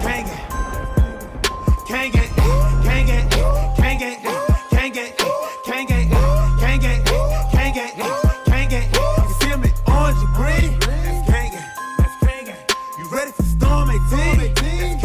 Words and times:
Kane 0.00 0.24
gang. 0.24 0.38
Kane 1.86 2.10
gang, 2.12 2.30
Kane 2.84 3.06
gang, 3.06 3.28
Kane 3.76 3.98
gang, 3.98 4.18
Kane 4.70 4.92
gang, 4.92 5.12
Kane 5.64 5.86
gang, 5.86 6.08
Kane 6.60 6.80
gang, 6.80 7.04
Kane 7.50 7.74
gang, 7.74 7.92
Kane 8.46 8.68
gang. 8.68 8.86
You 8.92 9.34
see 9.40 9.50
'em 9.50 9.64
in 9.64 9.72
orange 9.86 10.18
and 10.22 10.34
green? 10.34 10.78
That's 10.80 11.30
Kane 11.30 11.52
gang. 11.52 11.68
That's 11.98 12.16
Kane 12.24 12.44
gang. 12.46 12.62
You 12.98 13.04
ready 13.12 13.32
for 13.32 13.42
Storm 13.42 13.90
18? 13.90 14.54
That's. 14.54 15.00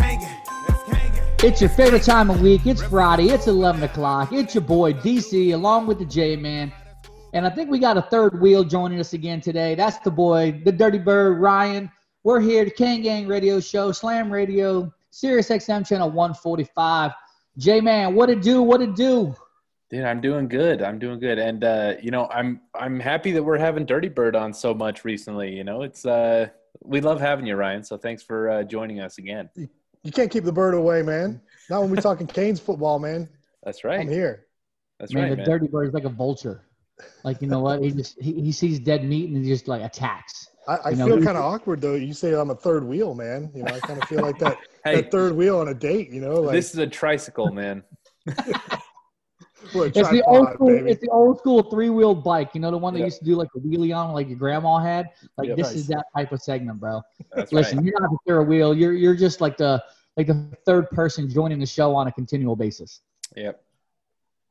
That's 0.68 0.84
Kane. 0.92 1.12
It's 1.44 1.60
your 1.62 1.70
favorite 1.72 2.04
time 2.04 2.30
of 2.30 2.42
week. 2.42 2.66
It's 2.66 2.84
Friday. 2.84 3.30
It's 3.30 3.48
11 3.48 3.84
o'clock. 3.84 4.32
It's 4.32 4.54
your 4.54 4.62
boy 4.64 4.94
DC 4.94 5.52
along 5.54 5.88
with 5.88 6.00
the 6.00 6.06
J 6.06 6.36
Man. 6.36 6.72
And 7.34 7.48
I 7.48 7.50
think 7.50 7.72
we 7.72 7.80
got 7.80 7.98
a 7.98 8.02
third 8.04 8.40
wheel 8.40 8.64
joining 8.64 9.00
us 9.00 9.14
again 9.14 9.42
today. 9.42 9.74
That's 9.74 9.98
the 10.00 10.12
boy, 10.12 10.62
the 10.64 10.72
Dirty 10.72 11.00
Bird, 11.00 11.40
Ryan. 11.40 11.90
We're 12.26 12.40
here, 12.40 12.64
the 12.64 12.72
Kane 12.72 13.02
Gang 13.02 13.28
Radio 13.28 13.60
Show, 13.60 13.92
Slam 13.92 14.32
Radio, 14.32 14.94
Sirius 15.12 15.50
XM 15.50 15.86
Channel 15.86 16.10
145. 16.10 17.12
J 17.58 17.82
Man, 17.82 18.16
what 18.16 18.30
it 18.30 18.42
do? 18.42 18.62
What 18.62 18.82
it 18.82 18.96
do? 18.96 19.36
Dude, 19.90 20.06
I'm 20.06 20.22
doing 20.22 20.48
good. 20.48 20.82
I'm 20.82 21.00
doing 21.00 21.20
good, 21.20 21.38
and 21.38 21.66
uh, 21.66 21.96
you 22.02 22.12
know, 22.12 22.30
I'm 22.30 22.62
I'm 22.74 22.98
happy 22.98 23.34
that 23.34 23.44
we're 23.44 23.58
having 23.58 23.86
Dirty 23.86 24.08
Bird 24.08 24.38
on 24.38 24.54
so 24.54 24.74
much 24.74 25.04
recently. 25.04 25.54
You 25.54 25.66
know, 25.66 25.82
it's 25.82 26.06
uh, 26.06 26.48
we 26.82 27.02
love 27.02 27.20
having 27.20 27.46
you, 27.46 27.58
Ryan. 27.58 27.84
So 27.84 27.98
thanks 27.98 28.24
for 28.24 28.50
uh, 28.50 28.64
joining 28.64 29.02
us 29.02 29.18
again. 29.18 29.50
You 29.56 30.12
can't 30.14 30.32
keep 30.32 30.46
the 30.46 30.54
bird 30.54 30.76
away, 30.76 31.02
man. 31.02 31.42
Not 31.70 31.82
when 31.82 31.90
we're 31.90 31.98
talking 31.98 32.26
Canes 32.26 32.60
football, 32.62 33.00
man. 33.00 33.28
That's 33.64 33.84
right. 33.84 34.00
I'm 34.00 34.08
here. 34.08 34.46
That's 34.98 35.14
man, 35.14 35.24
right, 35.24 35.30
the 35.32 35.38
man. 35.38 35.46
Dirty 35.46 35.68
Bird 35.68 35.90
is 35.90 35.94
like 35.94 36.06
a 36.06 36.10
vulture. 36.10 36.64
Like, 37.26 37.42
you 37.42 37.50
know 37.50 37.60
what? 37.60 37.82
He 37.82 37.92
just 37.92 38.18
he, 38.22 38.32
he 38.40 38.54
sees 38.54 38.80
dead 38.80 39.04
meat 39.04 39.30
and 39.30 39.44
he 39.44 39.50
just 39.50 39.68
like 39.68 39.82
attacks. 39.82 40.43
I, 40.68 40.78
I 40.86 40.92
know, 40.94 41.08
feel 41.08 41.16
kind 41.24 41.38
of 41.38 41.44
awkward 41.44 41.82
though. 41.82 41.96
You 41.96 42.14
say 42.14 42.34
I'm 42.34 42.50
a 42.50 42.56
third 42.56 42.84
wheel, 42.86 43.14
man. 43.16 43.52
You 43.54 43.64
know, 43.64 43.74
I 43.74 43.80
kind 43.80 44.02
of 44.02 44.08
feel 44.08 44.22
like 44.22 44.40
that 44.40 44.58
Hey, 44.86 44.96
that 44.98 45.12
third 45.12 45.34
wheel 45.36 45.60
on 45.60 45.68
a 45.70 45.74
date. 45.74 46.10
You 46.10 46.22
know, 46.22 46.36
like 46.42 46.54
this 46.54 46.72
is 46.74 46.78
a 46.80 46.88
tricycle, 46.88 47.52
man. 47.52 47.84
what, 49.74 49.96
It's 49.96 50.10
the 50.10 50.24
old 50.26 50.54
school. 50.54 50.68
baby. 50.68 50.92
It's 50.92 51.02
the 51.02 51.10
old 51.10 51.40
school 51.40 51.64
three 51.64 51.90
wheeled 51.90 52.24
bike. 52.24 52.52
You 52.54 52.62
know 52.62 52.72
the 52.72 52.78
one 52.78 52.94
that 52.94 53.00
Yeah. 53.00 53.06
used 53.06 53.20
to 53.20 53.26
do 53.26 53.36
like 53.36 53.50
a 53.56 53.60
wheelie 53.60 53.96
on, 53.96 54.14
like 54.14 54.28
your 54.28 54.38
grandma 54.38 54.78
had. 54.80 55.10
Like 55.38 55.50
Yeah. 55.50 55.56
this 55.56 55.68
Nice. 55.68 55.76
is 55.78 55.88
that 55.88 56.06
type 56.16 56.32
of 56.32 56.42
segment, 56.42 56.80
bro. 56.80 57.02
That's 57.36 57.52
Listen, 57.52 57.78
right. 57.80 57.86
you're 57.86 58.00
not 58.02 58.10
the 58.12 58.18
third 58.28 58.44
wheel. 58.48 58.74
You're 58.74 58.94
you're 58.94 59.16
just 59.16 59.42
like 59.42 59.58
the 59.58 59.84
like 60.18 60.28
the 60.28 60.48
third 60.66 60.90
person 60.92 61.30
joining 61.30 61.60
the 61.60 61.66
show 61.66 61.96
on 61.96 62.08
a 62.08 62.12
continual 62.12 62.56
basis. 62.56 63.02
Yep. 63.36 63.62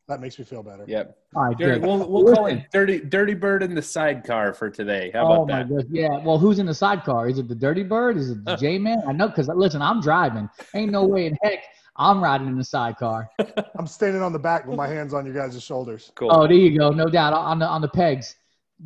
That 0.08 0.20
makes 0.20 0.38
me 0.38 0.44
feel 0.44 0.62
better. 0.62 0.84
Yep. 0.86 1.16
All 1.36 1.44
right, 1.44 1.56
Dirty, 1.58 1.80
good. 1.80 1.86
we'll 1.86 2.08
we'll 2.08 2.34
call 2.34 2.46
it 2.46 2.64
Dirty 2.72 2.98
Dirty 3.00 3.34
Bird 3.34 3.62
in 3.62 3.74
the 3.74 3.82
sidecar 3.82 4.52
for 4.52 4.68
today. 4.68 5.10
How 5.14 5.22
oh 5.22 5.32
about 5.34 5.48
my 5.48 5.58
that? 5.58 5.68
goodness, 5.68 5.86
yeah. 5.90 6.18
Well, 6.24 6.38
who's 6.38 6.58
in 6.58 6.66
the 6.66 6.74
sidecar? 6.74 7.28
Is 7.28 7.38
it 7.38 7.48
the 7.48 7.54
Dirty 7.54 7.82
Bird? 7.82 8.16
Is 8.16 8.30
it 8.30 8.44
the 8.44 8.56
J 8.56 8.78
Man? 8.78 8.98
I 9.06 9.12
know 9.12 9.28
because 9.28 9.48
listen, 9.48 9.80
I'm 9.80 10.00
driving. 10.00 10.48
Ain't 10.74 10.90
no 10.92 11.04
way 11.04 11.26
in 11.26 11.36
heck 11.42 11.60
I'm 11.96 12.22
riding 12.22 12.48
in 12.48 12.56
the 12.56 12.64
sidecar. 12.64 13.30
I'm 13.78 13.86
standing 13.86 14.22
on 14.22 14.32
the 14.32 14.38
back 14.38 14.66
with 14.66 14.76
my 14.76 14.88
hands 14.88 15.14
on 15.14 15.24
your 15.24 15.34
guys' 15.34 15.62
shoulders. 15.62 16.10
Cool. 16.14 16.30
Oh, 16.32 16.46
there 16.46 16.56
you 16.56 16.76
go, 16.78 16.90
no 16.90 17.06
doubt 17.06 17.32
on 17.32 17.58
the 17.58 17.66
on 17.66 17.80
the 17.80 17.88
pegs, 17.88 18.34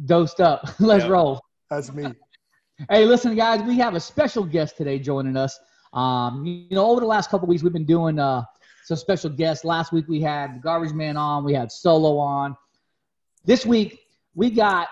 dosed 0.05 0.41
up. 0.41 0.69
Let's 0.81 1.05
Yeah. 1.05 1.11
roll. 1.11 1.41
That's 1.71 1.93
me. 1.93 2.13
Hey, 2.91 3.07
listen, 3.07 3.35
guys, 3.35 3.63
we 3.63 3.79
have 3.79 3.95
a 3.95 4.01
special 4.01 4.45
guest 4.45 4.77
today 4.77 4.99
joining 4.99 5.37
us. 5.37 5.59
Um, 5.95 6.45
you 6.45 6.77
know, 6.77 6.85
over 6.91 7.01
the 7.01 7.07
last 7.07 7.31
couple 7.31 7.49
weeks, 7.49 7.63
we've 7.63 7.73
been 7.73 7.87
doing 7.87 8.19
uh, 8.19 8.43
some 8.87 8.97
special 8.97 9.29
guests. 9.29 9.65
Last 9.65 9.93
week, 9.93 10.07
we 10.07 10.21
had 10.21 10.55
the 10.55 10.61
Garbage 10.61 10.93
Man 10.93 11.17
on, 11.17 11.45
we 11.45 11.53
had 11.53 11.73
Solo 11.73 12.19
on. 12.19 12.57
This 13.45 13.67
week, 13.67 13.99
we 14.37 14.49
got, 14.49 14.87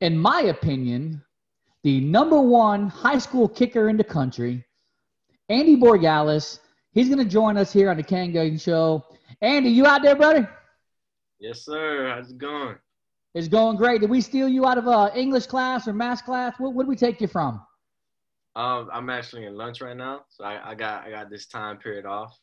in 0.00 0.16
my 0.16 0.40
opinion, 0.44 1.22
the 1.82 2.00
number 2.00 2.40
one 2.40 2.88
high 2.88 3.18
school 3.18 3.50
kicker 3.50 3.90
in 3.90 3.98
the 3.98 4.04
country, 4.04 4.64
Andy 5.50 5.76
Borregales. 5.76 6.60
He's 6.92 7.08
going 7.08 7.18
to 7.18 7.30
join 7.30 7.58
us 7.58 7.70
here 7.70 7.90
on 7.90 7.98
the 7.98 8.02
Kang 8.02 8.56
Show. 8.56 9.04
Andy, 9.42 9.68
you 9.68 9.84
out 9.84 10.00
there, 10.00 10.16
brother? 10.16 10.48
Yes, 11.38 11.66
sir. 11.66 12.14
How's 12.14 12.30
it 12.30 12.38
going? 12.38 12.76
It's 13.34 13.48
going 13.48 13.76
great. 13.76 14.00
Did 14.00 14.08
we 14.08 14.22
steal 14.22 14.48
you 14.48 14.64
out 14.64 14.78
of 14.78 14.88
uh, 14.88 15.10
English 15.14 15.46
class 15.48 15.86
or 15.86 15.92
math 15.92 16.24
class? 16.24 16.54
What 16.56 16.84
did 16.84 16.88
we 16.88 16.96
take 16.96 17.20
you 17.20 17.26
from? 17.26 17.60
Um, 18.56 18.88
I'm 18.90 19.10
actually 19.10 19.44
in 19.44 19.56
lunch 19.56 19.82
right 19.82 19.96
now, 19.96 20.22
so 20.30 20.44
I, 20.44 20.70
I 20.70 20.74
got 20.76 21.04
I 21.04 21.10
got 21.10 21.28
this 21.28 21.46
time 21.46 21.76
period 21.76 22.06
off. 22.06 22.38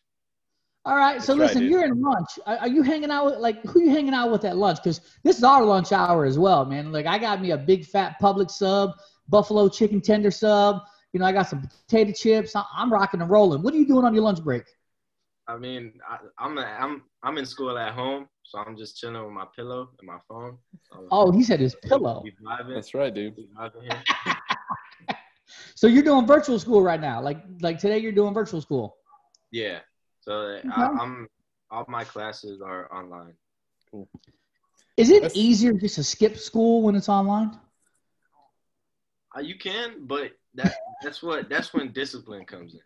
All 0.84 0.96
right. 0.96 1.22
So 1.22 1.36
That's 1.36 1.40
right, 1.40 1.46
listen, 1.46 1.62
dude. 1.64 1.72
you're 1.72 1.86
in 1.86 2.02
lunch. 2.02 2.40
Are, 2.46 2.58
are 2.58 2.68
you 2.68 2.82
hanging 2.82 3.12
out 3.12 3.26
with 3.26 3.36
like 3.38 3.64
who 3.66 3.82
you 3.82 3.92
hanging 3.92 4.14
out 4.14 4.32
with 4.32 4.46
at 4.46 4.58
lunch? 4.58 4.80
Because 4.84 5.02
this 5.24 5.38
is 5.38 5.44
our 5.44 5.64
lunch 5.64 5.92
hour 5.92 6.26
as 6.26 6.40
well, 6.40 6.66
man. 6.66 6.92
Like 6.92 7.06
I 7.06 7.18
got 7.20 7.42
me 7.42 7.52
a 7.52 7.58
big 7.58 7.86
fat 7.86 8.18
public 8.20 8.50
sub, 8.50 8.92
buffalo 9.30 9.70
chicken 9.70 10.02
tender 10.02 10.32
sub. 10.32 10.82
You 11.14 11.20
know, 11.20 11.26
I 11.26 11.34
got 11.34 11.48
some 11.50 11.62
potato 11.62 12.12
chips. 12.14 12.56
I, 12.56 12.64
I'm 12.76 12.92
rocking 12.92 13.22
and 13.22 13.30
rolling. 13.30 13.62
What 13.62 13.74
are 13.74 13.78
you 13.78 13.86
doing 13.86 14.06
on 14.06 14.14
your 14.14 14.24
lunch 14.24 14.44
break? 14.44 14.64
I 15.48 15.58
mean, 15.58 15.94
I, 16.10 16.18
I'm 16.40 16.58
a, 16.58 16.62
I'm 16.62 17.04
I'm 17.22 17.38
in 17.38 17.46
school 17.46 17.78
at 17.78 17.94
home, 17.94 18.28
so 18.44 18.58
I'm 18.60 18.76
just 18.78 18.98
chilling 18.98 19.22
with 19.24 19.34
my 19.34 19.46
pillow 19.56 19.90
and 20.00 20.08
my 20.08 20.18
phone. 20.28 20.58
So 20.92 21.08
Oh, 21.12 21.32
he 21.32 21.44
said 21.44 21.60
his 21.60 21.76
pillow. 21.76 22.24
That's 22.70 22.94
right, 22.94 23.14
dude. 23.14 23.36
We 23.38 23.50
vibing 23.58 23.84
here. 23.84 24.04
So 25.76 25.88
you're 25.88 26.04
doing 26.04 26.28
virtual 26.28 26.60
school 26.60 26.84
right 26.84 27.02
now. 27.02 27.22
Like 27.22 27.44
like 27.62 27.80
today, 27.80 27.98
you're 27.98 28.12
doing 28.12 28.36
virtual 28.36 28.62
school. 28.62 28.98
Yeah. 29.52 29.80
So 30.22 30.60
I, 30.76 30.88
I'm 31.00 31.28
all 31.70 31.86
my 31.88 32.04
classes 32.04 32.62
are 32.62 32.92
online. 32.94 33.34
Cool. 33.90 34.08
Is 34.98 35.10
it 35.10 35.22
That's- 35.24 35.36
easier 35.36 35.74
just 35.74 35.96
to 35.96 36.04
skip 36.04 36.38
school 36.38 36.84
when 36.84 36.96
it's 36.96 37.10
online? 37.10 37.58
Uh, 39.36 39.40
you 39.42 39.58
can, 39.58 40.06
but 40.06 40.32
that 40.56 40.76
that's 41.02 41.24
what 41.24 41.50
that's 41.50 41.74
when 41.74 41.92
discipline 41.94 42.46
comes 42.46 42.76
in. 42.76 42.82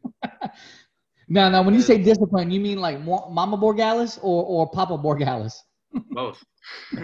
Now, 1.28 1.50
now, 1.50 1.64
when 1.64 1.74
you 1.74 1.82
say 1.82 1.98
discipline, 1.98 2.52
you 2.52 2.60
mean 2.60 2.78
like 2.80 3.04
Mama 3.04 3.58
Borregales 3.58 4.20
or 4.22 4.46
or 4.46 4.70
Papa 4.70 4.96
Borregales? 4.96 5.56
Both. 6.12 6.44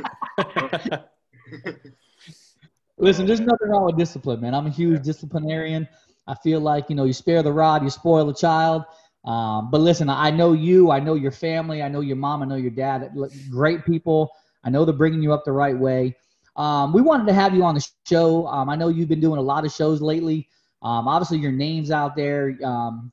Listen, 3.00 3.26
there's 3.26 3.40
nothing 3.40 3.70
wrong 3.70 3.86
with 3.86 3.98
discipline, 3.98 4.42
man. 4.42 4.54
I'm 4.54 4.68
a 4.68 4.70
huge 4.70 5.02
disciplinarian. 5.02 5.88
I 6.28 6.36
feel 6.36 6.60
like 6.60 6.88
you 6.90 6.96
know 6.96 7.06
you 7.06 7.14
spare 7.14 7.42
the 7.42 7.52
rod, 7.52 7.82
you 7.84 7.90
spoil 7.90 8.26
the 8.28 8.34
child. 8.34 8.84
Um, 9.24 9.70
but 9.70 9.82
listen, 9.82 10.10
I 10.10 10.32
know 10.32 10.54
you, 10.54 10.90
I 10.92 11.00
know 11.00 11.14
your 11.14 11.32
family, 11.32 11.84
I 11.84 11.88
know 11.88 12.02
your 12.02 12.16
mom, 12.16 12.42
I 12.42 12.46
know 12.46 12.56
your 12.56 12.72
dad. 12.72 13.12
Great 13.50 13.86
people. 13.86 14.32
I 14.64 14.70
know 14.70 14.86
they're 14.86 14.94
bringing 14.94 15.22
you 15.22 15.34
up 15.34 15.44
the 15.46 15.52
right 15.52 15.78
way. 15.78 16.16
Um, 16.56 16.92
we 16.94 17.02
wanted 17.02 17.28
to 17.28 17.34
have 17.34 17.54
you 17.56 17.64
on 17.64 17.76
the 17.76 17.88
show. 18.08 18.48
Um, 18.48 18.70
I 18.70 18.76
know 18.76 18.90
you've 18.90 19.10
been 19.10 19.22
doing 19.22 19.40
a 19.40 19.42
lot 19.44 19.66
of 19.66 19.72
shows 19.72 20.02
lately. 20.02 20.50
Um, 20.82 21.08
obviously, 21.08 21.38
your 21.38 21.52
name's 21.52 21.92
out 21.92 22.16
there. 22.16 22.58
Um, 22.64 23.12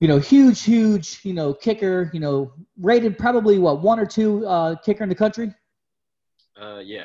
you 0.00 0.08
know, 0.08 0.18
huge, 0.18 0.62
huge, 0.62 1.20
you 1.24 1.34
know, 1.34 1.52
kicker. 1.52 2.10
You 2.14 2.20
know, 2.20 2.52
rated 2.78 3.18
probably 3.18 3.58
what 3.58 3.82
one 3.82 4.00
or 4.00 4.06
two 4.06 4.46
uh, 4.46 4.76
kicker 4.76 5.02
in 5.02 5.08
the 5.08 5.14
country. 5.14 5.52
Uh, 6.60 6.78
yeah. 6.78 7.04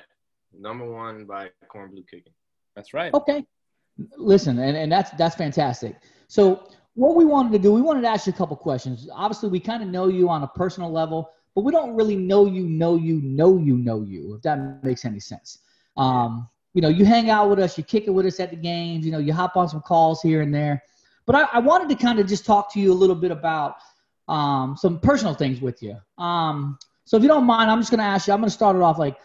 Number 0.58 0.90
one 0.90 1.26
by 1.26 1.50
Kornblue 1.70 2.08
Kicking. 2.10 2.34
That's 2.76 2.94
right. 2.94 3.14
Okay. 3.14 3.46
Listen, 4.18 4.60
and, 4.60 4.76
and 4.76 4.92
that's 4.92 5.12
that's 5.12 5.36
fantastic. 5.36 5.98
So 6.28 6.69
what 6.95 7.15
we 7.15 7.25
wanted 7.25 7.51
to 7.51 7.59
do, 7.59 7.71
we 7.71 7.81
wanted 7.81 8.01
to 8.01 8.07
ask 8.07 8.25
you 8.25 8.33
a 8.33 8.36
couple 8.36 8.56
questions. 8.56 9.07
Obviously, 9.13 9.50
we 9.50 9.59
kind 9.59 9.83
of 9.83 9.89
know 9.89 10.07
you 10.07 10.30
on 10.30 10.44
a 10.44 10.47
personal 10.47 10.92
level, 10.92 11.31
but 11.53 11.63
we 11.63 11.71
don't 11.71 11.94
really 11.95 12.15
know 12.15 12.45
you, 12.45 12.63
know 12.68 12.95
you, 12.95 13.21
know 13.21 13.57
you, 13.57 13.77
know 13.77 14.01
you, 14.01 14.36
if 14.36 14.42
that 14.42 14.83
makes 14.83 15.06
any 15.06 15.19
sense. 15.19 15.59
Um, 15.97 16.50
you 16.74 16.81
know, 16.81 16.89
you 16.89 17.06
hang 17.06 17.30
out 17.30 17.50
with 17.50 17.59
us, 17.59 17.77
you 17.77 17.83
kick 17.83 18.07
it 18.07 18.09
with 18.09 18.25
us 18.25 18.39
at 18.39 18.50
the 18.50 18.56
games, 18.56 19.06
you 19.06 19.12
know, 19.12 19.18
you 19.18 19.33
hop 19.33 19.56
on 19.56 19.69
some 19.69 19.81
calls 19.81 20.21
here 20.21 20.42
and 20.42 20.53
there. 20.53 20.83
But 21.25 21.36
I, 21.36 21.44
I 21.53 21.59
wanted 21.59 21.89
to 21.89 21.95
kind 21.95 22.19
of 22.19 22.27
just 22.27 22.45
talk 22.45 22.71
to 22.74 22.80
you 22.80 22.92
a 22.92 22.94
little 22.94 23.15
bit 23.15 23.31
about 23.31 23.75
um, 24.27 24.75
some 24.77 25.00
personal 25.00 25.33
things 25.33 25.62
with 25.62 25.81
you. 25.81 25.98
Um, 26.18 26.77
so 27.06 27.18
if 27.18 27.24
you 27.24 27.30
don't 27.30 27.45
mind, 27.45 27.69
I'm 27.69 27.80
just 27.80 27.91
going 27.91 28.00
to 28.00 28.06
ask 28.06 28.27
you, 28.27 28.33
I'm 28.33 28.39
going 28.39 28.50
to 28.50 28.53
start 28.53 28.75
it 28.75 28.81
off 28.81 28.98
like, 28.98 29.18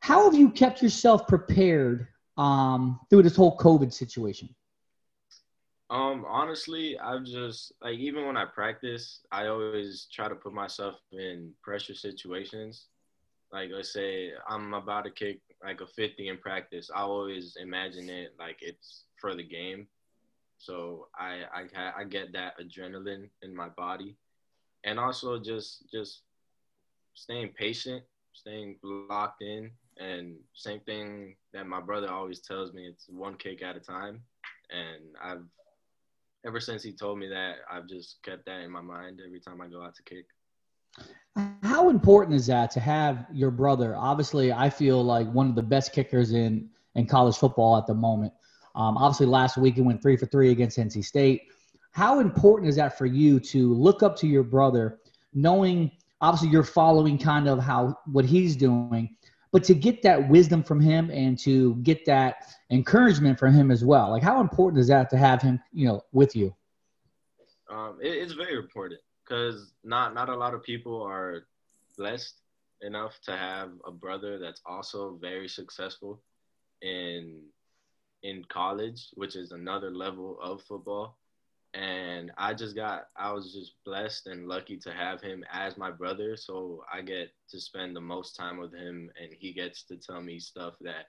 how 0.00 0.24
have 0.24 0.38
you 0.38 0.50
kept 0.50 0.82
yourself 0.82 1.26
prepared 1.26 2.08
um, 2.36 3.00
through 3.10 3.22
this 3.22 3.36
whole 3.36 3.56
COVID 3.58 3.92
situation? 3.92 4.48
Um, 5.90 6.24
honestly, 6.28 6.98
I've 6.98 7.24
just 7.24 7.72
like 7.82 7.98
even 7.98 8.26
when 8.26 8.36
I 8.36 8.46
practice, 8.46 9.20
I 9.32 9.48
always 9.48 10.06
try 10.12 10.28
to 10.28 10.36
put 10.36 10.52
myself 10.54 10.96
in 11.12 11.52
pressure 11.62 11.94
situations. 11.94 12.86
Like 13.52 13.70
let's 13.74 13.92
say 13.92 14.32
I'm 14.48 14.74
about 14.74 15.04
to 15.04 15.10
kick 15.10 15.40
like 15.64 15.80
a 15.80 15.86
50 15.86 16.28
in 16.28 16.38
practice, 16.38 16.90
I 16.94 17.00
always 17.02 17.56
imagine 17.60 18.08
it 18.08 18.34
like 18.38 18.58
it's 18.62 19.04
for 19.20 19.34
the 19.34 19.42
game. 19.44 19.88
so 20.58 21.08
I 21.18 21.44
I 21.54 21.92
I 22.00 22.04
get 22.04 22.32
that 22.34 22.54
adrenaline 22.60 23.30
in 23.42 23.54
my 23.54 23.68
body, 23.70 24.16
and 24.84 24.98
also 25.00 25.38
just 25.40 25.84
just 25.90 26.22
staying 27.14 27.50
patient, 27.58 28.04
staying 28.34 28.78
locked 28.82 29.42
in, 29.42 29.70
and 29.98 30.36
same 30.54 30.80
thing 30.80 31.36
that 31.52 31.66
my 31.66 31.80
brother 31.80 32.10
always 32.10 32.40
tells 32.40 32.72
me: 32.72 32.86
it's 32.86 33.08
one 33.08 33.36
kick 33.36 33.62
at 33.62 33.76
a 33.76 33.80
time, 33.80 34.22
and 34.70 35.02
I've 35.22 35.44
ever 36.46 36.60
since 36.60 36.82
he 36.82 36.92
told 36.92 37.18
me 37.18 37.28
that, 37.28 37.56
I've 37.70 37.88
just 37.88 38.22
kept 38.22 38.46
that 38.46 38.60
in 38.60 38.70
my 38.70 38.80
mind 38.80 39.20
every 39.24 39.40
time 39.40 39.60
I 39.60 39.68
go 39.68 39.82
out 39.82 39.94
to 39.96 40.02
kick. 40.02 40.26
How 41.62 41.88
important 41.90 42.34
is 42.36 42.46
that 42.46 42.70
to 42.72 42.80
have 42.80 43.26
your 43.32 43.50
brother? 43.50 43.94
Obviously, 43.96 44.52
I 44.52 44.68
feel 44.68 45.02
like 45.02 45.30
one 45.32 45.48
of 45.48 45.54
the 45.54 45.62
best 45.62 45.92
kickers 45.92 46.32
in 46.32 46.68
in 46.96 47.06
college 47.06 47.36
football 47.36 47.76
at 47.76 47.86
the 47.86 47.94
moment. 47.94 48.32
Um, 48.74 48.96
obviously, 48.96 49.26
last 49.26 49.56
week 49.56 49.76
he 49.76 49.80
went 49.80 50.02
three 50.02 50.16
for 50.16 50.26
three 50.26 50.50
against 50.50 50.78
NC 50.78 51.04
State. 51.04 51.42
How 51.92 52.20
important 52.20 52.68
is 52.68 52.76
that 52.76 52.98
for 52.98 53.06
you 53.06 53.40
to 53.40 53.72
look 53.74 54.02
up 54.02 54.16
to 54.16 54.26
your 54.26 54.42
brother, 54.42 54.98
knowing 55.32 55.90
obviously 56.20 56.48
you're 56.48 56.64
following 56.64 57.18
kind 57.18 57.48
of 57.48 57.60
how 57.60 57.96
what 58.06 58.24
he's 58.24 58.56
doing, 58.56 59.16
but 59.52 59.64
to 59.64 59.74
get 59.74 60.02
that 60.02 60.28
wisdom 60.28 60.62
from 60.62 60.80
him 60.80 61.10
and 61.10 61.38
to 61.40 61.74
get 61.76 62.04
that 62.06 62.54
encouragement 62.70 63.38
from 63.38 63.52
him 63.52 63.70
as 63.70 63.84
well? 63.84 64.10
Like, 64.10 64.22
how 64.22 64.40
important 64.40 64.80
is 64.80 64.88
that 64.88 65.10
to 65.10 65.16
have 65.16 65.42
him, 65.42 65.60
you 65.72 65.86
know, 65.86 66.04
with 66.12 66.36
you? 66.36 66.54
Um, 67.70 67.98
it, 68.00 68.08
it's 68.08 68.32
very 68.32 68.56
important 68.56 69.00
because 69.24 69.72
not 69.84 70.14
not 70.14 70.28
a 70.28 70.36
lot 70.36 70.54
of 70.54 70.62
people 70.62 71.02
are 71.02 71.46
blessed 71.96 72.40
enough 72.82 73.20
to 73.22 73.36
have 73.36 73.70
a 73.86 73.92
brother 73.92 74.38
that's 74.38 74.60
also 74.66 75.18
very 75.20 75.48
successful 75.48 76.22
in 76.82 77.42
in 78.22 78.44
college, 78.48 79.08
which 79.14 79.36
is 79.36 79.52
another 79.52 79.90
level 79.90 80.38
of 80.42 80.62
football. 80.62 81.16
And 81.72 82.32
I 82.36 82.54
just 82.54 82.74
got 82.74 83.04
I 83.16 83.32
was 83.32 83.52
just 83.52 83.74
blessed 83.84 84.26
and 84.26 84.48
lucky 84.48 84.76
to 84.78 84.92
have 84.92 85.20
him 85.20 85.44
as 85.52 85.76
my 85.76 85.90
brother, 85.90 86.36
so 86.36 86.84
I 86.92 87.02
get 87.02 87.30
to 87.50 87.60
spend 87.60 87.94
the 87.94 88.00
most 88.00 88.36
time 88.36 88.58
with 88.58 88.74
him 88.74 89.10
and 89.20 89.32
he 89.32 89.52
gets 89.52 89.84
to 89.84 89.96
tell 89.96 90.20
me 90.20 90.40
stuff 90.40 90.74
that 90.80 91.06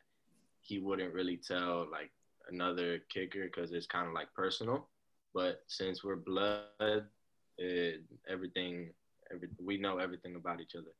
he 0.61 0.79
wouldn't 0.79 1.13
really 1.13 1.37
tell 1.37 1.87
like 1.91 2.11
another 2.49 2.99
kicker 3.09 3.45
because 3.45 3.71
it's 3.71 3.87
kind 3.87 4.07
of 4.07 4.13
like 4.13 4.31
personal. 4.35 4.87
But 5.33 5.61
since 5.67 6.03
we're 6.03 6.17
blood, 6.17 7.05
it, 7.57 8.01
everything, 8.29 8.91
every, 9.33 9.49
we 9.59 9.77
know 9.77 9.97
everything 9.97 10.35
about 10.35 10.61
each 10.61 10.75
other. 10.75 10.91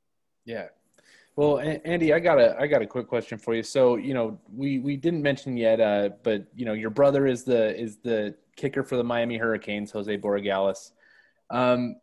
Yeah. 0.46 0.68
Well, 1.38 1.60
Andy, 1.60 2.13
I 2.13 2.19
got 2.19 2.39
a 2.39 2.60
I 2.60 2.68
got 2.68 2.81
a 2.81 2.88
quick 2.88 3.07
question 3.07 3.38
for 3.38 3.56
you. 3.56 3.63
So, 3.63 3.95
you 3.95 4.13
know, 4.13 4.39
we 4.54 4.80
we 4.80 4.98
didn't 4.98 5.22
mention 5.22 5.56
yet, 5.56 5.80
uh, 5.80 6.10
but 6.24 6.45
you 6.56 6.66
know, 6.66 6.74
your 6.74 6.89
brother 6.89 7.25
is 7.25 7.44
the 7.44 7.80
is 7.80 7.98
the 7.98 8.36
kicker 8.57 8.83
for 8.83 8.98
the 8.98 9.04
Miami 9.04 9.38
Hurricanes, 9.38 9.92
Jose 9.92 10.18
Borregales. 10.18 10.92
Um, 11.50 11.95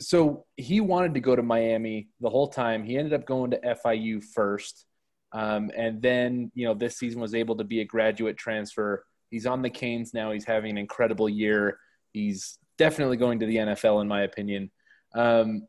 so 0.00 0.44
he 0.56 0.80
wanted 0.80 1.14
to 1.14 1.20
go 1.20 1.34
to 1.34 1.42
Miami 1.42 2.08
the 2.20 2.28
whole 2.28 2.48
time. 2.48 2.84
He 2.84 2.96
ended 2.98 3.14
up 3.14 3.26
going 3.26 3.50
to 3.52 3.60
FIU 3.84 4.22
first, 4.22 4.84
um, 5.32 5.70
and 5.74 6.02
then 6.02 6.52
you 6.54 6.66
know 6.66 6.74
this 6.74 6.98
season 6.98 7.20
was 7.20 7.34
able 7.34 7.56
to 7.56 7.64
be 7.64 7.80
a 7.80 7.84
graduate 7.86 8.36
transfer. 8.36 9.04
He's 9.30 9.46
on 9.46 9.62
the 9.62 9.70
Canes 9.70 10.12
now. 10.12 10.30
He's 10.30 10.44
having 10.44 10.70
an 10.72 10.78
incredible 10.78 11.28
year. 11.28 11.78
He's 12.12 12.58
definitely 12.76 13.16
going 13.16 13.40
to 13.40 13.46
the 13.46 13.56
NFL, 13.56 14.02
in 14.02 14.08
my 14.08 14.22
opinion. 14.22 14.70
Um, 15.14 15.66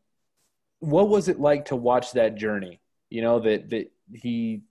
what 0.80 1.08
was 1.08 1.28
it 1.28 1.40
like 1.40 1.66
to 1.66 1.76
watch 1.76 2.12
that 2.12 2.36
journey? 2.36 2.80
You 3.10 3.22
know 3.22 3.40
that 3.40 3.70
that 3.70 3.92
he 4.12 4.62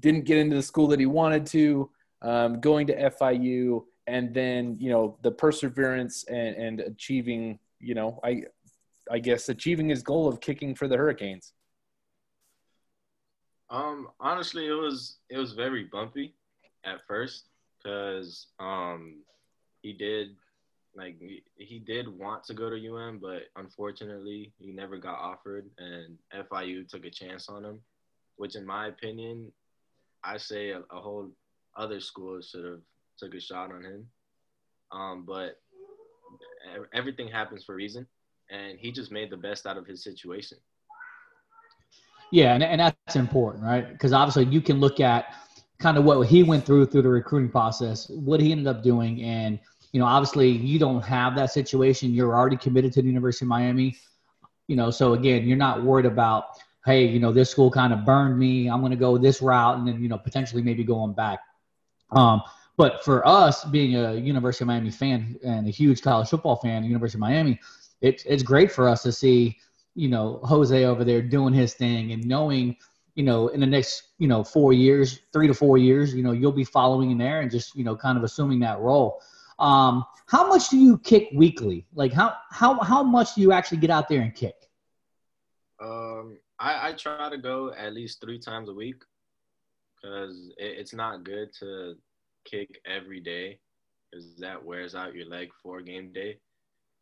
didn't 0.00 0.24
get 0.24 0.38
into 0.38 0.56
the 0.56 0.62
school 0.62 0.88
that 0.88 1.00
he 1.00 1.06
wanted 1.06 1.46
to, 1.46 1.90
um, 2.22 2.60
going 2.60 2.86
to 2.88 3.10
FIU, 3.10 3.84
and 4.06 4.34
then 4.34 4.76
you 4.80 4.90
know 4.90 5.18
the 5.22 5.30
perseverance 5.30 6.24
and, 6.24 6.56
and 6.56 6.80
achieving. 6.80 7.58
You 7.78 7.94
know, 7.94 8.20
I 8.24 8.44
I 9.10 9.18
guess 9.18 9.48
achieving 9.48 9.88
his 9.88 10.02
goal 10.02 10.28
of 10.28 10.40
kicking 10.40 10.74
for 10.74 10.88
the 10.88 10.96
Hurricanes. 10.96 11.52
Um, 13.70 14.08
honestly, 14.20 14.66
it 14.66 14.72
was 14.72 15.18
it 15.30 15.38
was 15.38 15.52
very 15.52 15.84
bumpy 15.84 16.34
at 16.84 17.00
first 17.06 17.48
because 17.78 18.48
um 18.60 19.22
he 19.82 19.92
did 19.92 20.36
like 20.94 21.16
he 21.56 21.78
did 21.78 22.06
want 22.06 22.44
to 22.44 22.54
go 22.54 22.68
to 22.68 22.94
UM, 22.94 23.18
but 23.18 23.44
unfortunately 23.56 24.52
he 24.58 24.72
never 24.72 24.98
got 24.98 25.18
offered, 25.18 25.66
and 25.78 26.18
FIU 26.34 26.86
took 26.86 27.04
a 27.04 27.10
chance 27.10 27.48
on 27.48 27.64
him, 27.64 27.80
which 28.36 28.56
in 28.56 28.66
my 28.66 28.88
opinion, 28.88 29.52
I 30.22 30.36
say 30.36 30.70
a, 30.70 30.80
a 30.90 31.00
whole 31.00 31.30
other 31.76 32.00
school 32.00 32.40
should 32.42 32.64
have 32.64 32.80
took 33.18 33.34
a 33.34 33.40
shot 33.40 33.72
on 33.72 33.84
him. 33.84 34.06
Um, 34.90 35.24
but 35.26 35.58
everything 36.92 37.28
happens 37.28 37.64
for 37.64 37.72
a 37.72 37.76
reason, 37.76 38.06
and 38.50 38.78
he 38.78 38.92
just 38.92 39.10
made 39.10 39.30
the 39.30 39.36
best 39.38 39.66
out 39.66 39.78
of 39.78 39.86
his 39.86 40.04
situation. 40.04 40.58
Yeah, 42.30 42.54
and, 42.54 42.62
and 42.62 42.80
that's 42.80 43.16
important, 43.16 43.64
right? 43.64 43.90
Because 43.90 44.12
obviously 44.12 44.44
you 44.46 44.60
can 44.60 44.80
look 44.80 45.00
at 45.00 45.34
kind 45.78 45.96
of 45.96 46.04
what 46.04 46.26
he 46.26 46.42
went 46.42 46.64
through 46.66 46.86
through 46.86 47.02
the 47.02 47.08
recruiting 47.08 47.50
process, 47.50 48.08
what 48.10 48.40
he 48.40 48.52
ended 48.52 48.66
up 48.66 48.82
doing, 48.82 49.22
and– 49.22 49.58
you 49.92 50.00
know, 50.00 50.06
obviously 50.06 50.50
you 50.50 50.78
don't 50.78 51.02
have 51.02 51.36
that 51.36 51.52
situation. 51.52 52.12
You're 52.12 52.34
already 52.34 52.56
committed 52.56 52.92
to 52.94 53.02
the 53.02 53.08
University 53.08 53.44
of 53.44 53.50
Miami. 53.50 53.96
You 54.66 54.76
know, 54.76 54.90
so 54.90 55.12
again, 55.12 55.46
you're 55.46 55.58
not 55.58 55.84
worried 55.84 56.06
about, 56.06 56.44
hey, 56.86 57.06
you 57.06 57.20
know, 57.20 57.32
this 57.32 57.50
school 57.50 57.70
kind 57.70 57.92
of 57.92 58.04
burned 58.04 58.38
me. 58.38 58.68
I'm 58.68 58.80
going 58.80 58.90
to 58.90 58.96
go 58.96 59.18
this 59.18 59.42
route, 59.42 59.78
and 59.78 59.86
then 59.86 60.02
you 60.02 60.08
know, 60.08 60.18
potentially 60.18 60.62
maybe 60.62 60.82
going 60.82 61.12
back. 61.12 61.40
Um, 62.10 62.42
but 62.76 63.04
for 63.04 63.26
us, 63.26 63.64
being 63.64 63.96
a 63.96 64.14
University 64.14 64.64
of 64.64 64.68
Miami 64.68 64.90
fan 64.90 65.36
and 65.44 65.66
a 65.66 65.70
huge 65.70 66.00
college 66.00 66.28
football 66.28 66.56
fan, 66.56 66.84
University 66.84 67.18
of 67.18 67.20
Miami, 67.20 67.60
it's 68.00 68.24
it's 68.24 68.42
great 68.42 68.72
for 68.72 68.88
us 68.88 69.02
to 69.02 69.12
see, 69.12 69.58
you 69.94 70.08
know, 70.08 70.40
Jose 70.42 70.84
over 70.84 71.04
there 71.04 71.20
doing 71.20 71.52
his 71.52 71.74
thing 71.74 72.12
and 72.12 72.26
knowing, 72.26 72.76
you 73.14 73.24
know, 73.24 73.48
in 73.48 73.60
the 73.60 73.66
next, 73.66 74.04
you 74.18 74.26
know, 74.26 74.42
four 74.42 74.72
years, 74.72 75.20
three 75.32 75.46
to 75.46 75.54
four 75.54 75.76
years, 75.76 76.14
you 76.14 76.22
know, 76.22 76.32
you'll 76.32 76.50
be 76.50 76.64
following 76.64 77.10
in 77.10 77.18
there 77.18 77.42
and 77.42 77.50
just, 77.50 77.76
you 77.76 77.84
know, 77.84 77.94
kind 77.94 78.16
of 78.16 78.24
assuming 78.24 78.58
that 78.60 78.80
role. 78.80 79.20
Um, 79.58 80.04
how 80.26 80.48
much 80.48 80.68
do 80.68 80.78
you 80.78 80.98
kick 80.98 81.28
weekly? 81.34 81.86
Like 81.94 82.12
how 82.12 82.36
how 82.50 82.80
how 82.80 83.02
much 83.02 83.34
do 83.34 83.40
you 83.40 83.52
actually 83.52 83.78
get 83.78 83.90
out 83.90 84.08
there 84.08 84.20
and 84.22 84.34
kick? 84.34 84.54
Um, 85.80 86.38
I, 86.58 86.88
I 86.88 86.92
try 86.92 87.28
to 87.28 87.38
go 87.38 87.72
at 87.72 87.92
least 87.92 88.20
three 88.20 88.38
times 88.38 88.68
a 88.68 88.74
week 88.74 89.02
because 89.96 90.52
it, 90.58 90.78
it's 90.78 90.94
not 90.94 91.24
good 91.24 91.48
to 91.60 91.94
kick 92.44 92.80
every 92.86 93.20
day 93.20 93.58
because 94.10 94.36
that 94.36 94.62
wears 94.62 94.94
out 94.94 95.14
your 95.14 95.26
leg 95.26 95.50
for 95.62 95.80
game 95.80 96.12
day. 96.12 96.38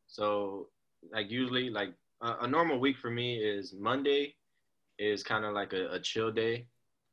So 0.07 0.69
like 1.13 1.31
usually 1.31 1.71
like 1.71 1.93
a, 2.23 2.37
a 2.43 2.47
normal 2.47 2.81
week 2.81 2.99
for 2.99 3.11
me 3.11 3.37
is 3.37 3.75
Monday 3.79 4.35
is 4.99 5.23
kind 5.23 5.45
of 5.45 5.55
like 5.55 5.73
a, 5.73 5.89
a, 5.93 6.01
chill 6.01 6.31
day, 6.31 6.67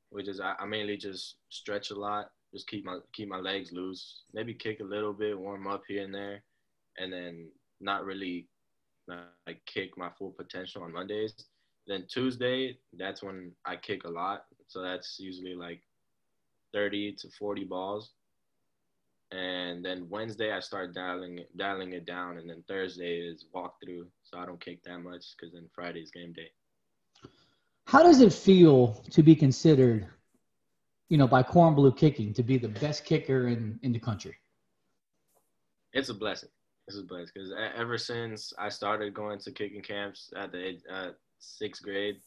which 0.09 0.27
is 0.27 0.39
I, 0.39 0.55
I 0.59 0.65
mainly 0.65 0.97
just 0.97 1.35
stretch 1.49 1.91
a 1.91 1.95
lot 1.95 2.29
just 2.53 2.67
keep 2.67 2.85
my 2.85 2.99
keep 3.13 3.27
my 3.27 3.39
legs 3.39 3.71
loose. 3.71 4.23
Maybe 4.33 4.53
kick 4.53 4.79
a 4.79 4.83
little 4.83 5.13
bit, 5.13 5.37
warm 5.37 5.67
up 5.67 5.83
here 5.87 6.03
and 6.03 6.13
there, 6.13 6.43
and 6.97 7.11
then 7.11 7.49
not 7.79 8.05
really 8.05 8.47
like 9.07 9.61
kick 9.65 9.97
my 9.97 10.09
full 10.17 10.31
potential 10.31 10.83
on 10.83 10.93
Mondays. 10.93 11.33
Then 11.87 12.05
Tuesday, 12.09 12.77
that's 12.97 13.23
when 13.23 13.51
I 13.65 13.77
kick 13.77 14.03
a 14.03 14.09
lot. 14.09 14.45
So 14.67 14.81
that's 14.81 15.17
usually 15.19 15.55
like 15.55 15.81
30 16.73 17.13
to 17.19 17.29
40 17.39 17.63
balls. 17.63 18.11
And 19.31 19.83
then 19.83 20.07
Wednesday 20.09 20.51
I 20.53 20.59
start 20.59 20.93
dialing 20.93 21.43
dialing 21.57 21.93
it 21.93 22.05
down, 22.05 22.37
and 22.37 22.49
then 22.49 22.63
Thursday 22.67 23.19
is 23.19 23.45
walkthrough, 23.53 24.07
so 24.23 24.37
I 24.37 24.45
don't 24.45 24.59
kick 24.59 24.83
that 24.83 24.99
much 24.99 25.25
because 25.35 25.53
then 25.53 25.67
Friday's 25.75 26.11
game 26.11 26.31
day. 26.33 26.49
How 27.87 28.03
does 28.03 28.21
it 28.21 28.33
feel 28.33 29.01
to 29.11 29.23
be 29.23 29.35
considered 29.35 30.07
you 31.09 31.17
know, 31.17 31.27
by 31.27 31.43
Kornblue 31.43 31.95
kicking 31.97 32.33
to 32.33 32.43
be 32.43 32.57
the 32.57 32.67
best 32.67 33.05
kicker 33.05 33.47
in, 33.47 33.79
in 33.83 33.93
the 33.93 33.99
country? 33.99 34.35
It's 35.93 36.09
a 36.09 36.13
blessing. 36.13 36.49
It's 36.87 36.97
a 36.97 37.03
blessing 37.03 37.31
because 37.33 37.53
ever 37.75 37.97
since 37.97 38.53
I 38.57 38.69
started 38.69 39.13
going 39.13 39.39
to 39.39 39.51
kicking 39.51 39.81
camps 39.81 40.31
at 40.35 40.51
the 40.51 40.77
uh, 40.91 41.11
sixth 41.39 41.83
grade, 41.83 42.17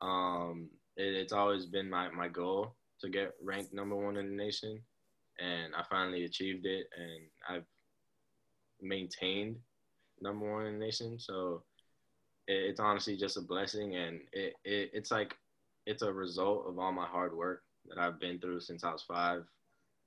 um, 0.00 0.68
it, 0.96 1.14
it's 1.14 1.32
always 1.32 1.66
been 1.66 1.88
my, 1.88 2.10
my 2.10 2.28
goal 2.28 2.76
to 3.00 3.08
get 3.08 3.32
ranked 3.42 3.72
number 3.72 3.96
one 3.96 4.16
in 4.16 4.28
the 4.28 4.36
nation. 4.36 4.80
And 5.38 5.74
I 5.74 5.82
finally 5.88 6.24
achieved 6.24 6.66
it, 6.66 6.86
and 6.98 7.56
I've 7.56 7.64
maintained 8.82 9.56
number 10.20 10.52
one 10.52 10.66
in 10.66 10.78
the 10.78 10.84
nation. 10.84 11.18
So 11.18 11.62
it, 12.46 12.70
it's 12.70 12.80
honestly 12.80 13.16
just 13.16 13.38
a 13.38 13.42
blessing, 13.42 13.96
and 13.96 14.20
it, 14.34 14.54
it 14.64 14.90
it's 14.92 15.10
like 15.10 15.34
it's 15.86 16.02
a 16.02 16.12
result 16.12 16.66
of 16.68 16.78
all 16.78 16.92
my 16.92 17.06
hard 17.06 17.34
work 17.34 17.62
that 17.88 17.98
I've 17.98 18.20
been 18.20 18.38
through 18.38 18.60
since 18.60 18.84
I 18.84 18.92
was 18.92 19.02
five, 19.02 19.44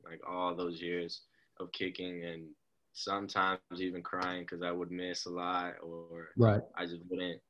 like 0.04 0.22
all 0.28 0.56
those 0.56 0.82
years 0.82 1.22
of 1.60 1.72
kicking 1.72 2.24
and 2.26 2.46
sometimes 2.94 3.60
even 3.78 4.02
crying 4.02 4.42
because 4.42 4.62
I 4.62 4.72
would 4.72 4.92
miss 4.92 5.26
a 5.26 5.30
lot 5.30 5.74
or 5.82 6.30
right. 6.38 6.62
I 6.76 6.86
just 6.86 7.02
wouldn't 7.10 7.42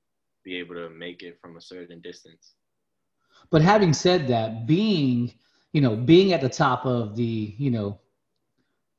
be 0.44 0.58
able 0.58 0.75
to 0.75 0.89
make 0.89 1.22
it 1.22 1.39
from 1.42 1.58
a 1.58 1.62
certain 1.62 2.01
distance. 2.01 2.53
But 3.50 3.62
having 3.62 3.94
said 3.94 4.27
that, 4.30 4.65
being 4.65 5.34
you 5.74 5.82
know 5.82 5.96
being 5.96 6.34
at 6.34 6.42
the 6.42 6.50
top 6.50 6.86
of 6.86 7.15
the 7.15 7.56
you 7.58 7.72
know 7.72 8.00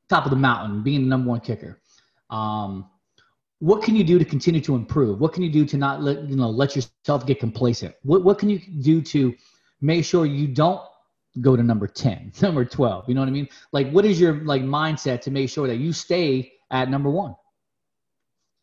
top 0.08 0.24
of 0.24 0.30
the 0.30 0.36
mountain, 0.36 0.82
being 0.82 1.02
the 1.02 1.08
number 1.08 1.30
one 1.30 1.40
kicker. 1.40 1.80
Um, 2.30 2.90
what 3.60 3.82
can 3.82 3.96
you 3.96 4.04
do 4.04 4.18
to 4.18 4.24
continue 4.24 4.60
to 4.60 4.74
improve? 4.74 5.20
What 5.20 5.32
can 5.32 5.42
you 5.42 5.50
do 5.50 5.64
to 5.64 5.76
not 5.78 6.02
let 6.02 6.28
you 6.28 6.36
know 6.36 6.50
let 6.50 6.76
yourself 6.76 7.26
get 7.26 7.40
complacent? 7.40 7.94
What 8.02 8.22
what 8.22 8.38
can 8.38 8.50
you 8.50 8.58
do 8.82 9.00
to 9.02 9.34
make 9.80 10.04
sure 10.04 10.26
you 10.26 10.48
don't 10.48 10.82
go 11.40 11.56
to 11.56 11.62
number 11.62 11.86
10, 11.86 12.32
number 12.42 12.64
12? 12.64 13.08
You 13.08 13.14
know 13.14 13.20
what 13.20 13.28
I 13.28 13.32
mean? 13.32 13.48
Like 13.72 13.90
what 13.90 14.04
is 14.04 14.20
your 14.20 14.44
like 14.44 14.62
mindset 14.62 15.20
to 15.22 15.30
make 15.30 15.50
sure 15.50 15.66
that 15.66 15.76
you 15.76 15.92
stay 15.92 16.52
at 16.70 16.90
number 16.90 17.10
1? 17.10 17.34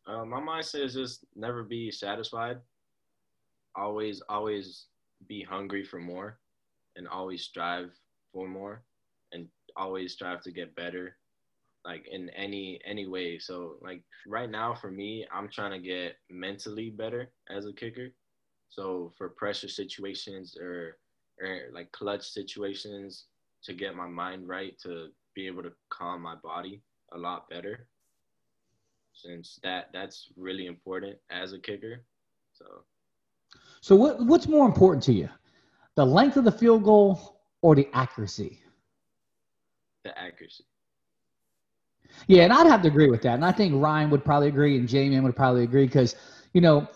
Uh, 0.08 0.26
my 0.26 0.40
mindset 0.40 0.84
is 0.84 0.94
just 0.94 1.26
never 1.36 1.64
be 1.64 1.92
satisfied. 1.92 2.58
Always, 3.76 4.22
always 4.28 4.88
be 5.28 5.44
hungry 5.44 5.84
for 5.84 6.00
more, 6.00 6.40
and 6.96 7.08
always 7.08 7.44
strive 7.44 7.92
for 8.34 8.48
more, 8.48 8.84
and 9.32 9.48
always 9.78 10.14
strive 10.14 10.42
to 10.42 10.52
get 10.52 10.76
better, 10.76 11.16
like 11.86 12.06
in 12.12 12.30
any 12.32 12.82
any 12.86 13.08
way. 13.08 13.40
So 13.40 13.76
like 13.82 14.02
right 14.28 14.50
now 14.50 14.74
for 14.74 14.92
me, 14.92 15.26
I'm 15.34 15.48
trying 15.48 15.72
to 15.72 15.88
get 15.88 16.18
mentally 16.30 16.90
better 16.90 17.32
as 17.50 17.66
a 17.66 17.74
kicker. 17.74 18.10
So 18.70 19.12
for 19.18 19.30
pressure 19.30 19.68
situations 19.68 20.58
or 20.60 20.98
or 21.42 21.70
like 21.74 21.92
clutch 21.92 22.30
situations, 22.30 23.28
to 23.64 23.74
get 23.74 23.96
my 23.96 24.08
mind 24.08 24.48
right, 24.48 24.78
to 24.80 25.10
be 25.36 25.48
able 25.48 25.64
to 25.64 25.74
calm 25.90 26.22
my 26.22 26.36
body 26.36 26.82
a 27.14 27.18
lot 27.18 27.50
better 27.50 27.88
since 29.14 29.60
that 29.64 29.90
that's 29.94 30.32
really 30.38 30.68
important 30.68 31.18
as 31.32 31.54
a 31.54 31.60
kicker. 31.60 32.06
So 32.54 32.66
So 33.82 33.96
what 33.96 34.26
what's 34.26 34.48
more 34.48 34.66
important 34.66 35.04
to 35.06 35.14
you? 35.14 35.30
The 35.96 36.06
length 36.06 36.38
of 36.38 36.46
the 36.46 36.52
field 36.52 36.84
goal 36.84 37.42
or 37.62 37.76
the 37.76 37.88
accuracy? 37.94 38.62
the 40.04 40.18
accuracy. 40.18 40.66
Yeah, 42.28 42.44
and 42.44 42.54
I'd 42.54 42.68
have 42.68 42.82
to 42.84 42.88
agree 42.88 43.10
with 43.10 43.22
that. 43.24 43.36
And 43.36 43.46
I 43.46 43.52
think 43.52 43.74
Ryan 43.76 44.10
would 44.12 44.24
probably 44.24 44.48
agree 44.50 44.78
and 44.78 44.88
J-Man 44.88 45.24
would 45.24 45.36
probably 45.36 45.64
agree 45.64 45.86
because, 45.86 46.16
you 46.54 46.62
know, 46.62 46.88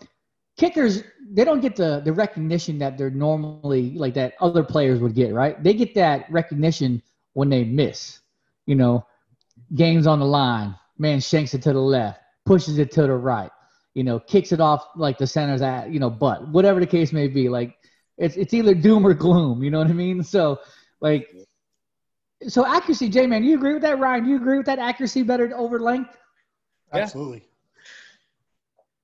kickers 0.58 1.04
they 1.32 1.44
don't 1.44 1.62
get 1.62 1.76
the 1.76 2.02
the 2.06 2.14
recognition 2.14 2.78
that 2.80 2.98
they're 2.98 3.10
normally 3.10 3.92
like 3.98 4.14
that 4.14 4.36
other 4.40 4.64
players 4.64 5.00
would 5.00 5.16
get, 5.16 5.34
right? 5.34 5.62
They 5.64 5.74
get 5.74 5.96
that 5.96 6.30
recognition 6.32 7.02
when 7.34 7.50
they 7.50 7.64
miss. 7.64 8.20
You 8.66 8.76
know, 8.76 9.06
games 9.76 10.08
on 10.08 10.20
the 10.20 10.26
line, 10.26 10.76
man 10.98 11.20
shanks 11.20 11.54
it 11.54 11.62
to 11.64 11.74
the 11.74 11.80
left, 11.80 12.20
pushes 12.46 12.78
it 12.78 12.92
to 12.94 13.04
the 13.04 13.14
right, 13.14 13.52
you 13.94 14.04
know, 14.04 14.20
kicks 14.20 14.52
it 14.52 14.60
off 14.60 14.88
like 14.96 15.18
the 15.18 15.28
center's 15.28 15.62
at, 15.62 15.92
you 15.92 16.00
know, 16.00 16.10
butt, 16.10 16.48
whatever 16.50 16.80
the 16.80 16.88
case 16.88 17.12
may 17.12 17.28
be. 17.28 17.50
Like 17.50 17.76
it's 18.18 18.36
it's 18.36 18.54
either 18.54 18.74
doom 18.74 19.06
or 19.06 19.14
gloom, 19.14 19.64
you 19.64 19.72
know 19.72 19.80
what 19.80 19.88
I 19.88 19.94
mean? 19.94 20.24
So 20.24 20.60
like 21.02 21.28
so 22.48 22.66
accuracy, 22.66 23.10
J 23.10 23.28
man, 23.28 23.44
you 23.44 23.56
agree 23.56 23.74
with 23.74 23.82
that? 23.84 24.00
Ryan, 24.00 24.26
Do 24.26 24.30
you 24.30 24.36
agree 24.38 24.58
with 24.58 24.66
that 24.68 24.80
accuracy 24.80 25.24
better 25.24 25.56
over 25.56 25.80
length? 25.80 26.16
Yeah. 26.94 27.02
Absolutely. 27.02 27.48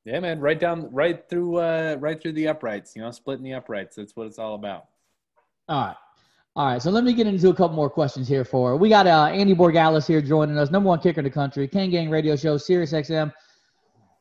Yeah, 0.06 0.20
man, 0.20 0.40
right 0.40 0.60
down, 0.60 0.92
right 0.92 1.28
through, 1.30 1.58
uh, 1.58 1.98
right 2.00 2.20
through 2.20 2.34
the 2.34 2.48
uprights. 2.48 2.96
You 2.96 3.04
know, 3.04 3.12
splitting 3.12 3.44
the 3.44 3.54
uprights. 3.54 3.96
That's 3.96 4.16
what 4.16 4.28
it's 4.28 4.40
all 4.40 4.56
about. 4.56 4.86
All 5.70 5.88
right. 5.88 5.96
All 6.54 6.66
right, 6.66 6.82
so 6.82 6.92
let 6.92 7.06
me 7.06 7.14
get 7.14 7.28
into 7.28 7.48
a 7.48 7.54
couple 7.54 7.78
more 7.78 7.90
questions 7.90 8.28
here 8.28 8.44
for 8.44 8.76
we 8.76 8.90
got 8.90 9.08
uh, 9.08 9.28
Andy 9.28 9.56
Borregales 9.56 10.06
here 10.06 10.22
joining 10.22 10.58
us, 10.58 10.70
number 10.70 10.90
one 10.90 11.00
kicker 11.00 11.22
in 11.22 11.24
the 11.24 11.30
country, 11.30 11.66
Kane 11.66 11.90
Gang 11.90 12.10
Radio 12.10 12.36
Show, 12.36 12.58
Sirius 12.58 12.92
XM, 12.92 13.32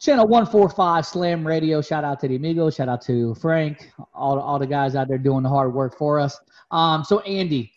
channel 0.01 0.29
one 0.29 0.47
four 0.47 0.69
five 0.69 1.05
Slam 1.05 1.45
Radio. 1.45 1.83
Shout 1.83 2.05
out 2.05 2.21
to 2.21 2.29
the 2.29 2.37
amigos, 2.37 2.77
shout 2.77 2.89
out 2.89 3.03
to 3.03 3.35
Frank, 3.35 3.91
all 4.15 4.39
all 4.39 4.61
the 4.61 4.67
guys 4.69 4.95
out 4.95 5.09
there 5.09 5.19
doing 5.19 5.43
the 5.43 5.49
hard 5.49 5.75
work 5.75 5.99
for 5.99 6.21
us. 6.21 6.39
Um, 6.71 7.03
so 7.03 7.19
Andy, 7.23 7.73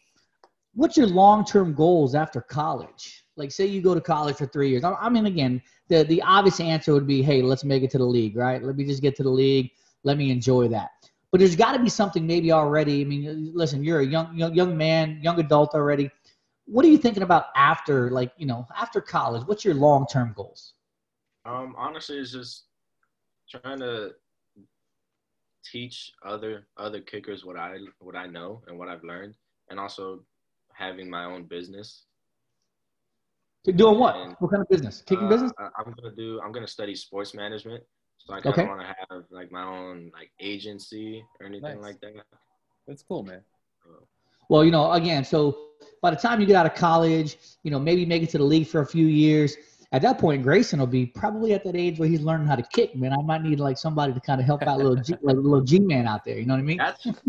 what's 0.75 0.97
your 0.97 1.07
long 1.07 1.45
term 1.45 1.73
goals 1.73 2.13
after 2.13 2.39
college? 2.39 3.23
Like, 3.35 3.51
say 3.51 3.65
you 3.65 3.81
go 3.81 3.95
to 3.95 4.01
college 4.01 4.35
for 4.35 4.45
three 4.45 4.69
years. 4.69 4.83
I, 4.83 4.93
I 4.93 5.09
mean, 5.09 5.25
again, 5.25 5.63
the 5.89 6.03
the 6.03 6.21
obvious 6.21 6.59
answer 6.59 6.93
would 6.93 7.07
be, 7.07 7.21
hey, 7.21 7.41
let's 7.41 7.63
make 7.63 7.83
it 7.83 7.91
to 7.91 7.97
the 7.97 8.05
league, 8.05 8.35
right? 8.35 8.63
Let 8.63 8.75
me 8.75 8.85
just 8.85 9.01
get 9.01 9.15
to 9.17 9.23
the 9.23 9.29
league. 9.29 9.71
Let 10.03 10.17
me 10.17 10.31
enjoy 10.31 10.67
that. 10.69 10.89
But 11.31 11.39
there's 11.39 11.55
got 11.55 11.73
to 11.73 11.79
be 11.79 11.89
something 11.89 12.27
maybe 12.27 12.51
already. 12.51 13.01
I 13.01 13.05
mean, 13.05 13.51
listen, 13.55 13.83
you're 13.83 14.01
a 14.01 14.05
young, 14.05 14.37
young 14.37 14.53
young 14.53 14.77
man, 14.77 15.19
young 15.21 15.39
adult 15.39 15.73
already. 15.73 16.11
What 16.65 16.85
are 16.85 16.89
you 16.89 16.97
thinking 16.97 17.23
about 17.23 17.45
after, 17.55 18.09
like, 18.11 18.31
you 18.37 18.45
know, 18.45 18.67
after 18.77 19.01
college? 19.01 19.43
What's 19.47 19.65
your 19.65 19.73
long 19.73 20.05
term 20.05 20.33
goals? 20.35 20.75
Um, 21.45 21.75
honestly, 21.77 22.19
it's 22.19 22.31
just 22.31 22.65
trying 23.49 23.79
to 23.79 24.11
teach 25.69 26.13
other 26.23 26.67
other 26.77 27.01
kickers 27.01 27.43
what 27.43 27.57
I 27.57 27.77
what 27.99 28.15
I 28.15 28.27
know 28.27 28.61
and 28.67 28.77
what 28.77 28.87
I've 28.87 29.03
learned, 29.03 29.35
and 29.69 29.79
also 29.79 30.23
having 30.73 31.09
my 31.09 31.25
own 31.25 31.43
business. 31.43 32.05
Doing 33.71 33.97
what? 33.97 34.15
And, 34.17 34.35
What 34.39 34.51
kind 34.51 34.61
of 34.61 34.67
business? 34.67 35.01
Kicking 35.05 35.25
Uh, 35.25 35.29
business? 35.29 35.51
I- 35.57 35.69
I'm 35.77 35.93
gonna 35.93 36.13
do. 36.13 36.41
I'm 36.41 36.51
gonna 36.51 36.67
study 36.67 36.95
sports 36.95 37.33
management. 37.33 37.81
So 38.17 38.33
I 38.33 38.41
kind 38.41 38.53
of 38.53 38.59
Okay. 38.59 38.67
want 38.67 38.81
to 38.81 38.87
have 38.87 39.23
like 39.31 39.51
my 39.51 39.63
own 39.63 40.11
like 40.13 40.31
agency 40.39 41.23
or 41.39 41.45
anything 41.45 41.75
Nice. 41.81 41.83
like 41.83 42.01
that. 42.01 42.25
That's 42.87 43.03
cool, 43.03 43.23
man. 43.23 43.41
Well, 44.49 44.65
you 44.65 44.71
know, 44.71 44.91
again, 44.91 45.23
so 45.23 45.69
by 46.01 46.11
the 46.11 46.17
time 46.17 46.41
you 46.41 46.45
get 46.45 46.55
out 46.57 46.65
of 46.65 46.73
college, 46.75 47.37
you 47.63 47.71
know, 47.71 47.79
maybe 47.79 48.05
make 48.05 48.21
it 48.21 48.29
to 48.31 48.37
the 48.37 48.43
league 48.43 48.67
for 48.67 48.81
a 48.81 48.85
few 48.85 49.05
years. 49.07 49.55
At 49.93 50.01
that 50.01 50.17
point, 50.17 50.41
Grayson 50.43 50.79
will 50.79 50.87
be 50.87 51.05
probably 51.05 51.53
at 51.53 51.63
that 51.65 51.75
age 51.75 51.99
where 51.99 52.09
he's 52.09 52.21
learning 52.21 52.47
how 52.47 52.55
to 52.55 52.63
kick. 52.63 52.95
Man, 52.95 53.13
I 53.13 53.21
might 53.21 53.43
need 53.43 53.59
like 53.59 53.77
somebody 53.77 54.11
to 54.13 54.19
kind 54.19 54.41
of 54.41 54.45
help 54.45 54.63
out 54.63 54.77
little 54.79 54.95
G, 54.95 55.13
like 55.21 55.35
little 55.37 55.61
G 55.61 55.79
man 55.79 56.07
out 56.07 56.25
there. 56.25 56.37
You 56.39 56.45
know 56.45 56.55
what 56.55 56.59
I 56.59 56.63
mean? 56.63 56.77
That's 56.77 57.03
that, 57.03 57.21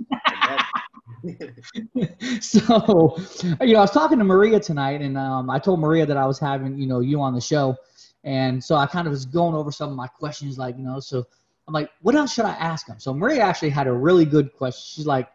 so, 2.40 3.16
you 3.60 3.72
know, 3.72 3.78
I 3.78 3.82
was 3.82 3.90
talking 3.90 4.18
to 4.18 4.24
Maria 4.24 4.60
tonight, 4.60 5.00
and 5.00 5.16
um, 5.16 5.50
I 5.50 5.58
told 5.58 5.80
Maria 5.80 6.06
that 6.06 6.16
I 6.16 6.26
was 6.26 6.38
having, 6.38 6.78
you 6.78 6.86
know, 6.86 7.00
you 7.00 7.20
on 7.20 7.34
the 7.34 7.40
show, 7.40 7.76
and 8.24 8.62
so 8.62 8.76
I 8.76 8.86
kind 8.86 9.06
of 9.06 9.12
was 9.12 9.24
going 9.24 9.54
over 9.54 9.72
some 9.72 9.90
of 9.90 9.96
my 9.96 10.06
questions, 10.06 10.58
like, 10.58 10.76
you 10.76 10.84
know, 10.84 11.00
so 11.00 11.26
I'm 11.66 11.74
like, 11.74 11.90
what 12.02 12.14
else 12.14 12.32
should 12.32 12.44
I 12.44 12.52
ask 12.52 12.86
him? 12.86 13.00
So 13.00 13.14
Maria 13.14 13.42
actually 13.42 13.70
had 13.70 13.86
a 13.86 13.92
really 13.92 14.24
good 14.24 14.52
question. 14.52 14.82
She's 14.96 15.06
like, 15.06 15.28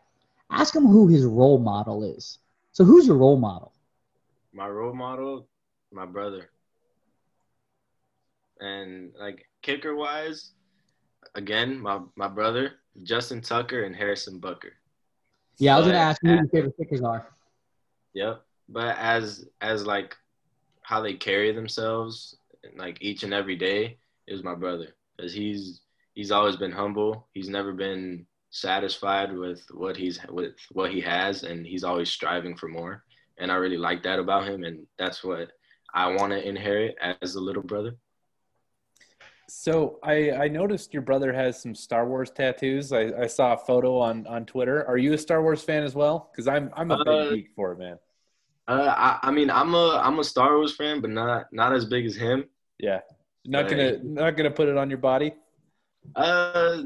ask 0.51 0.75
him 0.75 0.85
who 0.85 1.07
his 1.07 1.25
role 1.25 1.59
model 1.59 2.03
is. 2.03 2.39
So 2.71 2.83
who's 2.83 3.07
your 3.07 3.17
role 3.17 3.37
model? 3.37 3.73
my 4.53 4.67
role 4.67 4.93
model, 4.93 5.47
my 5.91 6.05
brother. 6.05 6.49
And 8.59 9.11
like 9.19 9.45
kicker 9.61 9.95
wise, 9.95 10.51
again, 11.35 11.79
my 11.79 11.99
my 12.15 12.27
brother, 12.27 12.73
Justin 13.03 13.41
Tucker 13.41 13.83
and 13.83 13.95
Harrison 13.95 14.39
Butker. 14.41 14.73
Yeah, 15.59 15.75
I 15.75 15.79
was 15.79 15.87
gonna 15.87 15.97
ask 15.99 16.21
you 16.23 16.29
who 16.29 16.35
your 16.35 16.47
favorite 16.47 16.77
kickers 16.77 17.01
are. 17.01 17.27
Yep. 18.13 18.41
But 18.69 18.97
as 18.97 19.45
as 19.61 19.85
like 19.85 20.15
how 20.81 21.01
they 21.01 21.13
carry 21.13 21.51
themselves, 21.51 22.37
like 22.75 22.97
each 23.01 23.23
and 23.23 23.33
every 23.33 23.55
day, 23.55 23.97
is 24.27 24.43
my 24.43 24.55
brother 24.55 24.95
because 25.17 25.33
he's 25.33 25.81
he's 26.13 26.31
always 26.31 26.55
been 26.55 26.71
humble. 26.71 27.27
He's 27.33 27.49
never 27.49 27.73
been 27.73 28.25
satisfied 28.51 29.35
with 29.35 29.61
what 29.71 29.97
he's 29.97 30.19
with 30.29 30.53
what 30.71 30.91
he 30.91 31.01
has, 31.01 31.43
and 31.43 31.65
he's 31.65 31.83
always 31.83 32.09
striving 32.09 32.55
for 32.55 32.67
more. 32.67 33.03
And 33.37 33.51
I 33.51 33.55
really 33.55 33.77
like 33.77 34.03
that 34.03 34.19
about 34.19 34.47
him, 34.47 34.63
and 34.63 34.85
that's 34.97 35.23
what 35.23 35.51
I 35.93 36.07
want 36.07 36.31
to 36.31 36.47
inherit 36.47 36.95
as 37.21 37.35
a 37.35 37.41
little 37.41 37.63
brother. 37.63 37.95
So 39.49 39.99
I, 40.03 40.31
I 40.31 40.47
noticed 40.47 40.93
your 40.93 41.01
brother 41.01 41.33
has 41.33 41.59
some 41.59 41.73
Star 41.73 42.07
Wars 42.07 42.29
tattoos. 42.29 42.93
I, 42.93 43.11
I 43.19 43.27
saw 43.27 43.53
a 43.53 43.57
photo 43.57 43.97
on, 43.97 44.27
on 44.27 44.45
Twitter. 44.45 44.87
Are 44.87 44.97
you 44.97 45.13
a 45.13 45.17
Star 45.17 45.41
Wars 45.41 45.63
fan 45.63 45.83
as 45.83 45.95
well? 45.95 46.29
Because 46.31 46.47
I'm 46.47 46.69
I'm 46.75 46.91
a 46.91 46.97
big 46.97 47.07
Uh, 47.07 47.29
geek 47.31 47.49
for 47.55 47.71
it, 47.71 47.79
man. 47.79 47.97
Uh, 48.67 48.93
I, 48.95 49.19
I 49.23 49.31
mean, 49.31 49.49
I'm 49.49 49.73
a 49.73 49.99
I'm 50.03 50.19
a 50.19 50.23
Star 50.23 50.55
Wars 50.55 50.75
fan, 50.75 51.01
but 51.01 51.09
not 51.09 51.47
not 51.51 51.73
as 51.73 51.85
big 51.85 52.05
as 52.05 52.15
him. 52.15 52.45
Yeah, 52.77 52.99
not 53.45 53.67
gonna 53.67 53.97
not 54.03 54.37
gonna 54.37 54.51
put 54.51 54.69
it 54.69 54.77
on 54.77 54.89
your 54.89 54.99
body. 54.99 55.33
Uh, 56.15 56.83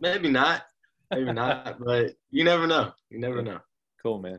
maybe 0.00 0.30
not, 0.30 0.62
maybe 1.10 1.32
not, 1.32 1.78
but 1.84 2.14
you 2.30 2.44
never 2.44 2.66
know. 2.66 2.92
You 3.10 3.20
never 3.20 3.42
know. 3.42 3.58
Cool, 4.02 4.20
man. 4.20 4.38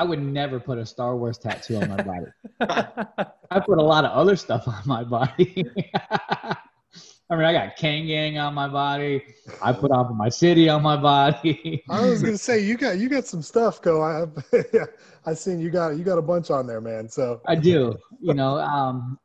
I 0.00 0.02
would 0.02 0.22
never 0.22 0.58
put 0.58 0.78
a 0.78 0.86
Star 0.86 1.14
Wars 1.14 1.36
tattoo 1.36 1.76
on 1.76 1.90
my 1.90 1.96
body. 2.02 2.26
I 3.50 3.60
put 3.60 3.76
a 3.76 3.82
lot 3.82 4.06
of 4.06 4.12
other 4.12 4.34
stuff 4.34 4.66
on 4.66 4.80
my 4.86 5.04
body. 5.04 5.62
I 7.30 7.36
mean, 7.36 7.44
I 7.44 7.52
got 7.52 7.76
Kane 7.76 8.06
Gang 8.06 8.38
on 8.38 8.54
my 8.54 8.66
body. 8.66 9.22
I 9.60 9.74
put 9.74 9.90
off 9.90 10.10
my 10.10 10.30
city 10.30 10.70
on 10.70 10.82
my 10.82 10.96
body. 10.96 11.84
I 11.90 12.00
was 12.00 12.22
gonna 12.22 12.38
say 12.38 12.60
you 12.60 12.78
got 12.78 12.98
you 12.98 13.10
got 13.10 13.26
some 13.26 13.42
stuff, 13.42 13.82
go. 13.82 14.00
I 14.00 14.24
yeah, 14.72 14.86
I 15.26 15.34
seen 15.34 15.60
you 15.60 15.68
got 15.68 15.98
you 15.98 16.02
got 16.02 16.16
a 16.16 16.22
bunch 16.22 16.50
on 16.50 16.66
there, 16.66 16.80
man. 16.80 17.06
So 17.06 17.42
I 17.46 17.54
do. 17.54 17.94
You 18.22 18.32
know, 18.32 18.56
um, 18.56 19.18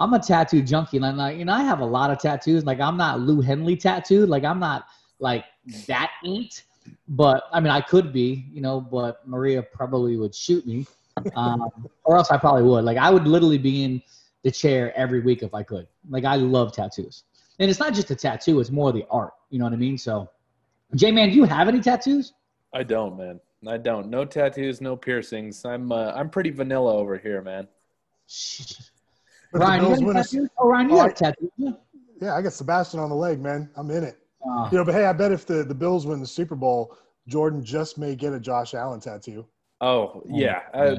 I'm 0.00 0.12
a 0.12 0.18
tattoo 0.18 0.60
junkie, 0.60 0.96
and 0.96 1.16
like, 1.16 1.38
you 1.38 1.44
know, 1.44 1.52
I 1.52 1.62
have 1.62 1.78
a 1.78 1.86
lot 1.86 2.10
of 2.10 2.18
tattoos. 2.18 2.64
Like, 2.64 2.80
I'm 2.80 2.96
not 2.96 3.20
Lou 3.20 3.40
Henley 3.40 3.76
tattooed. 3.76 4.28
Like, 4.28 4.42
I'm 4.42 4.58
not 4.58 4.86
like 5.20 5.44
that 5.86 6.10
inked. 6.24 6.64
But 7.08 7.44
I 7.52 7.60
mean, 7.60 7.70
I 7.70 7.80
could 7.80 8.12
be. 8.12 8.46
You 8.52 8.60
know, 8.60 8.80
but 8.80 9.26
Maria 9.26 9.62
probably 9.62 10.16
would 10.16 10.34
shoot 10.34 10.66
me, 10.66 10.86
um, 11.34 11.70
or 12.04 12.16
else 12.16 12.30
I 12.30 12.36
probably 12.38 12.62
would. 12.62 12.84
Like, 12.84 12.98
I 12.98 13.10
would 13.10 13.26
literally 13.26 13.58
be 13.58 13.84
in 13.84 14.02
the 14.42 14.50
chair 14.50 14.96
every 14.96 15.20
week 15.20 15.42
if 15.42 15.52
I 15.54 15.62
could. 15.62 15.86
Like, 16.08 16.24
I 16.24 16.36
love 16.36 16.72
tattoos, 16.72 17.24
and 17.58 17.70
it's 17.70 17.80
not 17.80 17.94
just 17.94 18.10
a 18.10 18.14
tattoo; 18.16 18.60
it's 18.60 18.70
more 18.70 18.92
the 18.92 19.04
art. 19.10 19.32
You 19.50 19.58
know 19.58 19.64
what 19.64 19.72
I 19.74 19.76
mean? 19.76 19.98
So, 19.98 20.30
J 20.94 21.10
man, 21.12 21.30
do 21.30 21.34
you 21.36 21.44
have 21.44 21.68
any 21.68 21.80
tattoos? 21.80 22.32
I 22.72 22.82
don't, 22.84 23.16
man. 23.18 23.40
I 23.66 23.76
don't. 23.76 24.08
No 24.08 24.24
tattoos, 24.24 24.80
no 24.80 24.96
piercings. 24.96 25.64
I'm 25.64 25.92
uh, 25.92 26.12
I'm 26.14 26.30
pretty 26.30 26.50
vanilla 26.50 26.94
over 26.94 27.18
here, 27.18 27.42
man. 27.42 27.66
But 29.52 29.58
the 29.58 29.64
Ryan, 29.66 29.82
you 29.82 29.88
Bills 29.88 29.98
got 29.98 30.06
win 30.06 30.16
a 30.16 30.20
a- 30.20 30.22
tattoo? 30.22 30.48
Oh, 30.58 30.68
Ryan, 30.68 30.88
you 30.88 30.94
Oh, 30.94 30.98
got 30.98 31.08
I- 31.08 31.10
a 31.10 31.14
tattoo. 31.14 31.52
yeah? 31.56 31.70
Yeah, 32.22 32.34
I 32.36 32.42
got 32.42 32.52
Sebastian 32.52 33.00
on 33.00 33.08
the 33.08 33.16
leg, 33.16 33.40
man. 33.40 33.68
I'm 33.76 33.90
in 33.90 34.04
it. 34.04 34.18
Uh, 34.46 34.68
You 34.72 34.78
know, 34.78 34.84
but 34.84 34.94
hey, 34.94 35.04
I 35.06 35.12
bet 35.12 35.32
if 35.32 35.46
the, 35.46 35.64
the 35.64 35.74
Bills 35.74 36.06
win 36.06 36.20
the 36.20 36.26
Super 36.26 36.54
Bowl, 36.56 36.96
Jordan 37.26 37.62
just 37.64 37.98
may 37.98 38.14
get 38.16 38.32
a 38.32 38.40
Josh 38.40 38.74
Allen 38.74 39.00
tattoo. 39.00 39.46
Oh 39.80 40.22
yeah, 40.28 40.60
uh, 40.74 40.96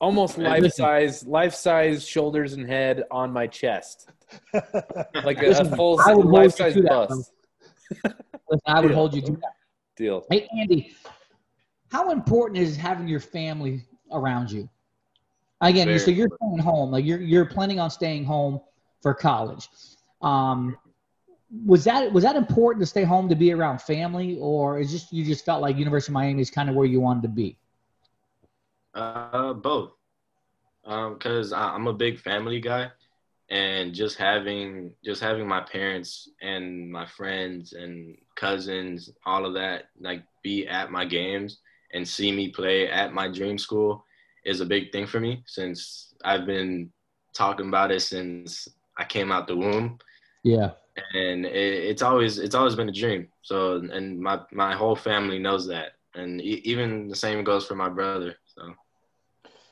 almost 0.00 0.38
life 0.38 0.72
size, 0.72 1.24
life 1.26 1.54
size 1.54 2.06
shoulders 2.06 2.54
and 2.54 2.68
head 2.68 3.04
on 3.10 3.32
my 3.32 3.46
chest, 3.46 4.10
like 5.24 5.42
a, 5.42 5.46
Listen, 5.48 5.72
a 5.72 5.76
full 5.76 6.00
I 6.00 6.12
life 6.14 6.54
size 6.56 6.74
to 6.74 6.82
bust. 6.82 7.32
listen, 8.04 8.60
I 8.66 8.80
would 8.80 8.88
Deal. 8.88 8.96
hold 8.96 9.14
you 9.14 9.22
to 9.22 9.32
that. 9.32 9.52
Deal. 9.96 10.24
Hey, 10.30 10.48
Andy, 10.58 10.94
how 11.92 12.10
important 12.10 12.58
is 12.58 12.76
having 12.76 13.06
your 13.06 13.20
family 13.20 13.82
around 14.10 14.50
you? 14.50 14.68
Again, 15.60 15.86
Very 15.86 15.98
so 16.00 16.10
you're 16.10 16.28
staying 16.42 16.58
home. 16.58 16.90
Like 16.90 17.04
you're 17.04 17.20
you're 17.20 17.44
planning 17.46 17.78
on 17.78 17.90
staying 17.90 18.24
home 18.24 18.60
for 19.00 19.14
college. 19.14 19.68
Um, 20.22 20.76
was 21.66 21.84
that 21.84 22.12
was 22.12 22.24
that 22.24 22.36
important 22.36 22.82
to 22.82 22.86
stay 22.86 23.04
home 23.04 23.28
to 23.28 23.34
be 23.34 23.52
around 23.52 23.80
family, 23.80 24.38
or 24.40 24.78
is 24.78 24.90
just 24.90 25.12
you 25.12 25.24
just 25.24 25.44
felt 25.44 25.62
like 25.62 25.76
University 25.76 26.10
of 26.10 26.14
Miami 26.14 26.42
is 26.42 26.50
kind 26.50 26.68
of 26.68 26.74
where 26.74 26.86
you 26.86 27.00
wanted 27.00 27.22
to 27.22 27.28
be? 27.28 27.56
Uh, 28.94 29.52
both. 29.52 29.92
Um, 30.84 31.18
cause 31.18 31.52
I, 31.52 31.70
I'm 31.70 31.86
a 31.86 31.92
big 31.92 32.18
family 32.18 32.60
guy, 32.60 32.90
and 33.50 33.94
just 33.94 34.18
having 34.18 34.92
just 35.04 35.22
having 35.22 35.46
my 35.46 35.60
parents 35.60 36.28
and 36.42 36.90
my 36.90 37.06
friends 37.06 37.72
and 37.72 38.16
cousins, 38.36 39.10
all 39.24 39.46
of 39.46 39.54
that, 39.54 39.84
like 40.00 40.24
be 40.42 40.66
at 40.66 40.90
my 40.90 41.04
games 41.04 41.58
and 41.94 42.06
see 42.06 42.32
me 42.32 42.48
play 42.48 42.90
at 42.90 43.14
my 43.14 43.28
dream 43.28 43.56
school 43.56 44.04
is 44.44 44.60
a 44.60 44.66
big 44.66 44.92
thing 44.92 45.06
for 45.06 45.20
me 45.20 45.42
since 45.46 46.14
I've 46.24 46.44
been 46.44 46.92
talking 47.32 47.68
about 47.68 47.90
it 47.90 48.00
since 48.00 48.68
I 48.98 49.04
came 49.04 49.32
out 49.32 49.46
the 49.46 49.56
womb 49.56 49.98
Yeah. 50.42 50.72
And 51.14 51.46
it, 51.46 51.84
it's 51.90 52.02
always 52.02 52.38
it's 52.38 52.54
always 52.54 52.74
been 52.76 52.88
a 52.88 52.92
dream. 52.92 53.28
So 53.42 53.76
and 53.92 54.20
my 54.20 54.40
my 54.52 54.74
whole 54.74 54.96
family 54.96 55.38
knows 55.38 55.66
that, 55.68 55.92
and 56.14 56.40
e- 56.40 56.62
even 56.64 57.08
the 57.08 57.16
same 57.16 57.44
goes 57.44 57.66
for 57.66 57.74
my 57.76 57.88
brother. 57.88 58.30
So 58.44 58.62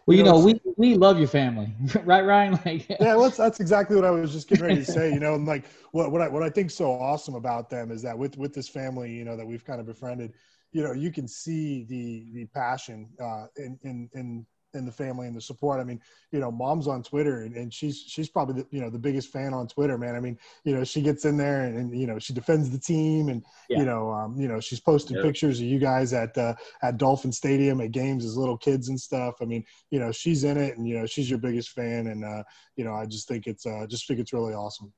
Well, 0.06 0.16
you 0.16 0.16
You 0.16 0.24
know, 0.24 0.32
know, 0.32 0.38
we 0.38 0.60
we 0.76 0.94
love 0.94 1.18
your 1.18 1.28
family, 1.28 1.74
right, 2.04 2.24
Ryan? 2.24 2.58
Like, 2.64 2.88
yeah, 2.88 3.14
well, 3.14 3.24
that's, 3.24 3.36
that's 3.36 3.60
exactly 3.60 3.96
what 3.96 4.04
I 4.04 4.10
was 4.10 4.32
just 4.32 4.48
getting 4.48 4.64
ready 4.64 4.78
to 4.78 4.84
say. 4.84 5.12
You 5.12 5.20
know, 5.20 5.34
and 5.34 5.46
like 5.46 5.64
what 5.92 6.10
what 6.10 6.20
I 6.20 6.28
what 6.28 6.42
I 6.42 6.48
think 6.50 6.70
so 6.70 6.90
awesome 6.90 7.34
about 7.34 7.64
them 7.64 7.84
is 7.84 7.96
that 7.96 8.12
with 8.12 8.30
with 8.30 8.48
this 8.48 8.62
family, 8.62 9.10
you 9.10 9.24
know, 9.24 9.36
that 9.36 9.42
we've 9.42 9.64
kind 9.64 9.80
of 9.80 9.86
befriended, 9.86 10.32
you 10.72 10.82
know, 10.82 10.92
you 10.92 11.10
can 11.12 11.26
see 11.26 11.84
the 11.84 12.26
the 12.34 12.46
passion 12.46 13.08
uh, 13.20 13.46
in 13.56 13.78
in 13.82 14.08
in 14.14 14.46
in 14.74 14.84
the 14.86 14.92
family 14.92 15.26
and 15.26 15.36
the 15.36 15.40
support. 15.40 15.80
I 15.80 15.84
mean, 15.84 16.00
you 16.30 16.40
know, 16.40 16.50
mom's 16.50 16.86
on 16.88 17.02
Twitter 17.02 17.42
and, 17.42 17.54
and 17.56 17.72
she's 17.72 17.98
she's 18.06 18.28
probably 18.28 18.62
the, 18.62 18.66
you 18.70 18.80
know 18.80 18.90
the 18.90 18.98
biggest 18.98 19.28
fan 19.30 19.52
on 19.54 19.66
Twitter, 19.68 19.98
man. 19.98 20.14
I 20.14 20.20
mean, 20.20 20.38
you 20.64 20.74
know, 20.74 20.84
she 20.84 21.02
gets 21.02 21.24
in 21.24 21.36
there 21.36 21.62
and, 21.64 21.76
and 21.76 21.98
you 21.98 22.06
know 22.06 22.18
she 22.18 22.32
defends 22.32 22.70
the 22.70 22.78
team 22.78 23.28
and 23.28 23.44
Yeah. 23.68 23.80
you 23.80 23.84
know 23.84 24.10
um, 24.10 24.40
you 24.40 24.48
know 24.48 24.60
she's 24.60 24.80
posted 24.80 25.16
Yeah. 25.16 25.22
pictures 25.22 25.60
of 25.60 25.66
you 25.66 25.78
guys 25.78 26.12
at 26.12 26.36
uh, 26.38 26.54
at 26.82 26.96
Dolphin 26.96 27.32
Stadium 27.32 27.80
at 27.80 27.92
games 27.92 28.24
as 28.24 28.36
little 28.36 28.56
kids 28.58 28.88
and 28.88 29.00
stuff. 29.00 29.36
I 29.40 29.44
mean, 29.44 29.64
you 29.90 29.98
know, 30.00 30.12
she's 30.12 30.44
in 30.44 30.56
it 30.56 30.76
and 30.76 30.86
you 30.88 30.98
know 30.98 31.06
she's 31.06 31.28
your 31.28 31.38
biggest 31.38 31.70
fan 31.70 32.06
and 32.08 32.24
uh, 32.24 32.42
you 32.76 32.84
know 32.84 32.94
I 32.94 33.06
just 33.06 33.28
think 33.28 33.46
it's 33.46 33.66
uh, 33.66 33.86
just 33.88 34.06
think 34.06 34.20
it's 34.20 34.32
really 34.32 34.54
awesome. 34.54 34.92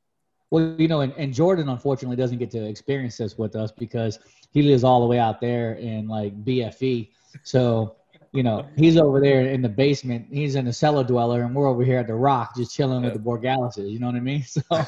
Well, 0.51 0.77
you 0.79 0.87
know, 0.87 1.01
and, 1.01 1.13
and 1.15 1.35
Jordan 1.35 1.69
unfortunately 1.69 2.17
doesn't 2.17 2.39
get 2.39 2.51
to 2.53 2.65
experience 2.65 3.17
this 3.17 3.37
with 3.37 3.57
us 3.57 3.73
because 3.73 4.21
he 4.53 4.63
lives 4.63 4.85
all 4.85 5.01
the 5.01 5.07
way 5.07 5.19
out 5.19 5.41
there 5.41 5.73
in 5.75 6.07
like 6.07 6.33
BFE. 6.45 7.11
So, 7.43 7.97
you 8.35 8.43
know, 8.43 8.67
he's 8.77 8.97
over 8.97 9.21
there 9.21 9.43
in 9.43 9.63
the 9.63 9.69
basement. 9.69 10.27
He's 10.29 10.57
in 10.57 10.65
the 10.65 10.73
cellar 10.73 11.05
dweller, 11.05 11.43
and 11.45 11.55
we're 11.55 11.69
over 11.69 11.85
here 11.85 11.99
at 11.99 12.09
the 12.09 12.15
Rock, 12.15 12.57
just 12.57 12.75
chilling 12.75 13.05
with 13.05 13.13
the 13.13 13.21
Borregaleses. 13.21 13.89
You 13.89 14.01
know 14.01 14.07
what 14.07 14.17
I 14.17 14.21
mean? 14.21 14.45
So, 14.55 14.61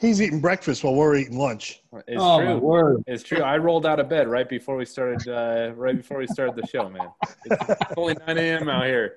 He's 0.00 0.22
eating 0.22 0.40
breakfast 0.40 0.82
while 0.82 0.94
we're 0.94 1.16
eating 1.16 1.36
lunch. 1.36 1.82
It's 2.08 2.16
oh 2.22 2.40
true. 2.40 2.56
word! 2.56 3.04
It's 3.06 3.22
true. 3.22 3.42
I 3.42 3.58
rolled 3.58 3.84
out 3.84 4.00
of 4.00 4.08
bed 4.08 4.28
right 4.28 4.48
before 4.48 4.76
we 4.76 4.86
started. 4.86 5.28
Uh, 5.28 5.72
right 5.74 5.94
before 5.94 6.16
we 6.18 6.26
started 6.26 6.56
the 6.56 6.66
show, 6.66 6.88
man. 6.88 7.10
It's 7.44 7.82
only 7.98 8.16
9 8.26 8.38
a.m. 8.38 8.68
out 8.70 8.86
here. 8.86 9.16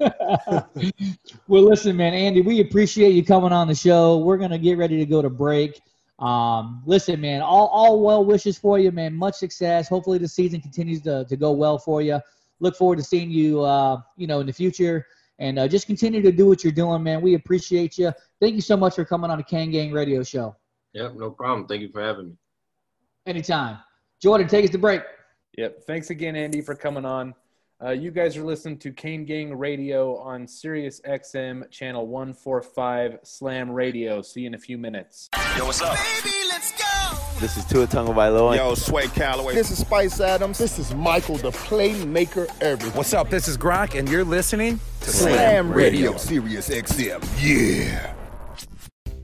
well, 1.46 1.62
listen, 1.62 1.96
man, 1.96 2.12
Andy, 2.12 2.40
we 2.40 2.60
appreciate 2.60 3.10
you 3.10 3.24
coming 3.24 3.52
on 3.52 3.68
the 3.68 3.74
show. 3.74 4.18
We're 4.18 4.38
gonna 4.38 4.58
get 4.58 4.78
ready 4.78 4.96
to 4.96 5.06
go 5.06 5.22
to 5.22 5.30
break. 5.30 5.80
Um, 6.18 6.82
listen, 6.86 7.20
man, 7.20 7.42
all, 7.42 7.66
all 7.68 8.00
well 8.00 8.24
wishes 8.24 8.56
for 8.56 8.78
you, 8.78 8.90
man. 8.90 9.14
Much 9.14 9.34
success. 9.34 9.88
Hopefully, 9.88 10.18
the 10.18 10.28
season 10.28 10.60
continues 10.60 11.02
to, 11.02 11.24
to 11.26 11.36
go 11.36 11.52
well 11.52 11.78
for 11.78 12.00
you. 12.00 12.20
Look 12.60 12.76
forward 12.76 12.96
to 12.96 13.04
seeing 13.04 13.30
you, 13.30 13.60
uh, 13.60 14.00
you 14.16 14.26
know, 14.26 14.40
in 14.40 14.46
the 14.46 14.52
future, 14.52 15.06
and 15.38 15.58
uh, 15.58 15.68
just 15.68 15.86
continue 15.86 16.22
to 16.22 16.32
do 16.32 16.46
what 16.46 16.64
you're 16.64 16.72
doing, 16.72 17.02
man. 17.02 17.20
We 17.20 17.34
appreciate 17.34 17.98
you. 17.98 18.12
Thank 18.40 18.54
you 18.54 18.62
so 18.62 18.76
much 18.76 18.94
for 18.94 19.04
coming 19.04 19.30
on 19.30 19.36
the 19.36 19.44
Kane 19.44 19.70
Gang 19.70 19.92
Radio 19.92 20.22
Show. 20.22 20.56
yep, 20.94 21.14
no 21.14 21.30
problem. 21.30 21.66
Thank 21.66 21.82
you 21.82 21.90
for 21.90 22.02
having 22.02 22.28
me. 22.28 22.32
Anytime, 23.26 23.78
Jordan, 24.22 24.48
take 24.48 24.64
us 24.64 24.70
to 24.70 24.78
break. 24.78 25.02
Yep. 25.58 25.84
Thanks 25.86 26.10
again, 26.10 26.36
Andy, 26.36 26.60
for 26.60 26.74
coming 26.74 27.04
on. 27.04 27.34
Uh, 27.84 27.90
you 27.90 28.10
guys 28.10 28.38
are 28.38 28.42
listening 28.42 28.78
to 28.78 28.90
Kane 28.90 29.26
Gang 29.26 29.54
Radio 29.54 30.16
on 30.16 30.46
Sirius 30.48 30.98
XM 31.02 31.70
channel 31.70 32.06
145 32.06 33.18
Slam 33.22 33.70
Radio. 33.70 34.22
See 34.22 34.40
you 34.40 34.46
in 34.46 34.54
a 34.54 34.58
few 34.58 34.78
minutes. 34.78 35.28
Yo, 35.58 35.66
what's 35.66 35.82
up? 35.82 35.94
This 37.38 37.58
is 37.58 37.66
Tua 37.66 37.86
Tagovailoa. 37.86 38.56
Yo, 38.56 38.74
Sway 38.74 39.08
Calloway. 39.08 39.54
This 39.54 39.70
is 39.70 39.80
Spice 39.80 40.20
Adams. 40.20 40.56
This 40.56 40.78
is 40.78 40.94
Michael, 40.94 41.36
the 41.36 41.50
playmaker 41.50 42.48
Irvin. 42.62 42.88
What's 42.92 43.12
up? 43.12 43.28
This 43.28 43.46
is 43.46 43.58
Grok, 43.58 43.98
and 43.98 44.08
you're 44.08 44.24
listening 44.24 44.80
to 45.02 45.10
Slam 45.10 45.70
Radio. 45.70 46.12
Radio, 46.12 46.16
Sirius 46.16 46.70
XM. 46.70 47.22
Yeah. 47.38 48.14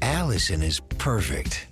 Allison 0.03 0.63
is 0.63 0.79
perfect. 0.99 1.72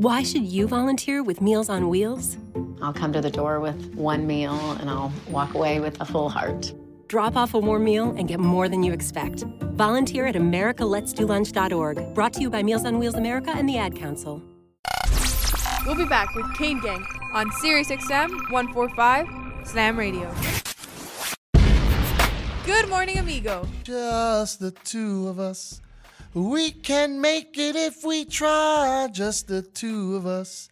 Why 0.00 0.22
should 0.22 0.46
you 0.46 0.66
volunteer 0.66 1.22
with 1.22 1.42
Meals 1.42 1.68
on 1.68 1.90
Wheels? 1.90 2.38
I'll 2.80 2.90
come 2.90 3.12
to 3.12 3.20
the 3.20 3.30
door 3.30 3.60
with 3.60 3.94
one 3.94 4.26
meal 4.26 4.58
and 4.80 4.88
I'll 4.88 5.12
walk 5.28 5.52
away 5.52 5.78
with 5.78 6.00
a 6.00 6.06
full 6.06 6.30
heart. 6.30 6.72
Drop 7.08 7.36
off 7.36 7.52
a 7.52 7.58
warm 7.58 7.84
meal 7.84 8.14
and 8.16 8.26
get 8.26 8.40
more 8.40 8.66
than 8.66 8.82
you 8.82 8.94
expect. 8.94 9.44
Volunteer 9.74 10.24
at 10.24 10.36
americaletsdolunch.org, 10.36 12.14
brought 12.14 12.32
to 12.32 12.40
you 12.40 12.48
by 12.48 12.62
Meals 12.62 12.86
on 12.86 12.98
Wheels 12.98 13.16
America 13.16 13.50
and 13.54 13.68
the 13.68 13.76
Ad 13.76 13.94
Council. 13.94 14.42
We'll 15.84 15.96
be 15.96 16.06
back 16.06 16.34
with 16.34 16.46
Kane 16.56 16.80
Gang 16.80 17.04
on 17.34 17.52
Sirius 17.60 17.88
XM 17.88 18.30
145 18.50 19.68
Slam 19.68 19.98
Radio. 19.98 20.32
Good 22.64 22.88
morning, 22.88 23.18
amigo. 23.18 23.68
Just 23.84 24.60
the 24.60 24.70
two 24.70 25.28
of 25.28 25.38
us. 25.38 25.82
We 26.32 26.70
can 26.70 27.20
make 27.20 27.58
it 27.58 27.74
if 27.74 28.04
we 28.04 28.24
try. 28.24 29.08
Just 29.12 29.48
the 29.48 29.62
two 29.62 30.14
of 30.14 30.26
us. 30.26 30.68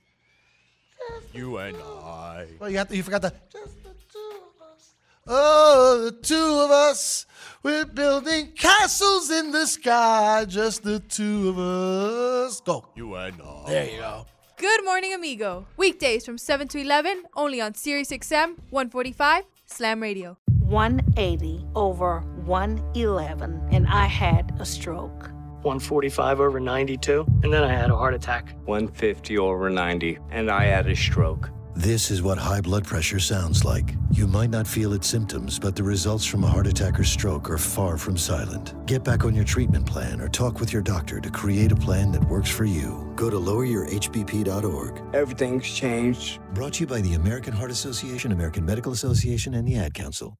You 1.32 1.56
and 1.56 1.76
I. 1.76 2.46
Well, 2.60 2.70
you 2.70 2.78
have 2.78 2.88
to, 2.88 2.96
you 2.96 3.02
forgot 3.02 3.22
the. 3.22 3.32
Just 3.52 3.82
the 3.82 3.94
two 4.12 4.30
of 4.36 4.68
us. 4.68 4.94
Oh, 5.26 6.04
the 6.04 6.12
two 6.12 6.60
of 6.64 6.70
us. 6.70 7.26
We're 7.64 7.86
building 7.86 8.52
castles 8.52 9.30
in 9.30 9.50
the 9.50 9.66
sky. 9.66 10.44
Just 10.46 10.84
the 10.84 11.00
two 11.00 11.48
of 11.48 11.58
us. 11.58 12.60
Go. 12.60 12.86
You 12.94 13.16
and 13.16 13.42
I. 13.42 13.64
There 13.66 13.90
you 13.90 13.98
go. 13.98 14.26
Good 14.58 14.84
morning, 14.84 15.12
amigo. 15.12 15.66
Weekdays 15.76 16.24
from 16.24 16.38
7 16.38 16.68
to 16.68 16.78
11, 16.80 17.24
only 17.36 17.60
on 17.60 17.74
Sirius 17.74 18.10
XM 18.10 18.58
145 18.70 19.44
Slam 19.66 20.00
Radio. 20.00 20.36
180 20.60 21.64
over 21.74 22.20
111, 22.44 23.68
and 23.72 23.86
I 23.88 24.06
had 24.06 24.54
a 24.60 24.66
stroke. 24.66 25.30
145 25.62 26.40
over 26.40 26.60
92, 26.60 27.26
and 27.42 27.52
then 27.52 27.64
I 27.64 27.72
had 27.72 27.90
a 27.90 27.96
heart 27.96 28.14
attack. 28.14 28.54
150 28.64 29.38
over 29.38 29.68
90, 29.70 30.18
and 30.30 30.50
I 30.50 30.64
had 30.64 30.86
a 30.86 30.96
stroke. 30.96 31.50
This 31.78 32.10
is 32.10 32.24
what 32.24 32.38
high 32.38 32.60
blood 32.60 32.84
pressure 32.84 33.20
sounds 33.20 33.64
like. 33.64 33.94
You 34.10 34.26
might 34.26 34.50
not 34.50 34.66
feel 34.66 34.94
its 34.94 35.06
symptoms, 35.06 35.60
but 35.60 35.76
the 35.76 35.84
results 35.84 36.24
from 36.24 36.42
a 36.42 36.48
heart 36.48 36.66
attack 36.66 36.98
or 36.98 37.04
stroke 37.04 37.48
are 37.48 37.56
far 37.56 37.96
from 37.96 38.16
silent. 38.16 38.74
Get 38.86 39.04
back 39.04 39.24
on 39.24 39.32
your 39.32 39.44
treatment 39.44 39.86
plan 39.86 40.20
or 40.20 40.28
talk 40.28 40.58
with 40.58 40.72
your 40.72 40.82
doctor 40.82 41.20
to 41.20 41.30
create 41.30 41.70
a 41.70 41.76
plan 41.76 42.10
that 42.10 42.24
works 42.28 42.50
for 42.50 42.64
you. 42.64 43.12
Go 43.14 43.30
to 43.30 43.36
loweryourhbp.org. 43.36 45.14
Everything's 45.14 45.70
changed. 45.72 46.40
Brought 46.52 46.72
to 46.74 46.80
you 46.80 46.88
by 46.88 47.00
the 47.00 47.14
American 47.14 47.52
Heart 47.52 47.70
Association, 47.70 48.32
American 48.32 48.66
Medical 48.66 48.90
Association, 48.90 49.54
and 49.54 49.68
the 49.68 49.76
Ad 49.76 49.94
Council. 49.94 50.36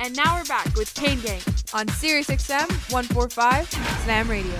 And 0.00 0.16
now 0.16 0.36
we're 0.36 0.44
back 0.44 0.74
with 0.74 0.92
Kane 0.94 1.20
Gang 1.20 1.40
on 1.74 1.88
Sirius 1.88 2.28
XM 2.28 2.68
145 2.92 3.70
Slam 4.04 4.28
Radio. 4.28 4.58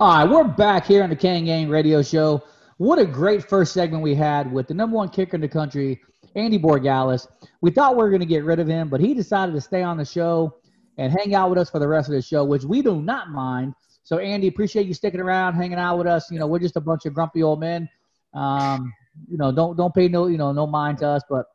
All 0.00 0.18
right, 0.18 0.30
we're 0.30 0.44
back 0.44 0.86
here 0.86 1.02
on 1.02 1.10
the 1.10 1.16
Kane 1.16 1.44
Gang 1.44 1.68
Radio 1.68 2.02
Show. 2.02 2.42
What 2.76 2.98
a 2.98 3.04
great 3.04 3.48
first 3.48 3.72
segment 3.72 4.02
we 4.02 4.14
had 4.14 4.52
with 4.52 4.68
the 4.68 4.74
number 4.74 4.96
one 4.96 5.08
kicker 5.08 5.36
in 5.36 5.40
the 5.40 5.48
country, 5.48 6.00
Andy 6.34 6.58
Borregales. 6.58 7.26
We 7.60 7.70
thought 7.70 7.96
we 7.96 8.02
were 8.02 8.10
going 8.10 8.20
to 8.20 8.26
get 8.26 8.44
rid 8.44 8.60
of 8.60 8.68
him, 8.68 8.88
but 8.88 9.00
he 9.00 9.14
decided 9.14 9.54
to 9.54 9.60
stay 9.60 9.82
on 9.82 9.96
the 9.96 10.04
show 10.04 10.54
and 10.96 11.12
hang 11.12 11.34
out 11.34 11.50
with 11.50 11.58
us 11.58 11.70
for 11.70 11.78
the 11.78 11.88
rest 11.88 12.08
of 12.08 12.14
the 12.14 12.22
show, 12.22 12.44
which 12.44 12.64
we 12.64 12.82
do 12.82 13.00
not 13.00 13.30
mind. 13.30 13.74
So, 14.04 14.18
Andy, 14.18 14.46
appreciate 14.48 14.86
you 14.86 14.94
sticking 14.94 15.20
around, 15.20 15.54
hanging 15.54 15.78
out 15.78 15.98
with 15.98 16.06
us. 16.06 16.30
You 16.30 16.38
know, 16.38 16.46
we're 16.46 16.60
just 16.60 16.76
a 16.76 16.80
bunch 16.80 17.04
of 17.06 17.14
grumpy 17.14 17.42
old 17.42 17.60
men. 17.60 17.88
Um, 18.34 18.92
you 19.28 19.36
know, 19.36 19.50
don't 19.50 19.76
don't 19.76 19.94
pay 19.94 20.08
no 20.08 20.28
you 20.28 20.38
know 20.38 20.52
no 20.52 20.66
mind 20.66 20.98
to 20.98 21.08
us, 21.08 21.22
but 21.28 21.46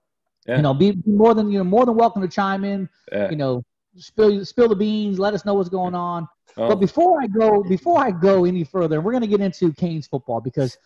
Yeah. 0.48 0.58
you 0.58 0.62
know, 0.62 0.74
be, 0.74 0.92
be 0.92 1.12
more 1.12 1.34
than 1.34 1.52
you 1.52 1.58
know 1.58 1.64
more 1.64 1.86
than 1.86 1.96
welcome 1.96 2.22
to 2.22 2.28
chime 2.28 2.64
in. 2.64 2.90
Yeah. 3.12 3.30
You 3.30 3.38
know, 3.38 3.64
spill 3.96 4.44
spill 4.46 4.70
the 4.70 4.76
beans, 4.76 5.20
let 5.20 5.34
us 5.34 5.46
know 5.46 5.54
what's 5.54 5.70
going 5.70 5.96
on. 5.96 6.28
Oh. 6.58 6.70
But 6.70 6.76
before 6.76 7.22
I 7.22 7.28
go, 7.28 7.64
before 7.64 8.00
I 8.00 8.12
go 8.12 8.46
any 8.46 8.64
further, 8.64 9.02
we're 9.02 9.12
going 9.12 9.22
to 9.24 9.28
get 9.28 9.42
into 9.42 9.74
Canes 9.74 10.08
football 10.08 10.42
because 10.42 10.78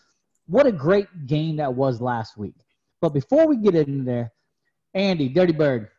what 0.45 0.65
a 0.65 0.71
great 0.71 1.07
game 1.27 1.57
that 1.57 1.73
was 1.73 1.99
last 2.01 2.37
week. 2.37 2.55
But 3.01 3.09
before 3.09 3.47
we 3.47 3.57
get 3.57 3.75
in 3.75 4.05
there, 4.05 4.31
Andy, 4.93 5.29
Dirty 5.29 5.53
Bird, 5.53 5.89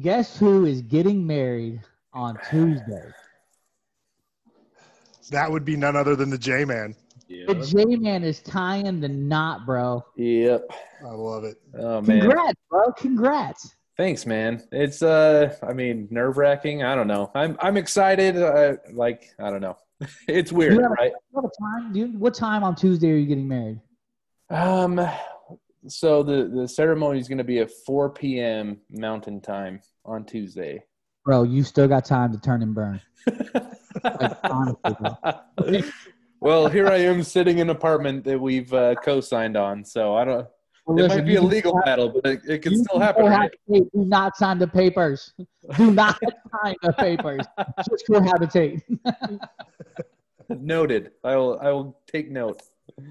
guess 0.00 0.36
who 0.36 0.64
is 0.64 0.82
getting 0.82 1.26
married 1.26 1.80
on 2.12 2.38
Tuesday? 2.48 3.12
That 5.30 5.50
would 5.50 5.64
be 5.64 5.76
none 5.76 5.94
other 5.94 6.16
than 6.16 6.30
the 6.30 6.38
J 6.38 6.64
Man. 6.64 6.94
The 7.30 7.54
J 7.54 7.96
Man 7.96 8.24
is 8.24 8.40
tying 8.40 9.00
the 9.00 9.08
knot, 9.08 9.64
bro. 9.64 10.04
Yep. 10.16 10.68
I 11.04 11.10
love 11.12 11.44
it. 11.44 11.56
Oh 11.78 12.00
man. 12.00 12.20
Congrats, 12.22 12.60
bro. 12.68 12.92
Congrats. 12.92 13.74
Thanks, 13.96 14.26
man. 14.26 14.62
It's 14.72 15.02
uh, 15.02 15.54
I 15.62 15.72
mean, 15.72 16.08
nerve 16.10 16.38
wracking. 16.38 16.82
I 16.82 16.96
don't 16.96 17.06
know. 17.06 17.30
I'm 17.34 17.56
I'm 17.60 17.76
excited. 17.76 18.36
Uh, 18.36 18.76
like 18.92 19.32
I 19.38 19.50
don't 19.50 19.60
know. 19.60 19.76
it's 20.28 20.50
Do 20.50 20.56
weird, 20.56 20.74
you 20.74 20.82
have, 20.82 20.90
right? 20.90 21.12
do 21.12 21.18
you 21.34 21.42
have 21.42 21.44
a 21.44 21.62
time? 21.62 21.92
Do 21.92 22.00
you, 22.00 22.06
what 22.18 22.34
time 22.34 22.64
on 22.64 22.74
Tuesday 22.74 23.12
are 23.12 23.16
you 23.16 23.26
getting 23.26 23.46
married? 23.46 23.80
Um, 24.48 25.00
so 25.86 26.24
the 26.24 26.50
the 26.52 26.66
ceremony 26.66 27.20
is 27.20 27.28
going 27.28 27.38
to 27.38 27.44
be 27.44 27.60
at 27.60 27.70
4 27.86 28.10
p.m. 28.10 28.80
Mountain 28.90 29.40
Time 29.40 29.80
on 30.04 30.24
Tuesday. 30.24 30.82
Bro, 31.24 31.44
you 31.44 31.62
still 31.62 31.86
got 31.86 32.04
time 32.04 32.32
to 32.32 32.40
turn 32.40 32.62
and 32.62 32.74
burn. 32.74 33.00
like, 34.02 34.36
honestly, 34.42 34.96
bro. 34.98 35.82
Well, 36.40 36.68
here 36.68 36.88
I 36.88 36.96
am 36.98 37.22
sitting 37.22 37.58
in 37.58 37.68
an 37.68 37.76
apartment 37.76 38.24
that 38.24 38.40
we've 38.40 38.72
uh, 38.72 38.94
co-signed 38.96 39.56
on, 39.56 39.84
so 39.84 40.14
I 40.16 40.24
don't. 40.24 40.46
Well, 40.86 40.98
it 40.98 41.02
listen, 41.02 41.18
might 41.18 41.26
be 41.26 41.36
a 41.36 41.42
legal 41.42 41.76
have- 41.76 41.84
battle, 41.84 42.08
but 42.08 42.26
it, 42.26 42.40
it 42.48 42.58
can 42.62 42.76
still 42.82 42.98
happen, 42.98 43.26
cohabitate. 43.26 43.50
right? 43.68 43.82
Do 43.92 44.04
not 44.06 44.36
sign 44.38 44.58
the 44.58 44.66
papers. 44.66 45.34
Do 45.76 45.90
not 45.90 46.18
sign 46.62 46.74
the 46.82 46.92
papers. 46.94 47.44
Just 47.88 48.06
cohabitate. 48.08 48.80
Noted. 50.48 51.12
I 51.22 51.36
will. 51.36 51.60
I 51.60 51.70
will 51.70 51.96
take 52.10 52.30
note. 52.30 52.62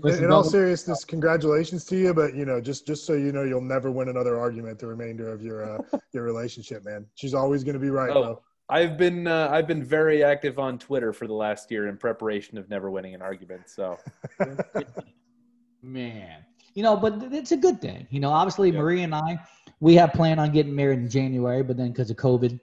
In, 0.04 0.26
in 0.26 0.32
all 0.32 0.44
seriousness, 0.44 1.06
congratulations 1.06 1.86
to 1.86 1.96
you. 1.96 2.14
But 2.14 2.36
you 2.36 2.44
know, 2.46 2.60
just 2.60 2.86
just 2.86 3.06
so 3.06 3.14
you 3.14 3.32
know, 3.32 3.44
you'll 3.44 3.62
never 3.62 3.92
win 3.92 4.10
another 4.10 4.38
argument 4.38 4.78
the 4.78 4.88
remainder 4.88 5.32
of 5.32 5.42
your 5.42 5.64
uh, 5.64 5.82
your 6.12 6.24
relationship, 6.24 6.84
man. 6.84 7.06
She's 7.16 7.34
always 7.34 7.64
going 7.64 7.76
to 7.76 7.80
be 7.80 7.90
right, 7.90 8.10
Oh, 8.10 8.22
bro. 8.24 8.42
I've 8.70 8.98
been 8.98 9.28
uh, 9.28 9.50
I've 9.52 9.68
been 9.68 9.84
very 9.84 10.24
active 10.24 10.60
on 10.60 10.78
Twitter 10.78 11.12
for 11.12 11.26
the 11.28 11.34
last 11.34 11.72
year 11.72 11.88
in 11.88 11.98
preparation 11.98 12.58
of 12.58 12.70
never 12.70 12.92
winning 12.92 13.16
an 13.16 13.22
argument. 13.22 13.70
So 13.70 13.98
Man. 15.82 16.46
You 16.76 16.84
know, 16.84 16.96
but 16.96 17.34
it's 17.34 17.52
a 17.52 17.58
good 17.58 17.82
thing. 17.82 18.08
You 18.10 18.20
know, 18.20 18.30
obviously, 18.30 18.72
Marie 18.72 19.04
and 19.04 19.14
I, 19.16 19.40
we 19.80 19.96
have 19.96 20.14
planned 20.14 20.40
on 20.40 20.52
getting 20.52 20.76
married 20.76 21.00
in 21.00 21.10
January, 21.10 21.64
but 21.64 21.78
then 21.78 21.90
because 21.92 22.10
of 22.10 22.18
COVID, 22.18 22.60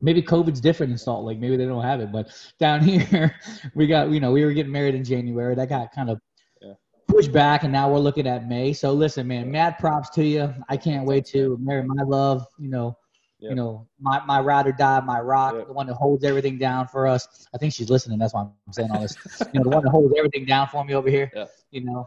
maybe 0.00 0.22
COVID's 0.22 0.60
different 0.60 0.92
in 0.92 0.98
Salt 0.98 1.24
Lake. 1.24 1.38
Maybe 1.38 1.56
they 1.56 1.64
don't 1.64 1.82
have 1.82 2.00
it. 2.00 2.12
But 2.12 2.30
down 2.58 2.80
here, 2.86 3.34
we 3.74 3.86
got, 3.86 4.10
you 4.10 4.20
know, 4.20 4.32
we 4.32 4.44
were 4.44 4.52
getting 4.52 4.72
married 4.72 4.94
in 4.94 5.04
January. 5.04 5.54
That 5.54 5.68
got 5.68 5.92
kind 5.92 6.10
of 6.10 6.20
Yeah. 6.60 6.74
pushed 7.08 7.32
back, 7.32 7.64
and 7.64 7.72
now 7.72 7.90
we're 7.90 7.98
looking 7.98 8.26
at 8.26 8.48
May. 8.48 8.72
So 8.72 8.92
listen, 8.92 9.26
man, 9.26 9.50
mad 9.50 9.78
props 9.78 10.10
to 10.10 10.24
you. 10.24 10.54
I 10.68 10.76
can't 10.76 11.06
wait 11.06 11.26
to 11.26 11.58
marry 11.60 11.82
my 11.84 12.04
love. 12.04 12.46
You 12.58 12.68
know, 12.68 12.96
Yep. 13.42 13.50
you 13.50 13.56
know, 13.56 13.88
my, 14.00 14.24
my 14.24 14.38
ride 14.38 14.68
or 14.68 14.72
die, 14.72 15.00
my 15.00 15.20
rock, 15.20 15.66
the 15.66 15.72
one 15.72 15.88
that 15.88 15.94
holds 15.94 16.22
everything 16.22 16.58
down 16.58 16.86
for 16.86 17.08
us. 17.08 17.48
I 17.52 17.58
think 17.58 17.74
she's 17.74 17.90
listening. 17.90 18.20
That's 18.20 18.32
why 18.32 18.42
I'm 18.42 18.72
saying 18.72 18.92
all 18.92 19.00
this. 19.00 19.16
you 19.52 19.58
know, 19.58 19.64
the 19.64 19.68
one 19.68 19.82
that 19.82 19.90
holds 19.90 20.14
everything 20.16 20.44
down 20.44 20.68
for 20.68 20.84
me 20.84 20.94
over 20.94 21.10
here. 21.10 21.28
Yeah. 21.34 21.46
You 21.72 21.80
know, 21.84 22.06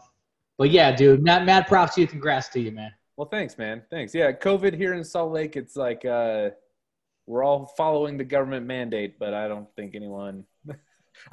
but 0.58 0.70
yeah, 0.70 0.96
dude, 0.96 1.22
mad, 1.22 1.46
mad 1.46 1.68
props 1.68 1.96
to 1.96 2.02
you. 2.02 2.08
Congrats 2.08 2.48
to 2.50 2.62
you, 2.62 2.72
man. 2.72 2.94
well, 3.18 3.28
thanks, 3.28 3.58
man. 3.58 3.84
Thanks. 3.90 4.16
Yeah, 4.16 4.32
COVID 4.32 4.74
here 4.78 4.94
in 4.94 5.04
Salt 5.04 5.34
Lake. 5.34 5.58
It's 5.58 5.76
like 5.76 6.06
uh, 6.06 6.52
we're 7.28 7.44
all 7.44 7.66
following 7.76 8.16
the 8.16 8.24
government 8.24 8.66
mandate, 8.66 9.20
but 9.20 9.34
I 9.34 9.50
don't 9.50 9.68
think 9.76 9.94
anyone. 9.94 10.46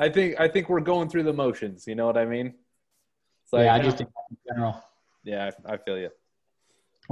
I 0.00 0.08
think 0.08 0.40
I 0.40 0.48
think 0.48 0.68
we're 0.68 0.80
going 0.80 1.10
through 1.10 1.22
the 1.22 1.32
motions. 1.32 1.86
You 1.86 1.94
know 1.94 2.06
what 2.06 2.18
I 2.18 2.24
mean? 2.24 2.46
It's 2.46 3.52
yeah, 3.52 3.72
I 3.72 3.78
just 3.78 4.00
in 4.00 4.08
general. 4.48 4.82
yeah, 5.22 5.52
I, 5.64 5.74
I 5.74 5.76
feel 5.76 5.96
you. 5.96 6.10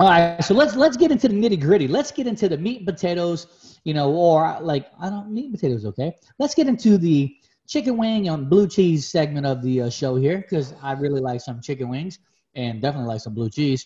All 0.01 0.09
right, 0.09 0.43
so 0.43 0.55
let's 0.55 0.77
let's 0.77 0.97
get 0.97 1.11
into 1.11 1.29
the 1.29 1.35
nitty 1.35 1.61
gritty. 1.61 1.87
Let's 1.87 2.11
get 2.11 2.27
into 2.27 2.49
the 2.49 2.57
meat 2.57 2.79
and 2.79 2.87
potatoes, 2.87 3.79
you 3.85 3.93
know, 3.93 4.11
or 4.11 4.57
like 4.63 4.87
I 4.99 5.11
don't 5.11 5.31
meat 5.31 5.45
and 5.45 5.55
potatoes, 5.55 5.85
okay? 5.85 6.17
Let's 6.39 6.55
get 6.55 6.69
into 6.69 6.97
the 6.97 7.37
chicken 7.69 7.99
wing 7.99 8.31
and 8.31 8.49
blue 8.49 8.67
cheese 8.67 9.07
segment 9.07 9.45
of 9.45 9.63
the 9.63 9.83
uh, 9.83 9.91
show 9.91 10.17
here 10.17 10.39
because 10.39 10.73
I 10.83 10.93
really 10.93 11.21
like 11.21 11.43
some 11.43 11.61
chicken 11.61 11.91
wings 11.91 12.19
and 12.55 12.81
definitely 12.81 13.09
like 13.09 13.21
some 13.21 13.35
blue 13.35 13.51
cheese. 13.51 13.85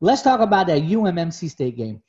Let's 0.00 0.22
talk 0.22 0.40
about 0.40 0.66
that 0.66 0.82
UMMC 0.82 1.48
State 1.48 1.76
game. 1.76 2.02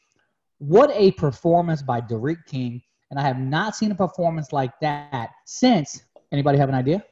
What 0.58 0.90
a 0.96 1.12
performance 1.12 1.84
by 1.84 2.02
D'Eriq 2.02 2.44
King, 2.48 2.82
and 3.12 3.20
I 3.20 3.22
have 3.22 3.38
not 3.38 3.76
seen 3.76 3.92
a 3.92 3.96
performance 3.96 4.52
like 4.52 4.72
that 4.82 5.30
since. 5.46 6.02
Anybody 6.32 6.58
have 6.58 6.70
an 6.70 6.74
idea? 6.74 7.06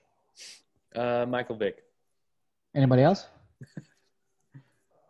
Uh, 0.96 1.28
Michael 1.30 1.58
Vick. 1.58 1.84
Anybody 2.74 3.04
else? 3.04 3.28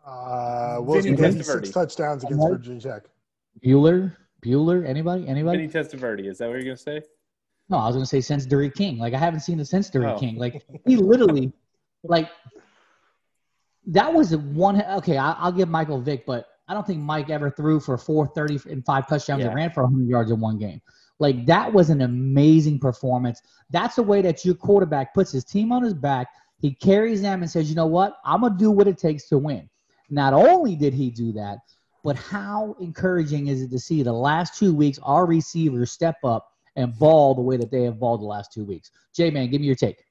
Uh, 0.08 0.80
Wilson 0.80 1.16
Vinny 1.16 1.34
Testaverde. 1.40 1.44
six 1.44 1.70
touchdowns 1.70 2.24
against 2.24 2.40
What? 2.40 2.52
Virginia 2.52 2.80
Tech. 2.80 3.02
Bueller? 3.64 4.16
Bueller? 4.44 4.86
Anybody? 4.86 5.26
Anybody? 5.28 5.66
Vinny 5.66 5.72
Testaverde. 5.72 6.26
Is 6.28 6.38
that 6.38 6.48
what 6.48 6.54
you're 6.54 6.62
gonna 6.64 6.76
say? 6.76 7.02
No, 7.68 7.76
I 7.76 7.86
was 7.86 7.96
gonna 7.96 8.06
say 8.06 8.20
since 8.22 8.46
D'Eriq 8.46 8.74
King. 8.74 8.98
Like 8.98 9.12
I 9.12 9.18
haven't 9.18 9.40
seen 9.40 9.58
the 9.58 9.64
since 9.64 9.90
D'Eriq 9.90 10.16
Oh. 10.16 10.18
King. 10.18 10.36
Like 10.38 10.64
he 10.86 10.96
literally, 10.96 11.52
like 12.02 12.30
that 13.88 14.12
was 14.12 14.32
a 14.32 14.38
one. 14.38 14.80
Okay, 14.82 15.18
I, 15.18 15.32
I'll 15.32 15.52
give 15.52 15.68
Michael 15.68 16.00
Vick, 16.00 16.24
but 16.26 16.46
I 16.68 16.74
don't 16.74 16.86
think 16.86 17.00
Mike 17.00 17.28
ever 17.30 17.50
threw 17.50 17.80
for 17.80 17.98
430 17.98 18.70
and 18.72 18.84
five 18.84 19.06
touchdowns 19.06 19.40
Yeah. 19.40 19.46
and 19.48 19.54
ran 19.54 19.70
for 19.70 19.82
100 19.82 20.08
yards 20.08 20.30
in 20.30 20.40
one 20.40 20.58
game. 20.58 20.80
Like 21.18 21.44
that 21.46 21.72
was 21.72 21.90
an 21.90 22.00
amazing 22.02 22.78
performance. 22.78 23.42
That's 23.70 23.96
the 23.96 24.02
way 24.02 24.22
that 24.22 24.44
your 24.44 24.54
quarterback 24.54 25.12
puts 25.12 25.32
his 25.32 25.44
team 25.44 25.72
on 25.72 25.82
his 25.82 25.94
back. 25.94 26.28
He 26.60 26.72
carries 26.74 27.20
them 27.22 27.42
and 27.42 27.50
says, 27.50 27.68
"You 27.68 27.76
know 27.76 27.86
what? 27.86 28.16
I'm 28.24 28.40
gonna 28.40 28.56
do 28.56 28.70
what 28.70 28.88
it 28.88 28.96
takes 28.98 29.28
to 29.28 29.38
win." 29.38 29.68
Not 30.10 30.32
only 30.32 30.76
did 30.76 30.94
he 30.94 31.10
do 31.10 31.32
that, 31.32 31.58
but 32.04 32.16
how 32.16 32.76
encouraging 32.80 33.48
is 33.48 33.62
it 33.62 33.70
to 33.70 33.78
see 33.78 34.02
the 34.02 34.12
last 34.12 34.58
two 34.58 34.74
weeks 34.74 34.98
our 35.02 35.26
receivers 35.26 35.90
step 35.90 36.16
up 36.24 36.48
and 36.76 36.96
ball 36.98 37.34
the 37.34 37.42
way 37.42 37.56
that 37.56 37.70
they 37.70 37.82
have 37.82 37.98
balled 37.98 38.20
the 38.20 38.26
last 38.26 38.52
two 38.52 38.64
weeks? 38.64 38.90
Jay, 39.14 39.30
man, 39.30 39.50
give 39.50 39.60
me 39.60 39.66
your 39.66 39.76
take. 39.76 40.04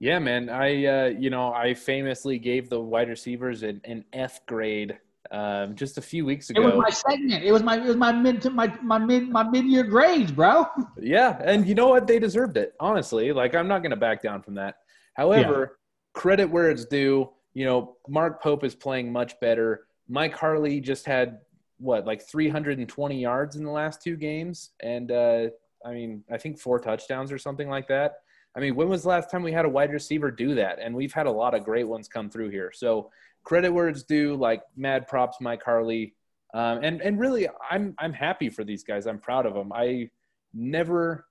Yeah, 0.00 0.18
man. 0.18 0.48
I 0.48 0.86
uh, 0.86 1.04
you 1.06 1.30
know 1.30 1.52
I 1.52 1.74
famously 1.74 2.38
gave 2.38 2.70
the 2.70 2.80
wide 2.80 3.08
receivers 3.08 3.62
an, 3.62 3.80
an 3.84 4.04
F 4.12 4.44
grade 4.46 4.98
um, 5.30 5.76
just 5.76 5.98
a 5.98 6.02
few 6.02 6.24
weeks 6.24 6.50
ago. 6.50 6.62
It 6.62 6.64
was 6.64 6.74
my 6.74 6.90
segment. 6.90 7.44
It 7.44 7.52
was 7.52 7.62
my 7.62 7.76
it 7.76 7.84
was 7.84 7.96
my 7.96 8.10
mid 8.12 8.40
to 8.42 8.50
my 8.50 8.74
my 8.82 8.98
mid 8.98 9.28
my 9.28 9.42
mid 9.42 9.66
year 9.66 9.84
grades, 9.84 10.32
bro. 10.32 10.66
Yeah, 11.00 11.38
and 11.44 11.66
you 11.66 11.74
know 11.74 11.88
what? 11.88 12.06
They 12.06 12.18
deserved 12.18 12.56
it. 12.56 12.74
Honestly, 12.80 13.32
like 13.32 13.54
I'm 13.54 13.68
not 13.68 13.82
going 13.82 13.90
to 13.90 13.96
back 13.96 14.22
down 14.22 14.42
from 14.42 14.54
that. 14.54 14.76
However, 15.14 15.78
credit 16.14 16.46
where 16.46 16.70
it's 16.70 16.84
due. 16.84 17.30
You 17.54 17.64
know, 17.64 17.96
Mark 18.08 18.42
Pope 18.42 18.64
is 18.64 18.74
playing 18.74 19.12
much 19.12 19.38
better. 19.40 19.86
Mike 20.08 20.34
Harley 20.34 20.80
just 20.80 21.06
had 21.06 21.38
what 21.78 22.06
like 22.06 22.22
320 22.22 23.20
yards 23.20 23.56
in 23.56 23.64
the 23.64 23.70
last 23.70 24.02
two 24.02 24.16
games, 24.16 24.70
and 24.80 25.10
uh, 25.10 25.46
I 25.84 25.92
mean, 25.92 26.24
I 26.30 26.38
think 26.38 26.58
four 26.58 26.78
touchdowns 26.78 27.32
or 27.32 27.38
something 27.38 27.68
like 27.68 27.88
that. 27.88 28.14
I 28.56 28.60
mean, 28.60 28.74
when 28.74 28.88
was 28.88 29.02
the 29.02 29.08
last 29.08 29.30
time 29.30 29.42
we 29.42 29.52
had 29.52 29.64
a 29.64 29.68
wide 29.68 29.92
receiver 29.92 30.30
do 30.30 30.54
that? 30.56 30.78
And 30.80 30.94
we've 30.94 31.12
had 31.12 31.26
a 31.26 31.30
lot 31.30 31.54
of 31.54 31.64
great 31.64 31.86
ones 31.86 32.08
come 32.08 32.28
through 32.28 32.50
here. 32.50 32.72
So 32.74 33.10
credit 33.44 33.72
where 33.72 33.88
it's 33.88 34.02
due. 34.02 34.36
Like 34.36 34.62
mad 34.76 35.06
props, 35.06 35.38
Mike 35.40 35.62
Harley. 35.62 36.14
Um, 36.52 36.80
and 36.82 37.00
and 37.00 37.18
really, 37.18 37.48
I'm 37.70 37.94
I'm 37.98 38.12
happy 38.12 38.50
for 38.50 38.64
these 38.64 38.82
guys. 38.82 39.06
I'm 39.06 39.20
proud 39.20 39.46
of 39.46 39.54
them. 39.54 39.72
I 39.72 40.10
never 40.52 41.26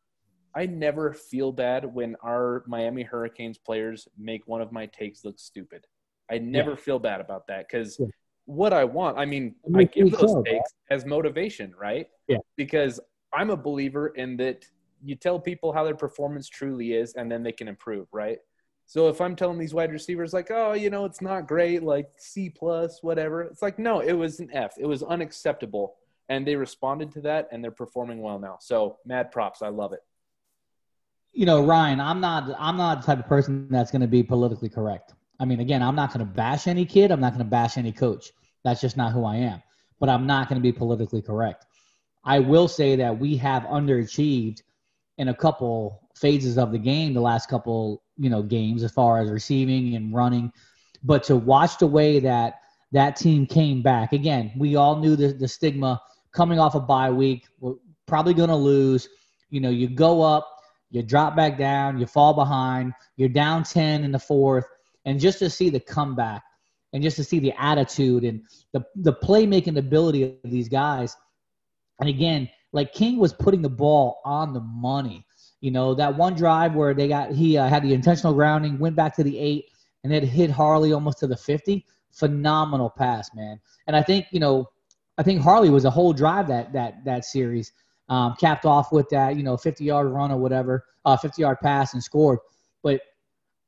I 0.56 0.66
never 0.66 1.14
feel 1.14 1.52
bad 1.52 1.86
when 1.94 2.16
our 2.24 2.64
Miami 2.68 3.04
Hurricanes 3.04 3.58
players 3.58 4.08
make 4.18 4.48
one 4.48 4.62
of 4.62 4.72
my 4.72 4.86
takes 4.88 5.26
look 5.26 5.40
stupid. 5.40 5.86
I 6.30 6.38
never 6.38 6.76
feel 6.76 7.00
bad 7.00 7.22
about 7.22 7.48
that 7.48 7.68
because 7.68 8.00
what 8.46 8.74
I 8.74 8.84
want, 8.84 9.18
I 9.18 9.26
mean, 9.26 9.56
I 9.76 9.84
give 9.84 10.12
those 10.12 10.44
takes 10.46 10.74
as 10.90 11.06
motivation, 11.06 11.74
right? 11.80 12.08
Yeah. 12.28 12.38
Because 12.56 13.00
I'm 13.34 13.50
a 13.50 13.58
believer 13.58 14.10
in 14.10 14.38
that 14.38 14.66
you 15.04 15.16
tell 15.16 15.40
people 15.40 15.72
how 15.72 15.84
their 15.84 15.96
performance 15.96 16.50
truly 16.50 16.94
is 16.94 17.14
and 17.14 17.32
then 17.32 17.44
they 17.44 17.52
can 17.52 17.68
improve, 17.68 18.08
right? 18.12 18.40
So 18.86 19.08
if 19.08 19.22
I'm 19.22 19.36
telling 19.36 19.60
these 19.60 19.74
wide 19.74 19.92
receivers 19.92 20.34
like, 20.34 20.50
oh, 20.50 20.74
you 20.74 20.90
know, 20.90 21.06
it's 21.06 21.22
not 21.22 21.48
great, 21.48 21.84
like 21.84 22.10
C 22.18 22.50
plus, 22.50 23.04
whatever, 23.04 23.44
it's 23.44 23.62
like, 23.62 23.78
no, 23.78 24.00
it 24.00 24.14
was 24.14 24.40
an 24.40 24.50
F. 24.52 24.74
It 24.80 24.88
was 24.88 25.04
unacceptable, 25.04 25.94
and 26.28 26.46
they 26.46 26.56
responded 26.56 27.12
to 27.12 27.22
that, 27.22 27.50
and 27.52 27.64
they're 27.64 27.70
performing 27.70 28.20
well 28.20 28.40
now. 28.40 28.58
So 28.60 28.98
mad 29.06 29.32
props. 29.32 29.62
I 29.62 29.68
love 29.68 29.94
it. 29.94 30.00
You 31.34 31.46
know, 31.46 31.64
Ryan, 31.64 32.00
I'm 32.00 32.20
not 32.20 32.50
I'm 32.58 32.78
not 32.78 33.02
the 33.02 33.06
type 33.06 33.20
of 33.20 33.28
person 33.28 33.68
that's 33.70 33.92
going 33.92 34.02
to 34.02 34.08
be 34.08 34.24
politically 34.24 34.70
correct. 34.70 35.14
I 35.40 35.46
mean, 35.46 35.60
again, 35.60 35.82
I'm 35.82 35.96
not 35.96 36.14
going 36.14 36.26
to 36.26 36.32
bash 36.32 36.68
any 36.68 36.86
kid. 36.86 37.12
I'm 37.12 37.22
not 37.22 37.34
going 37.34 37.46
to 37.46 37.50
bash 37.50 37.78
any 37.78 37.92
coach. 37.92 38.32
That's 38.64 38.82
just 38.82 38.98
not 38.98 39.14
who 39.14 39.26
I 39.26 39.38
am. 39.38 39.62
But 40.00 40.10
I'm 40.10 40.28
not 40.28 40.50
going 40.50 40.60
to 40.60 40.64
be 40.64 40.72
politically 40.72 41.22
correct. 41.22 41.66
I 42.24 42.40
will 42.40 42.68
say 42.68 42.96
that 42.98 43.18
we 43.18 43.38
have 43.38 43.64
underachieved 43.64 44.62
in 45.18 45.28
a 45.28 45.34
couple 45.34 46.02
phases 46.16 46.58
of 46.58 46.72
the 46.72 46.80
game 46.80 47.14
the 47.14 47.22
last 47.22 47.50
couple 47.50 48.04
you 48.18 48.30
know 48.30 48.42
games 48.42 48.84
as 48.84 48.92
far 48.92 49.22
as 49.22 49.30
receiving 49.30 49.96
and 49.96 50.14
running 50.14 50.52
but 51.04 51.24
to 51.24 51.36
watch 51.36 51.78
the 51.78 51.88
way 51.88 52.20
that 52.20 52.56
that 52.92 53.16
team 53.16 53.46
came 53.46 53.82
back 53.82 54.12
again 54.12 54.52
we 54.58 54.76
all 54.76 54.98
knew 54.98 55.16
the, 55.16 55.34
the 55.34 55.48
stigma 55.48 56.02
coming 56.34 56.60
off 56.60 56.76
a 56.76 56.80
bye 56.80 57.10
week 57.10 57.46
we're 57.60 57.76
probably 58.06 58.34
going 58.34 58.50
to 58.50 58.56
lose 58.56 59.08
you 59.50 59.62
know 59.62 59.70
you 59.70 59.88
go 59.88 60.22
up 60.22 60.50
you 60.90 61.04
drop 61.04 61.36
back 61.36 61.58
down 61.58 61.98
you 61.98 62.06
fall 62.06 62.34
behind 62.34 62.94
you're 63.16 63.30
down 63.30 63.64
10 63.64 64.04
in 64.04 64.12
the 64.12 64.20
fourth 64.20 64.66
and 65.10 65.20
just 65.20 65.40
to 65.40 65.50
see 65.50 65.70
the 65.70 65.80
comeback 65.80 66.44
and 66.94 67.04
just 67.04 67.18
to 67.18 67.24
see 67.24 67.40
the 67.40 67.54
attitude 67.58 68.24
and 68.24 68.42
the 68.74 68.84
the 68.96 69.14
playmaking 69.14 69.78
ability 69.78 70.24
of 70.24 70.52
these 70.52 70.70
guys 70.70 71.16
and 72.00 72.10
again 72.10 72.50
like 72.72 72.94
king 72.94 73.18
was 73.18 73.34
putting 73.34 73.62
the 73.62 73.70
ball 73.70 74.22
on 74.26 74.54
the 74.54 74.62
money 74.62 75.26
you 75.62 75.72
know, 75.72 75.94
that 75.96 76.16
one 76.16 76.36
drive 76.36 76.76
where 76.76 76.94
they 76.94 77.08
got 77.08 77.32
he 77.32 77.58
uh, 77.58 77.68
had 77.68 77.84
the 77.84 77.94
intentional 77.94 78.34
grounding, 78.34 78.80
went 78.80 78.96
back 78.96 79.16
to 79.18 79.24
the 79.24 79.38
eight, 79.38 79.66
and 80.04 80.14
then 80.14 80.26
hit 80.26 80.50
Harley 80.50 80.94
almost 80.94 81.20
to 81.20 81.28
the 81.28 81.36
50. 81.36 81.86
Phenomenal 82.12 82.90
pass, 82.90 83.30
man. 83.36 83.60
And 83.88 83.96
I 83.96 84.02
think, 84.02 84.28
you 84.32 84.40
know, 84.40 84.70
I 85.18 85.24
think 85.24 85.42
Harley 85.42 85.70
was 85.70 85.86
a 85.86 85.90
whole 85.90 86.14
drive 86.14 86.48
that 86.48 86.72
that 86.74 87.04
that 87.06 87.26
series. 87.26 87.72
Um, 88.08 88.36
capped 88.40 88.66
off 88.66 88.92
with 88.92 89.08
that, 89.10 89.36
you 89.36 89.44
know, 89.44 89.56
50 89.56 89.84
yard 89.84 90.08
run 90.08 90.32
or 90.32 90.38
whatever, 90.40 90.84
uh, 91.06 91.16
50 91.16 91.44
yard 91.44 91.58
pass 91.62 91.94
and 91.94 92.04
scored. 92.04 92.40
But 92.82 93.02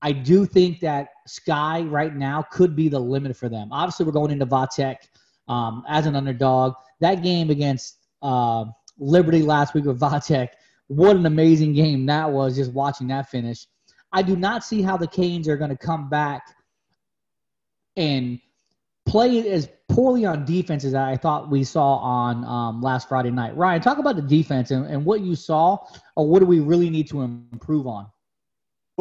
I 0.02 0.12
do 0.12 0.46
think 0.46 0.80
that 0.80 1.10
Sky 1.28 1.82
right 1.82 2.16
now 2.16 2.44
could 2.52 2.76
be 2.76 2.90
the 2.90 3.00
limit 3.00 3.36
for 3.38 3.50
them. 3.50 3.70
Obviously, 3.72 4.06
we're 4.06 4.12
going 4.12 4.32
into 4.32 4.46
Vatek 4.46 4.98
um, 5.48 5.84
as 5.88 6.06
an 6.06 6.16
underdog. 6.16 6.74
That 7.00 7.24
game 7.24 7.50
against 7.50 7.98
uh, 8.22 8.66
Liberty 8.98 9.42
last 9.42 9.74
week 9.74 9.86
with 9.86 10.00
Vatek 10.00 10.50
what 10.92 11.16
an 11.16 11.26
amazing 11.26 11.72
game 11.72 12.06
that 12.08 12.30
was 12.30 12.58
just 12.58 12.74
watching 12.74 13.08
that 13.08 13.30
finish. 13.30 13.66
I 14.12 14.22
do 14.22 14.36
not 14.36 14.66
see 14.66 14.82
how 14.82 14.98
the 14.98 15.08
Canes 15.08 15.48
are 15.48 15.56
going 15.56 15.70
to 15.70 15.78
come 15.78 16.10
back 16.10 16.42
and 17.96 18.40
play 19.06 19.50
as 19.50 19.70
poorly 19.88 20.26
on 20.26 20.44
defense 20.44 20.84
as 20.84 20.94
I 20.94 21.16
thought 21.16 21.50
we 21.50 21.64
saw 21.64 21.96
on 21.96 22.44
um, 22.44 22.82
last 22.82 23.08
Friday 23.08 23.32
night. 23.32 23.56
Ryan, 23.56 23.82
talk 23.82 24.00
about 24.00 24.18
the 24.18 24.22
defense 24.22 24.72
and, 24.72 24.86
and, 24.86 25.06
what 25.06 25.22
you 25.22 25.34
saw, 25.34 25.78
or 26.18 26.28
what 26.28 26.40
do 26.40 26.46
we 26.46 26.60
really 26.60 26.90
need 26.90 27.08
to 27.10 27.22
improve 27.22 27.88
on? 27.88 28.08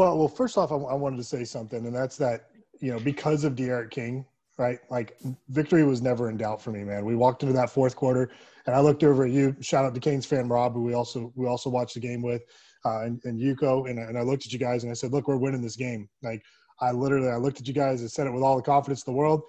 Well, 0.01 0.17
well, 0.17 0.29
first 0.29 0.57
off, 0.57 0.73
I, 0.73 0.77
I 0.77 0.95
wanted 0.95 1.19
to 1.19 1.25
say 1.25 1.45
something, 1.45 1.85
and 1.85 1.95
that's 1.95 2.17
that 2.17 2.47
you 2.81 2.91
know 2.91 2.99
because 2.99 3.45
of 3.45 3.55
D'Eriq 3.55 3.91
King, 3.91 4.25
right? 4.57 4.79
Like 4.89 5.19
victory 5.51 5.85
was 5.85 6.01
never 6.01 6.31
in 6.31 6.39
doubt 6.39 6.63
for 6.63 6.71
me, 6.71 6.85
man. 6.85 7.05
We 7.05 7.17
walked 7.17 7.43
into 7.43 7.53
that 7.53 7.69
fourth 7.69 7.97
quarter. 7.97 8.31
And 8.65 8.75
I 8.75 8.81
looked 8.81 9.05
over 9.05 9.25
at 9.25 9.31
you. 9.31 9.55
Shout 9.61 9.85
out 9.85 9.93
to 9.93 10.01
Canes 10.01 10.25
fan 10.25 10.49
Rob, 10.49 10.73
who 10.73 10.85
we 10.85 10.95
also 10.95 11.35
we 11.37 11.47
also 11.47 11.69
watched 11.69 11.93
the 11.93 12.01
game 12.01 12.23
with, 12.23 12.41
uh, 12.87 13.03
and, 13.03 13.21
and 13.25 13.39
Yuko. 13.39 13.91
And, 13.91 13.99
and 13.99 14.17
I 14.17 14.23
looked 14.23 14.47
at 14.47 14.55
you 14.55 14.59
guys 14.59 14.85
and 14.85 14.91
I 14.91 14.95
said, 14.95 15.13
"Look, 15.13 15.29
we're 15.29 15.37
winning 15.37 15.61
this 15.61 15.77
game." 15.77 16.09
Like 16.23 16.43
I 16.81 16.93
literally 16.93 17.29
I 17.29 17.37
looked 17.37 17.61
at 17.61 17.69
you 17.69 17.75
guys 17.75 18.01
and 18.01 18.11
said 18.11 18.27
it 18.27 18.33
with 18.33 18.43
all 18.43 18.57
the 18.57 18.63
confidence 18.63 19.05
in 19.07 19.13
the 19.13 19.19
world. 19.19 19.43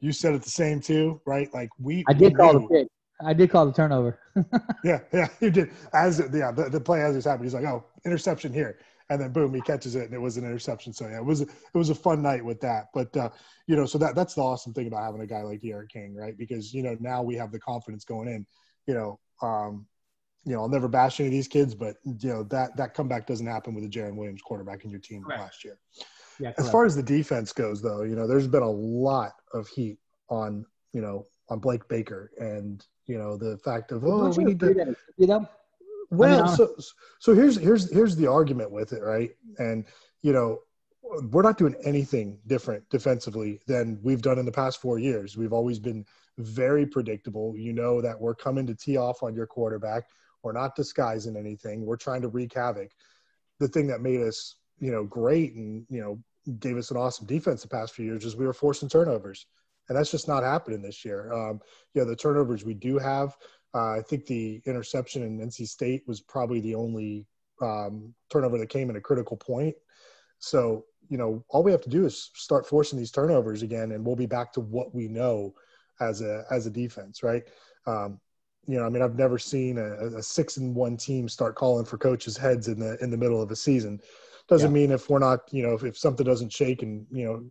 You 0.00 0.10
said 0.10 0.34
it 0.34 0.42
the 0.42 0.50
same 0.50 0.80
too, 0.80 1.20
right? 1.26 1.48
Like 1.54 1.68
we. 1.78 2.02
I 2.08 2.12
did 2.12 2.32
we 2.32 2.34
call 2.34 2.54
knew. 2.54 2.68
the 2.68 2.74
pick. 2.74 2.88
I 3.24 3.34
did 3.34 3.50
call 3.50 3.66
the 3.66 3.72
turnover. 3.72 4.18
yeah, 4.84 4.98
yeah, 5.12 5.28
you 5.40 5.50
did. 5.50 5.70
As 5.92 6.18
yeah, 6.18 6.50
the, 6.50 6.68
the 6.68 6.80
play 6.80 7.02
as 7.02 7.14
it's 7.14 7.26
happened, 7.26 7.44
he's 7.44 7.54
like, 7.54 7.66
"Oh, 7.66 7.84
interception 8.04 8.52
here." 8.52 8.78
And 9.10 9.20
then 9.20 9.32
boom, 9.32 9.54
he 9.54 9.60
catches 9.60 9.94
it, 9.94 10.04
and 10.04 10.14
it 10.14 10.20
was 10.20 10.36
an 10.36 10.44
interception. 10.44 10.92
So 10.92 11.06
yeah, 11.06 11.18
it 11.18 11.24
was 11.24 11.42
it 11.42 11.48
was 11.74 11.90
a 11.90 11.94
fun 11.94 12.22
night 12.22 12.44
with 12.44 12.60
that. 12.60 12.86
But 12.94 13.16
uh, 13.16 13.30
you 13.66 13.76
know, 13.76 13.86
so 13.86 13.98
that 13.98 14.14
that's 14.14 14.34
the 14.34 14.42
awesome 14.42 14.72
thing 14.72 14.86
about 14.86 15.04
having 15.04 15.20
a 15.20 15.26
guy 15.26 15.42
like 15.42 15.60
D'Eriq 15.60 15.88
King, 15.88 16.14
right? 16.14 16.36
Because 16.36 16.72
you 16.72 16.82
know 16.82 16.96
now 17.00 17.22
we 17.22 17.36
have 17.36 17.52
the 17.52 17.60
confidence 17.60 18.04
going 18.04 18.28
in. 18.28 18.46
You 18.86 18.94
know, 18.94 19.20
um, 19.46 19.86
you 20.44 20.54
know, 20.54 20.62
I'll 20.62 20.68
never 20.68 20.88
bash 20.88 21.20
any 21.20 21.28
of 21.28 21.32
these 21.32 21.48
kids, 21.48 21.74
but 21.74 21.96
you 22.04 22.28
know 22.28 22.42
that 22.44 22.76
that 22.76 22.94
comeback 22.94 23.26
doesn't 23.26 23.46
happen 23.46 23.74
with 23.74 23.84
a 23.84 23.88
Jarren 23.88 24.16
Williams 24.16 24.42
quarterback 24.42 24.84
in 24.84 24.90
your 24.90 25.00
team 25.00 25.22
correct. 25.22 25.42
last 25.42 25.64
year. 25.64 25.78
Yeah, 26.40 26.52
as 26.58 26.70
far 26.70 26.84
as 26.84 26.96
the 26.96 27.02
defense 27.02 27.52
goes, 27.52 27.82
though, 27.82 28.02
you 28.02 28.16
know, 28.16 28.26
there's 28.26 28.48
been 28.48 28.62
a 28.62 28.70
lot 28.70 29.32
of 29.52 29.68
heat 29.68 29.98
on 30.28 30.64
you 30.92 31.00
know 31.00 31.26
on 31.48 31.58
Blake 31.58 31.86
Baker 31.88 32.30
and 32.38 32.84
you 33.06 33.18
know 33.18 33.36
the 33.36 33.58
fact 33.58 33.92
of 33.92 34.04
oh 34.04 34.30
we 34.30 34.44
need 34.44 34.60
to 34.60 34.96
you 35.16 35.26
know 35.26 35.46
well, 36.12 36.42
I 36.42 36.46
mean, 36.46 36.56
so 36.56 36.74
so 37.20 37.34
here's 37.34 37.56
here's 37.56 37.90
here's 37.90 38.16
the 38.16 38.26
argument 38.26 38.70
with 38.70 38.92
it, 38.92 39.02
right? 39.02 39.30
And 39.58 39.86
you 40.20 40.32
know, 40.32 40.58
we're 41.02 41.42
not 41.42 41.56
doing 41.56 41.74
anything 41.84 42.38
different 42.46 42.88
defensively 42.90 43.60
than 43.66 43.98
we've 44.02 44.20
done 44.20 44.38
in 44.38 44.44
the 44.44 44.52
past 44.52 44.80
four 44.80 44.98
years. 44.98 45.36
We've 45.36 45.54
always 45.54 45.78
been 45.78 46.04
very 46.38 46.86
predictable. 46.86 47.56
You 47.56 47.72
know 47.72 48.02
that 48.02 48.20
we're 48.20 48.34
coming 48.34 48.66
to 48.66 48.74
tee 48.74 48.98
off 48.98 49.22
on 49.22 49.34
your 49.34 49.46
quarterback. 49.46 50.04
We're 50.42 50.52
not 50.52 50.76
disguising 50.76 51.36
anything. 51.36 51.86
We're 51.86 51.96
trying 51.96 52.22
to 52.22 52.28
wreak 52.28 52.52
havoc. 52.54 52.90
The 53.58 53.68
thing 53.68 53.86
that 53.86 54.02
made 54.02 54.20
us, 54.20 54.56
you 54.80 54.92
know, 54.92 55.04
great 55.04 55.54
and 55.54 55.86
you 55.88 56.02
know 56.02 56.22
gave 56.58 56.76
us 56.76 56.90
an 56.90 56.98
awesome 56.98 57.26
defense 57.26 57.62
the 57.62 57.68
past 57.68 57.94
few 57.94 58.04
years 58.04 58.24
is 58.24 58.36
we 58.36 58.46
were 58.46 58.52
forcing 58.52 58.88
turnovers, 58.88 59.46
and 59.88 59.96
that's 59.96 60.10
just 60.10 60.28
not 60.28 60.42
happening 60.42 60.82
this 60.82 61.06
year. 61.06 61.32
Um, 61.32 61.60
yeah, 61.94 62.04
the 62.04 62.16
turnovers 62.16 62.66
we 62.66 62.74
do 62.74 62.98
have 62.98 63.34
uh, 63.74 63.92
I 63.92 64.02
think 64.02 64.26
the 64.26 64.60
interception 64.66 65.22
in 65.22 65.38
NC 65.38 65.66
State 65.68 66.02
was 66.06 66.20
probably 66.20 66.60
the 66.60 66.74
only 66.74 67.26
um, 67.60 68.14
turnover 68.30 68.58
that 68.58 68.68
came 68.68 68.90
in 68.90 68.96
a 68.96 69.00
critical 69.00 69.36
point. 69.36 69.74
So, 70.38 70.84
you 71.08 71.16
know, 71.16 71.44
all 71.48 71.62
we 71.62 71.70
have 71.70 71.82
to 71.82 71.88
do 71.88 72.04
is 72.04 72.30
start 72.34 72.66
forcing 72.66 72.98
these 72.98 73.10
turnovers 73.10 73.62
again, 73.62 73.92
and 73.92 74.04
we'll 74.04 74.16
be 74.16 74.26
back 74.26 74.52
to 74.54 74.60
what 74.60 74.94
we 74.94 75.08
know 75.08 75.54
as 76.00 76.20
a 76.20 76.44
as 76.50 76.66
a 76.66 76.70
defense, 76.70 77.22
right? 77.22 77.44
Um, 77.86 78.20
you 78.66 78.78
know, 78.78 78.86
I 78.86 78.88
mean, 78.88 79.02
I've 79.02 79.16
never 79.16 79.38
seen 79.38 79.78
a, 79.78 80.16
a, 80.16 80.22
six 80.22 80.56
and 80.56 80.74
one 80.74 80.96
team 80.96 81.28
start 81.28 81.56
calling 81.56 81.84
for 81.84 81.98
coaches' 81.98 82.36
heads 82.36 82.68
in 82.68 82.78
the 82.78 82.96
in 83.02 83.10
the 83.10 83.16
middle 83.16 83.42
of 83.42 83.50
a 83.50 83.56
season. 83.56 84.00
Doesn't 84.48 84.70
yeah. 84.70 84.74
mean 84.74 84.90
if 84.90 85.08
we're 85.08 85.18
not, 85.18 85.40
you 85.50 85.62
know, 85.62 85.74
if, 85.74 85.84
if 85.84 85.96
something 85.96 86.26
doesn't 86.26 86.52
shake 86.52 86.82
and 86.82 87.06
you 87.10 87.24
know 87.24 87.44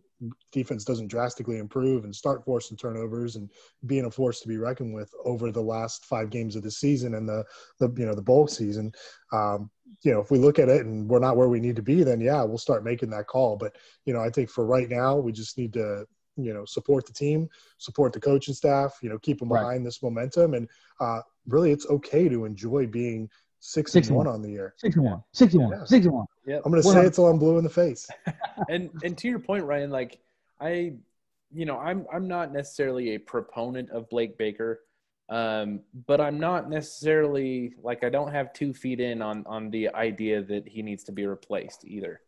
defense 0.52 0.84
doesn't 0.84 1.08
drastically 1.08 1.58
improve 1.58 2.04
and 2.04 2.14
start 2.14 2.44
forcing 2.44 2.76
turnovers 2.76 3.36
and 3.36 3.50
being 3.86 4.04
a 4.04 4.10
force 4.10 4.40
to 4.40 4.48
be 4.48 4.56
reckoned 4.56 4.94
with 4.94 5.12
over 5.24 5.50
the 5.50 5.60
last 5.60 6.04
five 6.04 6.30
games 6.30 6.54
of 6.54 6.62
the 6.62 6.70
season 6.70 7.14
and 7.14 7.28
the, 7.28 7.44
the 7.80 7.92
you 7.96 8.06
know 8.06 8.14
the 8.14 8.22
bowl 8.22 8.46
season 8.46 8.92
um, 9.32 9.68
you 10.04 10.12
know 10.12 10.20
if 10.20 10.30
we 10.30 10.38
look 10.38 10.58
at 10.58 10.68
it 10.68 10.86
and 10.86 11.08
we're 11.08 11.18
not 11.18 11.36
where 11.36 11.48
we 11.48 11.60
need 11.60 11.74
to 11.74 11.82
be 11.82 12.04
then 12.04 12.20
yeah 12.20 12.42
we'll 12.42 12.58
start 12.58 12.84
making 12.84 13.10
that 13.10 13.26
call. 13.26 13.56
But 13.56 13.76
you 14.04 14.12
know 14.12 14.20
i 14.20 14.30
think 14.30 14.50
for 14.50 14.64
right 14.64 14.88
now 14.88 15.16
we 15.16 15.32
just 15.32 15.58
need 15.58 15.72
to 15.72 16.06
you 16.36 16.54
know 16.54 16.64
support 16.64 17.06
the 17.06 17.12
team 17.12 17.48
support 17.78 18.12
the 18.12 18.20
coaching 18.20 18.54
staff 18.54 18.98
you 19.02 19.08
know 19.08 19.18
keep 19.18 19.38
them 19.38 19.48
behind 19.48 19.84
this 19.84 20.02
momentum. 20.02 20.54
And 20.54 20.68
uh, 21.00 21.20
really 21.46 21.72
it's 21.72 21.86
okay 21.86 22.28
to 22.28 22.44
enjoy 22.44 22.86
being 22.86 23.28
six, 23.62 23.92
six 23.92 24.08
and 24.08 24.16
one, 24.16 24.26
one 24.26 24.34
on 24.34 24.42
the 24.42 24.50
year. 24.50 24.74
Six 24.76 24.96
and 24.96 25.04
one. 25.04 25.22
Six 25.32 25.54
and 25.54 25.62
one. 25.62 25.72
Yeah. 25.72 25.84
Six 25.84 26.04
and 26.04 26.14
one. 26.14 26.26
Yeah. 26.46 26.58
I'm 26.64 26.72
gonna 26.72 26.82
say 26.82 27.06
it 27.06 27.14
till 27.14 27.28
I'm 27.28 27.38
blue 27.38 27.58
in 27.58 27.64
the 27.64 27.70
face. 27.70 28.08
and 28.68 28.90
and 29.04 29.16
to 29.16 29.28
your 29.28 29.38
point, 29.38 29.64
Ryan, 29.64 29.90
like 29.90 30.18
I 30.60 30.94
you 31.54 31.64
know, 31.64 31.78
I'm 31.78 32.06
I'm 32.12 32.28
not 32.28 32.52
necessarily 32.52 33.14
a 33.14 33.18
proponent 33.18 33.90
of 33.90 34.10
Blake 34.10 34.36
Baker. 34.36 34.80
Um, 35.28 35.80
but 36.06 36.20
I'm 36.20 36.38
not 36.38 36.68
necessarily 36.68 37.74
like 37.82 38.04
I 38.04 38.10
don't 38.10 38.32
have 38.32 38.52
two 38.52 38.74
feet 38.74 39.00
in 39.00 39.22
on 39.22 39.44
on 39.46 39.70
the 39.70 39.88
idea 39.94 40.42
that 40.42 40.68
he 40.68 40.82
needs 40.82 41.04
to 41.04 41.12
be 41.12 41.26
replaced 41.26 41.84
either. 41.84 42.20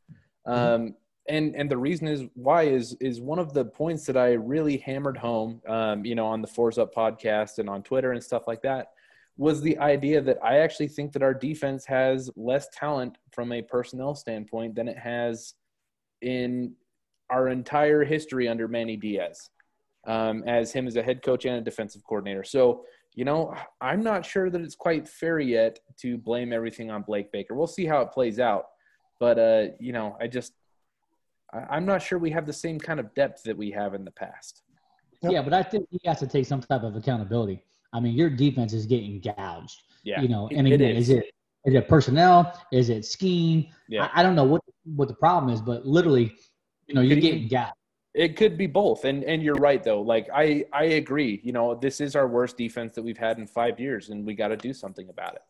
Mm-hmm. 0.47 0.53
Um, 0.53 0.95
and 1.29 1.57
and 1.57 1.71
the 1.71 1.77
reason 1.77 2.07
is 2.07 2.25
why 2.35 2.63
is 2.63 2.97
is 3.01 3.21
one 3.21 3.41
of 3.41 3.53
the 3.53 3.65
points 3.65 4.07
that 4.07 4.17
I 4.17 4.35
really 4.35 4.77
hammered 4.79 5.17
home, 5.17 5.61
um, 5.67 6.05
you 6.05 6.15
know, 6.15 6.27
on 6.27 6.41
the 6.43 6.49
Fours 6.49 6.79
Up 6.79 6.95
podcast 6.95 7.59
and 7.59 7.69
on 7.69 7.83
Twitter 7.83 8.13
and 8.13 8.23
stuff 8.23 8.47
like 8.47 8.63
that 8.63 8.94
was 9.37 9.61
the 9.61 9.77
idea 9.79 10.21
that 10.21 10.39
I 10.45 10.59
actually 10.59 10.89
think 10.89 11.13
that 11.13 11.23
our 11.23 11.35
defense 11.35 11.85
has 11.87 12.31
less 12.37 12.69
talent 12.73 13.19
from 13.33 13.53
a 13.53 13.63
personnel 13.63 14.15
standpoint 14.15 14.77
than 14.77 14.89
it 14.89 14.99
has 14.99 15.55
in 16.23 16.75
our 17.31 17.49
entire 17.49 18.05
history 18.05 18.47
under 18.49 18.69
Manny 18.69 18.97
Diaz, 18.97 19.51
um, 20.07 20.45
as 20.47 20.73
him 20.73 20.87
as 20.87 20.97
a 20.97 21.03
head 21.03 21.23
coach 21.23 21.47
and 21.47 21.57
a 21.57 21.61
defensive 21.61 22.03
coordinator. 22.05 22.45
So, 22.45 22.85
you 23.15 23.25
know, 23.25 23.55
I'm 23.81 24.03
not 24.03 24.25
sure 24.25 24.51
that 24.51 24.61
it's 24.61 24.77
quite 24.77 25.09
fair 25.09 25.41
yet 25.41 25.81
to 25.99 26.17
blame 26.17 26.53
everything 26.53 26.91
on 26.91 27.03
Blake 27.03 27.33
Baker. 27.33 27.55
We'll 27.55 27.67
see 27.67 27.87
how 27.87 28.03
it 28.03 28.13
plays 28.13 28.39
out. 28.39 28.67
But, 29.19 29.39
uh, 29.39 29.65
you 29.81 29.93
know, 29.93 30.17
I 30.21 30.27
just, 30.29 30.53
I'm 31.71 31.87
not 31.87 32.03
sure 32.03 32.19
we 32.19 32.31
have 32.31 32.47
the 32.47 32.53
same 32.53 32.79
kind 32.79 33.01
of 33.01 33.15
depth 33.15 33.43
that 33.45 33.57
we 33.57 33.71
have 33.73 33.95
in 33.95 34.05
the 34.05 34.11
past. 34.11 34.63
Yeah, 35.23 35.43
but 35.43 35.55
I 35.55 35.63
think 35.63 35.87
he 35.91 36.01
has 36.05 36.19
to 36.21 36.27
take 36.27 36.47
some 36.47 36.61
type 36.61 36.83
of 36.83 36.97
accountability. 36.97 37.65
I 37.95 38.01
mean, 38.01 38.15
your 38.15 38.29
defense 38.29 38.73
is 38.73 38.85
getting 38.87 39.21
gouged. 39.21 39.83
Yeah, 40.03 40.21
you 40.21 40.29
know, 40.29 40.49
and 40.53 40.67
again, 40.67 40.97
is. 40.97 41.09
is 41.09 41.17
it 41.19 41.25
Is 41.65 41.75
it 41.75 41.89
personnel? 41.89 42.61
Is 42.73 42.91
it 42.91 43.05
scheme? 43.07 43.69
Yeah. 43.89 44.11
I, 44.13 44.21
I 44.21 44.23
don't 44.23 44.35
know 44.35 44.45
what 44.45 44.61
what 44.97 45.09
the 45.09 45.15
problem 45.15 45.53
is, 45.53 45.63
but 45.63 45.87
literally, 45.87 46.35
you 46.87 46.95
know, 46.95 47.01
you're 47.01 47.17
Could 47.17 47.23
getting 47.23 47.39
even- 47.39 47.49
gapped. 47.49 47.79
It 48.13 48.37
could 48.37 48.57
be 48.57 48.69
both, 48.69 49.05
and 49.05 49.25
and 49.25 49.43
you're 49.43 49.57
right 49.57 49.83
though. 49.83 50.01
Like 50.03 50.29
I 50.33 50.67
I 50.73 50.85
agree. 51.03 51.41
You 51.43 51.53
know, 51.53 51.75
this 51.75 52.01
is 52.01 52.15
our 52.15 52.29
worst 52.29 52.57
defense 52.57 52.95
that 52.95 53.03
we've 53.03 53.19
had 53.19 53.39
in 53.39 53.47
five 53.47 53.81
years, 53.81 54.11
and 54.11 54.25
we 54.25 54.35
got 54.35 54.49
to 54.49 54.57
do 54.57 54.73
something 54.73 55.09
about 55.09 55.35
it. 55.35 55.43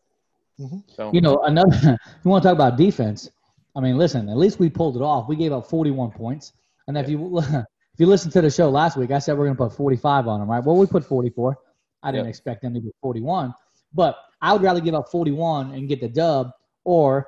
Mm-hmm. 0.61 0.77
So 0.87 1.11
You 1.13 1.21
know, 1.21 1.37
another. 1.43 1.75
you 2.23 2.31
want 2.31 2.41
to 2.43 2.49
talk 2.49 2.55
about 2.55 2.75
defense? 2.77 3.29
I 3.75 3.81
mean, 3.81 3.97
listen. 3.97 4.29
At 4.29 4.37
least 4.37 4.57
we 4.57 4.69
pulled 4.69 4.95
it 4.95 5.03
off. 5.03 5.27
We 5.29 5.35
gave 5.35 5.51
up 5.51 5.69
41 5.69 6.11
points, 6.11 6.53
and 6.87 6.97
if 6.97 7.07
you 7.07 7.37
if 7.39 7.99
you 7.99 8.07
listen 8.07 8.31
to 8.31 8.41
the 8.41 8.49
show 8.49 8.69
last 8.69 8.97
week, 8.97 9.11
I 9.11 9.19
said 9.19 9.37
we're 9.37 9.45
going 9.45 9.57
to 9.57 9.63
put 9.63 9.77
45 9.77 10.27
on 10.27 10.39
them, 10.39 10.49
right? 10.49 10.63
Well, 10.63 10.75
we 10.75 10.87
put 10.87 11.05
44. 11.05 11.57
I 12.05 12.11
didn't 12.11 12.25
Yep. 12.25 12.29
expect 12.29 12.61
them 12.61 12.73
to 12.75 12.79
get 12.79 12.93
41, 13.01 13.53
but 13.93 14.17
I 14.41 14.53
would 14.53 14.61
rather 14.61 14.79
give 14.79 14.93
up 14.93 15.09
41 15.09 15.73
and 15.73 15.89
get 15.89 15.99
the 15.99 16.07
dub, 16.07 16.51
or 16.83 17.27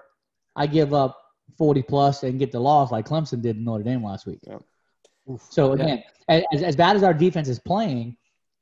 I 0.55 0.67
give 0.67 0.93
up 0.93 1.17
40 1.57 1.81
plus 1.81 2.23
and 2.23 2.37
get 2.39 2.51
the 2.51 2.59
loss 2.59 2.91
like 2.91 3.07
Clemson 3.07 3.41
did 3.41 3.57
in 3.57 3.63
Notre 3.63 3.83
Dame 3.83 4.03
last 4.03 4.25
week. 4.27 4.39
So 5.49 5.73
again, 5.73 6.03
as, 6.29 6.63
as 6.63 6.75
bad 6.75 6.95
as 6.95 7.03
our 7.03 7.13
defense 7.13 7.49
is 7.49 7.59
playing, 7.59 8.15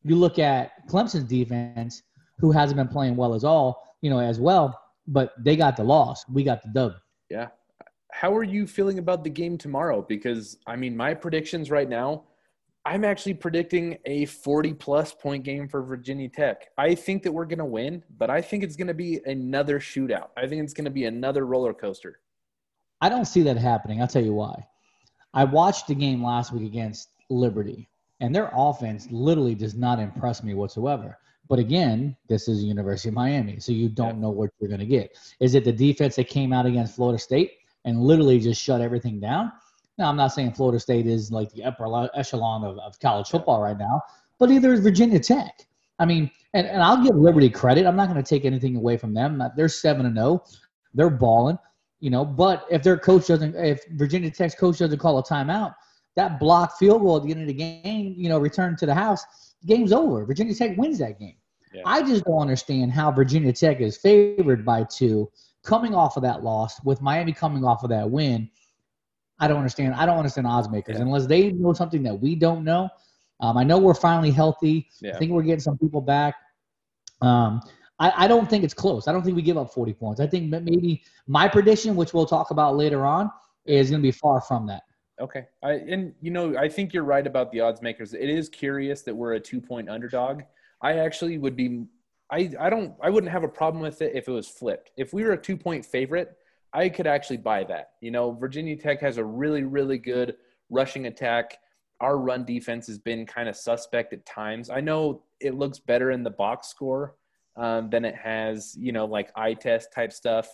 you 0.04 0.16
look 0.16 0.40
at 0.40 0.88
Clemson's 0.88 1.26
defense, 1.26 2.02
who 2.40 2.52
hasn't 2.52 2.78
been 2.78 2.88
playing 2.88 3.16
well 3.16 3.34
as 3.34 3.44
all, 3.44 3.96
you 4.02 4.10
know, 4.10 4.20
as 4.20 4.40
well, 4.40 4.80
but 5.08 5.34
they 5.44 5.56
got 5.56 5.76
the 5.78 5.84
loss. 5.84 6.28
We 6.30 6.44
got 6.44 6.62
the 6.64 6.70
dub. 6.70 6.94
Yeah. 7.30 7.48
How 8.12 8.34
are 8.36 8.44
you 8.44 8.66
feeling 8.66 9.00
about 9.00 9.24
the 9.24 9.30
game 9.30 9.58
tomorrow? 9.58 10.02
Because 10.02 10.58
I 10.66 10.76
mean, 10.76 10.96
my 10.96 11.14
predictions 11.14 11.70
right 11.70 11.90
now, 11.90 12.24
I'm 12.88 13.04
actually 13.04 13.34
predicting 13.34 13.98
a 14.06 14.26
40 14.26 14.74
plus 14.76 15.12
point 15.12 15.44
game 15.44 15.68
for 15.68 15.82
Virginia 15.82 16.30
Tech. 16.30 16.68
I 16.78 16.94
think 16.94 17.24
that 17.24 17.32
we're 17.32 17.46
going 17.46 17.58
to 17.60 17.66
win, 17.66 18.04
but 18.20 18.30
I 18.30 18.42
think 18.42 18.64
it's 18.64 18.76
going 18.76 18.88
to 18.88 18.94
be 18.94 19.20
another 19.26 19.80
shootout. 19.80 20.28
I 20.38 20.46
think 20.46 20.64
it's 20.64 20.74
going 20.74 20.86
to 20.86 20.92
be 20.92 21.06
another 21.06 21.48
roller 21.48 21.74
coaster. 21.74 22.20
I 23.02 23.10
don't 23.10 23.26
see 23.26 23.42
that 23.42 23.58
happening. 23.58 24.02
I'll 24.02 24.08
tell 24.08 24.24
you 24.24 24.34
why. 24.34 24.68
I 25.34 25.46
watched 25.46 25.88
the 25.88 25.96
game 25.96 26.24
last 26.24 26.54
week 26.54 26.64
against 26.64 27.10
Liberty, 27.32 27.90
and 28.20 28.34
their 28.34 28.52
offense 28.54 29.08
literally 29.10 29.56
does 29.56 29.74
not 29.74 30.00
impress 30.00 30.44
me 30.44 30.54
whatsoever. 30.54 31.18
But 31.50 31.58
again, 31.58 32.16
this 32.30 32.48
is 32.48 32.64
University 32.64 33.10
of 33.10 33.16
Miami, 33.16 33.60
so 33.60 33.72
you 33.72 33.90
don't 33.90 34.22
know 34.22 34.30
what 34.30 34.52
you're 34.60 34.70
going 34.70 34.80
to 34.80 34.86
get. 34.86 35.18
Is 35.40 35.56
it 35.56 35.64
the 35.64 35.72
defense 35.72 36.16
that 36.18 36.30
came 36.30 36.54
out 36.54 36.68
against 36.68 36.96
Florida 36.96 37.18
State 37.18 37.54
and 37.84 38.00
literally 38.00 38.40
just 38.40 38.62
shut 38.62 38.82
everything 38.82 39.20
down? 39.20 39.52
Now, 39.98 40.10
I'm 40.10 40.18
not 40.18 40.34
saying 40.34 40.54
Florida 40.54 40.80
State 40.80 41.08
is 41.08 41.32
like 41.32 41.52
the 41.52 41.64
upper 41.64 42.10
echelon 42.16 42.64
of, 42.64 42.78
of 42.80 43.00
college 43.00 43.30
football 43.30 43.62
right 43.62 43.78
now, 43.78 44.02
but 44.40 44.52
either 44.52 44.74
is 44.74 44.82
Virginia 44.82 45.20
Tech. 45.20 45.66
I 46.00 46.06
mean, 46.06 46.30
and, 46.54 46.68
and 46.68 46.84
I'll 46.84 47.02
give 47.02 47.16
Liberty 47.16 47.50
credit. 47.50 47.86
I'm 47.86 47.96
not 47.96 48.10
going 48.10 48.22
to 48.22 48.28
take 48.28 48.44
anything 48.44 48.76
away 48.76 48.98
from 48.98 49.14
them. 49.14 49.42
They're 49.56 49.70
7 49.70 50.06
and 50.06 50.16
0. 50.16 50.44
They're 50.94 51.10
balling, 51.10 51.58
you 52.00 52.10
know, 52.10 52.26
but 52.26 52.66
if 52.70 52.84
their 52.84 52.98
coach 52.98 53.28
doesn't, 53.28 53.56
if 53.56 53.82
Virginia 53.92 54.32
Tech's 54.32 54.56
coach 54.56 54.80
doesn't 54.80 55.00
call 55.00 55.18
a 55.20 55.24
timeout, 55.24 55.76
that 56.16 56.40
blocked 56.40 56.78
field 56.78 57.02
goal 57.02 57.18
at 57.18 57.24
the 57.24 57.32
end 57.32 57.42
of 57.42 57.48
the 57.48 57.54
game, 57.54 58.16
you 58.18 58.30
know, 58.30 58.40
return 58.40 58.76
to 58.78 58.86
the 58.86 58.94
house, 58.94 59.26
game's 59.66 59.92
over. 59.92 60.26
Virginia 60.26 60.54
Tech 60.54 60.78
wins 60.78 61.00
that 61.00 61.20
game. 61.20 61.36
I 61.86 62.02
just 62.02 62.24
don't 62.24 62.40
understand 62.40 62.94
how 62.94 63.12
Virginia 63.12 63.52
Tech 63.52 63.82
is 63.82 63.98
favored 63.98 64.64
by 64.64 64.86
two, 64.86 65.30
coming 65.64 65.94
off 65.94 66.16
of 66.16 66.24
that 66.24 66.44
loss, 66.44 66.82
with 66.86 67.02
Miami 67.02 67.34
coming 67.34 67.66
off 67.66 67.84
of 67.84 67.90
that 67.90 68.10
win. 68.10 68.50
I 69.40 69.48
don't 69.48 69.58
understand. 69.58 69.94
I 69.96 70.06
don't 70.06 70.18
understand 70.18 70.48
odds 70.48 70.70
makers 70.70 70.98
unless 70.98 71.26
they 71.26 71.52
know 71.52 71.74
something 71.74 72.04
that 72.04 72.16
we 72.20 72.36
don't 72.36 72.64
know. 72.64 72.90
Um, 73.42 73.58
I 73.58 73.64
know 73.64 73.78
we're 73.78 73.94
finally 73.94 74.32
healthy. 74.32 74.88
Yeah. 75.02 75.16
I 75.16 75.18
think 75.18 75.32
we're 75.32 75.44
getting 75.44 75.60
some 75.60 75.78
people 75.78 76.02
back. 76.02 76.36
Um, 77.22 77.62
I, 78.00 78.26
I 78.26 78.28
don't 78.28 78.50
think 78.50 78.64
it's 78.64 78.74
close. 78.74 79.08
I 79.08 79.12
don't 79.12 79.24
think 79.24 79.36
we 79.36 79.42
give 79.42 79.58
up 79.58 79.74
40 79.74 79.94
points. 79.94 80.22
I 80.22 80.28
think 80.28 80.50
maybe 80.50 81.04
my 81.28 81.48
prediction, 81.48 81.96
which 81.96 82.14
we'll 82.14 82.26
talk 82.26 82.52
about 82.52 82.76
later 82.76 83.06
on, 83.06 83.30
is 83.66 83.90
going 83.90 84.02
to 84.02 84.06
be 84.06 84.12
far 84.12 84.42
from 84.42 84.68
that. 84.68 84.84
Okay. 85.20 85.46
I 85.64 85.74
and 85.74 86.14
you 86.22 86.32
know, 86.32 86.58
I 86.58 86.68
think 86.68 86.94
you're 86.94 87.06
right 87.06 87.26
about 87.26 87.52
the 87.52 87.62
odds 87.62 87.82
makers. 87.82 88.14
It 88.14 88.30
is 88.30 88.50
curious 88.50 89.02
that 89.04 89.16
we're 89.16 89.36
a 89.36 89.40
2-point 89.40 89.90
underdog. 89.90 90.44
I 90.82 90.98
actually 90.98 91.38
would 91.38 91.56
be 91.56 91.86
I 92.30 92.52
I 92.60 92.70
don't 92.70 92.94
I 93.02 93.10
wouldn't 93.10 93.32
have 93.32 93.44
a 93.44 93.48
problem 93.48 93.82
with 93.82 94.02
it 94.02 94.14
if 94.14 94.28
it 94.28 94.32
was 94.32 94.48
flipped. 94.48 94.92
If 94.98 95.14
we 95.14 95.24
were 95.24 95.32
a 95.32 95.38
2-point 95.38 95.86
favorite, 95.86 96.36
I 96.76 96.90
could 96.90 97.08
actually 97.08 97.38
buy 97.38 97.64
that. 97.66 97.92
You 98.02 98.12
know, 98.12 98.32
Virginia 98.32 98.76
Tech 98.76 99.02
has 99.02 99.18
a 99.18 99.24
really 99.24 99.64
really 99.64 99.98
good 99.98 100.36
rushing 100.70 101.08
attack. 101.08 101.58
Our 102.02 102.18
run 102.18 102.44
defense 102.44 102.88
has 102.88 103.00
been 103.00 103.26
kind 103.26 103.48
of 103.48 103.56
suspect 103.56 104.14
at 104.14 104.26
times. 104.26 104.70
I 104.70 104.82
know 104.82 105.24
it 105.40 105.56
looks 105.56 105.80
better 105.80 106.12
in 106.12 106.24
the 106.24 106.30
box 106.30 106.68
score 106.68 107.16
um, 107.56 107.90
than 107.90 108.04
it 108.04 108.16
has, 108.16 108.76
you 108.78 108.92
know, 108.92 109.06
like 109.06 109.32
eye 109.36 109.54
test 109.54 109.94
type 109.94 110.12
stuff. 110.12 110.48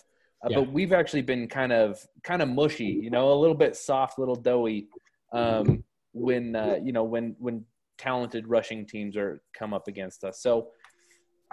Uh, 0.44 0.50
Yeah. 0.50 0.60
But 0.60 0.72
we've 0.72 0.94
actually 0.94 1.24
been 1.24 1.48
kind 1.48 1.72
of 1.72 2.00
kind 2.24 2.42
of 2.42 2.50
mushy, 2.50 2.86
you 2.86 3.10
know, 3.10 3.34
a 3.34 3.38
little 3.40 3.56
bit 3.56 3.76
soft, 3.76 4.20
little 4.20 4.36
doughy 4.36 4.88
um, 5.34 5.84
when 6.14 6.56
uh, 6.56 6.78
you 6.84 6.92
know 6.92 7.04
when 7.04 7.36
when 7.40 7.66
talented 7.98 8.48
rushing 8.48 8.86
teams 8.86 9.16
are 9.16 9.42
come 9.54 9.74
up 9.74 9.88
against 9.88 10.24
us. 10.24 10.42
So 10.42 10.70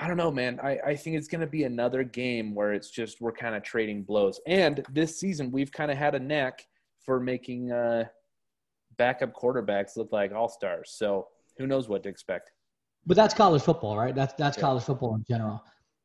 I 0.00 0.06
don't 0.06 0.16
know, 0.16 0.30
man. 0.30 0.60
I, 0.62 0.78
I 0.86 0.96
think 0.96 1.16
it's 1.16 1.26
going 1.28 1.40
to 1.40 1.46
be 1.46 1.64
another 1.64 2.04
game 2.04 2.54
where 2.54 2.72
it's 2.72 2.88
just 2.90 3.20
we're 3.20 3.32
kind 3.32 3.54
of 3.56 3.62
trading 3.64 4.04
blows. 4.04 4.40
And 4.46 4.84
this 4.92 5.18
season, 5.18 5.50
we've 5.50 5.72
kind 5.72 5.90
of 5.90 5.98
had 5.98 6.14
a 6.14 6.20
knack 6.20 6.64
for 7.04 7.18
making 7.18 7.72
uh, 7.72 8.04
backup 8.96 9.32
quarterbacks 9.34 9.96
look 9.96 10.12
like 10.12 10.32
all 10.32 10.48
stars. 10.48 10.92
So 10.94 11.26
who 11.56 11.66
knows 11.66 11.88
what 11.88 12.04
to 12.04 12.08
expect? 12.08 12.52
But 13.06 13.16
that's 13.16 13.34
college 13.34 13.62
football, 13.62 13.96
right? 13.96 14.14
That's 14.14 14.34
that's 14.34 14.56
Yeah. 14.56 14.62
college 14.62 14.84
football 14.84 15.14
in 15.14 15.24
general. 15.28 15.62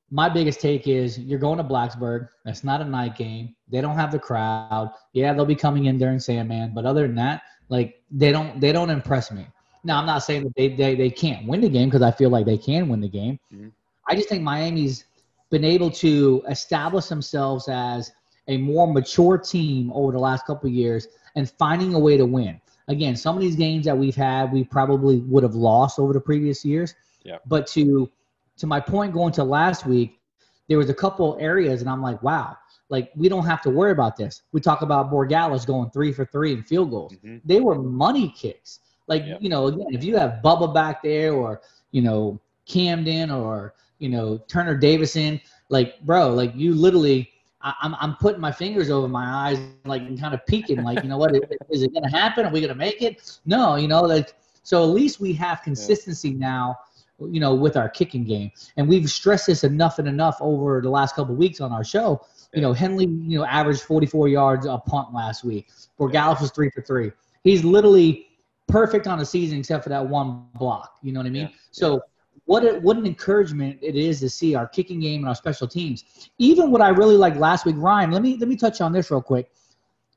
My 0.09 0.29
biggest 0.29 0.59
take 0.61 0.87
is 0.87 1.19
you're 1.19 1.39
going 1.39 1.57
to 1.57 1.63
Blacksburg. 1.63 2.29
That's 2.45 2.63
not 2.63 2.81
a 2.81 2.85
night 2.85 3.15
game. 3.15 3.55
They 3.67 3.81
don't 3.81 3.95
have 3.95 4.11
the 4.11 4.19
crowd. 4.19 4.91
Yeah, 5.13 5.33
they'll 5.33 5.45
be 5.45 5.55
coming 5.55 5.85
in 5.85 5.97
during 5.97 6.19
Sandman, 6.19 6.73
but 6.73 6.85
other 6.85 7.05
than 7.07 7.15
that, 7.15 7.41
like 7.69 8.01
they 8.11 8.31
don't 8.31 8.59
they 8.59 8.71
don't 8.71 8.89
impress 8.89 9.31
me. 9.31 9.45
Now 9.83 9.99
I'm 9.99 10.05
not 10.05 10.19
saying 10.23 10.43
that 10.43 10.55
they 10.55 10.69
they, 10.69 10.95
they 10.95 11.09
can't 11.09 11.47
win 11.47 11.61
the 11.61 11.69
game 11.69 11.89
because 11.89 12.01
I 12.01 12.11
feel 12.11 12.29
like 12.29 12.45
they 12.45 12.57
can 12.57 12.87
win 12.89 13.01
the 13.01 13.09
game. 13.09 13.39
Mhm. 13.53 13.71
I 14.07 14.15
just 14.15 14.29
think 14.29 14.43
Miami's 14.43 15.05
been 15.49 15.63
able 15.63 15.91
to 15.91 16.43
establish 16.49 17.05
themselves 17.05 17.67
as 17.67 18.11
a 18.47 18.57
more 18.57 18.91
mature 18.91 19.37
team 19.37 19.91
over 19.93 20.11
the 20.11 20.19
last 20.19 20.45
couple 20.45 20.67
of 20.67 20.73
years 20.73 21.07
and 21.35 21.49
finding 21.49 21.93
a 21.93 21.99
way 21.99 22.17
to 22.17 22.25
win. 22.25 22.59
Again, 22.87 23.15
some 23.15 23.35
of 23.35 23.41
these 23.41 23.55
games 23.55 23.85
that 23.85 23.97
we've 23.97 24.15
had, 24.15 24.51
we 24.51 24.63
probably 24.63 25.19
would 25.19 25.43
have 25.43 25.55
lost 25.55 25.99
over 25.99 26.11
the 26.11 26.19
previous 26.19 26.65
years. 26.65 26.95
Yeah. 27.23 27.37
But 27.45 27.67
to 27.67 28.11
to 28.57 28.67
my 28.67 28.79
point 28.79 29.13
going 29.13 29.31
to 29.33 29.43
last 29.43 29.85
week, 29.85 30.19
there 30.67 30.77
was 30.77 30.89
a 30.89 30.93
couple 30.93 31.37
areas, 31.39 31.81
and 31.81 31.89
I'm 31.89 32.01
like, 32.01 32.21
wow, 32.21 32.57
like 32.89 33.11
we 33.15 33.29
don't 33.29 33.45
have 33.45 33.61
to 33.61 33.69
worry 33.69 33.91
about 33.91 34.17
this. 34.17 34.41
We 34.51 34.59
talk 34.59 34.81
about 34.81 35.11
Borregales 35.11 35.65
going 35.65 35.89
three 35.91 36.11
for 36.11 36.25
three 36.25 36.53
in 36.53 36.63
field 36.63 36.91
goals. 36.91 37.13
Mm-hmm. 37.13 37.37
They 37.45 37.59
were 37.59 37.75
money 37.75 38.33
kicks. 38.37 38.79
Like 39.07 39.23
you 39.39 39.49
know, 39.49 39.67
again, 39.67 39.87
if 39.91 40.03
you 40.03 40.17
have 40.17 40.41
Bubba 40.43 40.73
back 40.73 41.03
there, 41.03 41.33
or 41.33 41.61
you 41.91 42.01
know 42.01 42.39
Camden, 42.65 43.31
or 43.31 43.73
you 44.03 44.09
know 44.09 44.37
Turner 44.47 44.77
Davison, 44.77 45.39
like 45.69 45.99
bro, 46.01 46.29
like 46.33 46.51
you 46.55 46.73
literally. 46.75 47.29
I- 47.65 47.73
I'm, 47.81 47.95
I'm 48.01 48.15
putting 48.17 48.41
my 48.41 48.51
fingers 48.51 48.89
over 48.89 49.07
my 49.07 49.25
eyes, 49.25 49.57
like 49.85 50.01
and 50.01 50.19
kind 50.19 50.33
of 50.33 50.45
peeking, 50.45 50.83
like 50.83 51.01
you 51.01 51.07
know 51.07 51.17
what 51.17 51.33
is, 51.33 51.41
is 51.69 51.81
it 51.83 51.93
going 51.93 52.03
to 52.03 52.09
happen? 52.09 52.45
Are 52.45 52.51
we 52.51 52.59
going 52.59 52.73
to 52.73 52.75
make 52.75 53.01
it? 53.01 53.39
No, 53.45 53.75
you 53.77 53.87
know, 53.87 54.01
like 54.01 54.33
so. 54.63 54.83
At 54.83 54.89
least 54.89 55.21
we 55.21 55.31
have 55.45 55.61
consistency 55.63 56.31
now, 56.33 56.75
you 57.21 57.39
know, 57.39 57.55
with 57.55 57.77
our 57.77 57.87
kicking 57.87 58.25
game, 58.25 58.51
and 58.75 58.85
we've 58.89 59.09
stressed 59.09 59.47
this 59.47 59.63
enough 59.63 59.97
and 59.97 60.09
enough 60.09 60.35
over 60.41 60.81
the 60.81 60.89
last 60.89 61.15
couple 61.15 61.31
of 61.33 61.39
weeks 61.39 61.61
on 61.61 61.71
our 61.71 61.85
show. 61.85 62.19
You 62.53 62.59
know, 62.61 62.73
Hedley, 62.73 63.05
you 63.05 63.39
know, 63.39 63.45
averaged 63.45 63.83
44 63.83 64.27
yards 64.27 64.65
a 64.65 64.77
punt 64.77 65.13
last 65.13 65.45
week. 65.45 65.69
Borregales 65.97 66.41
was 66.41 66.51
three 66.51 66.69
for 66.69 66.81
three. 66.81 67.13
He's 67.45 67.63
literally 67.63 68.27
perfect 68.67 69.07
on 69.07 69.19
the 69.19 69.25
season 69.25 69.59
except 69.59 69.83
for 69.83 69.89
that 69.89 70.05
one 70.05 70.47
block. 70.59 70.97
You 71.01 71.13
know 71.13 71.21
what 71.21 71.27
I 71.27 71.29
mean? 71.29 71.49
So 71.71 72.03
what 72.45 72.63
a, 72.63 72.79
what 72.79 72.97
an 72.97 73.05
encouragement 73.05 73.79
it 73.81 73.95
is 73.95 74.19
to 74.19 74.29
see 74.29 74.55
our 74.55 74.67
kicking 74.67 74.99
game 74.99 75.21
and 75.21 75.29
our 75.29 75.35
special 75.35 75.67
teams. 75.67 76.29
Even 76.37 76.71
what 76.71 76.81
I 76.81 76.89
really 76.89 77.15
liked 77.15 77.37
last 77.37 77.65
week, 77.65 77.75
Ryan. 77.77 78.11
Let 78.11 78.21
me 78.21 78.37
let 78.37 78.49
me 78.49 78.55
touch 78.55 78.81
on 78.81 78.91
this 78.91 79.09
real 79.11 79.21
quick. 79.21 79.51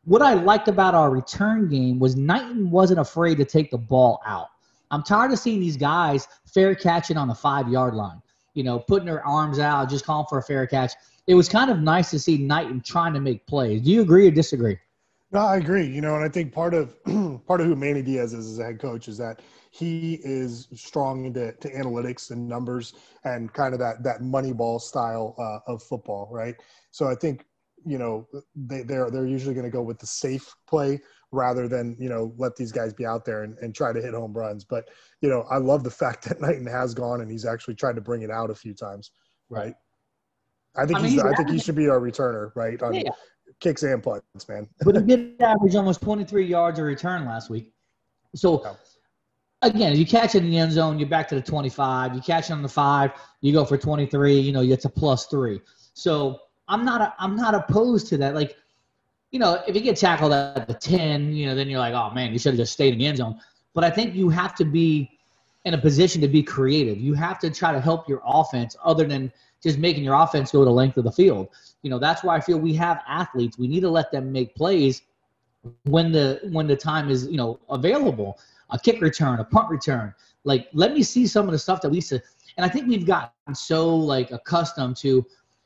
What 0.04 0.22
I 0.22 0.34
liked 0.34 0.68
about 0.68 0.94
our 0.94 1.10
return 1.10 1.68
game 1.68 1.98
was 1.98 2.16
Knighton 2.16 2.70
wasn't 2.70 3.00
afraid 3.00 3.38
to 3.38 3.44
take 3.44 3.70
the 3.70 3.78
ball 3.78 4.20
out. 4.26 4.48
I'm 4.90 5.02
tired 5.02 5.32
of 5.32 5.38
seeing 5.38 5.60
these 5.60 5.76
guys 5.76 6.28
fair 6.46 6.74
catching 6.74 7.16
on 7.16 7.28
the 7.28 7.34
five 7.34 7.68
yard 7.68 7.94
line. 7.94 8.22
You 8.54 8.64
know, 8.64 8.78
putting 8.78 9.06
their 9.06 9.24
arms 9.26 9.58
out, 9.58 9.90
just 9.90 10.04
calling 10.04 10.26
for 10.28 10.38
a 10.38 10.42
fair 10.42 10.66
catch. 10.66 10.94
It 11.26 11.34
was 11.34 11.48
kind 11.48 11.70
of 11.70 11.80
nice 11.80 12.10
to 12.10 12.18
see 12.18 12.38
Knighton 12.38 12.80
trying 12.80 13.12
to 13.14 13.20
make 13.20 13.46
plays. 13.46 13.82
Do 13.82 13.90
you 13.90 14.00
agree 14.00 14.28
or 14.28 14.30
disagree? 14.30 14.78
No, 15.32 15.40
I 15.40 15.56
agree. 15.56 15.86
You 15.86 16.00
know, 16.00 16.14
and 16.14 16.24
I 16.24 16.28
think 16.28 16.52
part 16.52 16.72
of 16.72 16.94
part 17.46 17.60
of 17.60 17.66
who 17.66 17.76
Manny 17.76 18.02
Diaz 18.02 18.32
is 18.32 18.50
as 18.50 18.58
a 18.58 18.64
head 18.64 18.80
coach 18.80 19.08
is 19.08 19.18
that 19.18 19.40
he 19.76 20.18
is 20.22 20.68
strong 20.74 21.26
into 21.26 21.52
to 21.52 21.70
analytics 21.70 22.30
and 22.30 22.48
numbers 22.48 22.94
and 23.24 23.52
kind 23.52 23.74
of 23.74 23.80
that 23.80 24.02
that 24.02 24.22
money 24.22 24.52
ball 24.52 24.78
style 24.78 25.34
uh, 25.38 25.72
of 25.72 25.82
football, 25.82 26.28
right? 26.30 26.54
So 26.90 27.06
I 27.08 27.14
think 27.14 27.44
you 27.84 27.98
know 27.98 28.26
they 28.54 28.82
they're 28.82 29.10
they're 29.10 29.26
usually 29.26 29.54
going 29.54 29.66
to 29.66 29.70
go 29.70 29.82
with 29.82 29.98
the 29.98 30.06
safe 30.06 30.54
play 30.66 31.00
rather 31.32 31.68
than 31.68 31.96
you 31.98 32.08
know 32.08 32.32
let 32.38 32.56
these 32.56 32.72
guys 32.72 32.94
be 32.94 33.04
out 33.04 33.24
there 33.24 33.42
and, 33.42 33.56
and 33.58 33.74
try 33.74 33.92
to 33.92 34.00
hit 34.00 34.14
home 34.14 34.32
runs. 34.32 34.64
But 34.64 34.88
you 35.20 35.28
know, 35.28 35.44
I 35.50 35.58
love 35.58 35.84
the 35.84 35.90
fact 35.90 36.24
that 36.28 36.40
Knighton 36.40 36.66
has 36.66 36.94
gone 36.94 37.20
and 37.20 37.30
he's 37.30 37.44
actually 37.44 37.74
tried 37.74 37.96
to 37.96 38.00
bring 38.00 38.22
it 38.22 38.30
out 38.30 38.50
a 38.50 38.54
few 38.54 38.72
times, 38.74 39.10
right? 39.50 39.74
I 40.76 40.86
think 40.86 40.98
I 40.98 41.02
mean, 41.02 41.12
he's. 41.12 41.22
he's 41.22 41.32
I 41.32 41.34
think 41.34 41.50
he 41.50 41.58
should 41.58 41.76
be 41.76 41.88
our 41.88 42.00
returner, 42.00 42.50
right? 42.54 42.80
On 42.82 42.94
Yeah. 42.94 43.10
kicks 43.60 43.82
and 43.82 44.02
punts, 44.02 44.48
man. 44.48 44.68
but 44.84 44.96
he 44.96 45.02
did 45.16 45.40
average 45.40 45.74
almost 45.74 46.00
23 46.00 46.46
yards 46.46 46.78
a 46.78 46.82
return 46.82 47.24
last 47.26 47.50
week. 47.50 47.72
So 48.34 48.64
again, 49.66 49.96
you 49.96 50.06
catch 50.06 50.34
it 50.34 50.42
in 50.42 50.50
the 50.50 50.58
end 50.58 50.72
zone, 50.72 50.98
you're 50.98 51.08
back 51.08 51.28
to 51.28 51.34
the 51.34 51.42
25. 51.42 52.14
You 52.14 52.20
catch 52.20 52.50
it 52.50 52.52
on 52.52 52.62
the 52.62 52.68
five, 52.68 53.12
you 53.40 53.52
go 53.52 53.64
for 53.64 53.76
23. 53.76 54.38
You 54.38 54.52
know, 54.52 54.62
it's 54.62 54.84
a 54.84 54.88
plus 54.88 55.26
three. 55.26 55.60
So 55.94 56.40
I'm 56.68 56.84
not. 56.84 57.00
A, 57.00 57.14
I'm 57.18 57.36
not 57.36 57.54
opposed 57.54 58.08
to 58.08 58.18
that. 58.18 58.34
Like, 58.34 58.56
you 59.30 59.38
know, 59.38 59.62
if 59.66 59.74
you 59.74 59.80
get 59.80 59.96
tackled 59.96 60.32
at 60.32 60.66
the 60.66 60.74
10, 60.74 61.32
you 61.32 61.46
know, 61.46 61.54
then 61.54 61.68
you're 61.68 61.78
like, 61.78 61.94
oh 61.94 62.10
man, 62.14 62.32
you 62.32 62.38
should 62.38 62.52
have 62.52 62.58
just 62.58 62.72
stayed 62.72 62.92
in 62.92 62.98
the 62.98 63.06
end 63.06 63.18
zone. 63.18 63.40
But 63.74 63.84
I 63.84 63.90
think 63.90 64.14
you 64.14 64.28
have 64.30 64.54
to 64.56 64.64
be 64.64 65.18
in 65.64 65.74
a 65.74 65.78
position 65.78 66.20
to 66.22 66.28
be 66.28 66.42
creative. 66.42 66.98
You 66.98 67.14
have 67.14 67.38
to 67.40 67.50
try 67.50 67.72
to 67.72 67.80
help 67.80 68.08
your 68.08 68.22
offense 68.24 68.76
other 68.84 69.04
than 69.04 69.32
just 69.62 69.78
making 69.78 70.04
your 70.04 70.14
offense 70.14 70.52
go 70.52 70.64
the 70.64 70.70
length 70.70 70.96
of 70.96 71.04
the 71.04 71.12
field. 71.12 71.48
You 71.82 71.90
know, 71.90 71.98
that's 71.98 72.22
why 72.22 72.36
I 72.36 72.40
feel 72.40 72.58
we 72.58 72.72
have 72.74 73.02
athletes. 73.08 73.58
We 73.58 73.68
need 73.68 73.80
to 73.80 73.90
let 73.90 74.10
them 74.12 74.32
make 74.32 74.54
plays 74.54 75.02
when 75.84 76.12
the 76.12 76.40
when 76.52 76.66
the 76.66 76.76
time 76.76 77.10
is, 77.10 77.26
you 77.26 77.36
know, 77.36 77.58
available. 77.68 78.38
A 78.70 78.78
kick 78.78 79.00
return, 79.00 79.40
a 79.40 79.44
punt 79.44 79.70
return. 79.70 80.14
Like 80.44 80.68
let 80.72 80.92
me 80.92 81.02
see 81.02 81.26
some 81.26 81.46
of 81.46 81.52
the 81.52 81.58
stuff 81.58 81.80
that 81.82 81.90
we 81.90 81.96
used 81.96 82.10
to 82.10 82.22
and 82.56 82.64
I 82.64 82.68
think 82.68 82.88
we've 82.88 83.06
gotten 83.06 83.54
so 83.54 83.94
like 83.94 84.30
accustomed 84.30 84.96
to, 84.98 85.24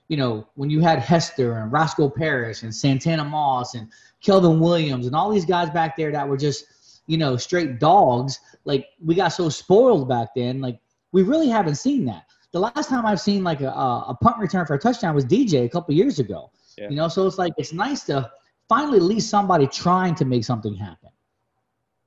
you 0.09 0.17
know, 0.17 0.49
when 0.55 0.71
you 0.71 0.81
had 0.81 0.99
Hester 0.99 1.59
and 1.59 1.73
Roscoe 1.73 2.11
Parrish 2.11 2.63
and 2.63 2.75
Santana 2.75 3.25
Moss 3.25 3.75
and 3.75 3.89
Kelvin 4.23 4.59
Williams 4.59 5.07
and 5.07 5.15
all 5.15 5.31
these 5.31 5.45
guys 5.45 5.71
back 5.71 5.97
there 5.97 6.11
that 6.13 6.29
were 6.29 6.37
just, 6.37 6.65
you 7.07 7.17
know, 7.17 7.37
straight 7.37 7.79
dogs. 7.79 8.41
Like 8.65 8.89
we 9.05 9.15
got 9.15 9.29
so 9.29 9.49
spoiled 9.49 10.09
back 10.09 10.31
then. 10.35 10.61
Like 10.61 10.81
we 11.13 11.23
really 11.23 11.49
haven't 11.49 11.77
seen 11.77 12.05
that. 12.07 12.25
The 12.53 12.59
last 12.59 12.89
time 12.89 13.07
I've 13.07 13.21
seen 13.21 13.45
like 13.45 13.61
a, 13.61 13.69
a 13.69 14.17
punt 14.21 14.39
return 14.39 14.67
for 14.67 14.75
a 14.75 14.79
touchdown 14.79 15.15
was 15.15 15.25
DJ 15.25 15.65
a 15.65 15.69
couple 15.69 15.95
years 15.95 16.19
ago. 16.19 16.51
Yeah. 16.77 16.89
You 16.89 16.97
know, 16.97 17.07
so 17.07 17.27
it's 17.27 17.39
like 17.39 17.53
it's 17.57 17.73
nice 17.73 18.03
to 18.05 18.29
finally 18.69 18.99
at 18.99 19.05
least 19.05 19.31
somebody 19.31 19.69
trying 19.69 20.17
to 20.17 20.25
make 20.25 20.45
something 20.45 20.75
happen. 20.75 21.11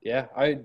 Yeah, 0.01 0.25
I 0.35 0.59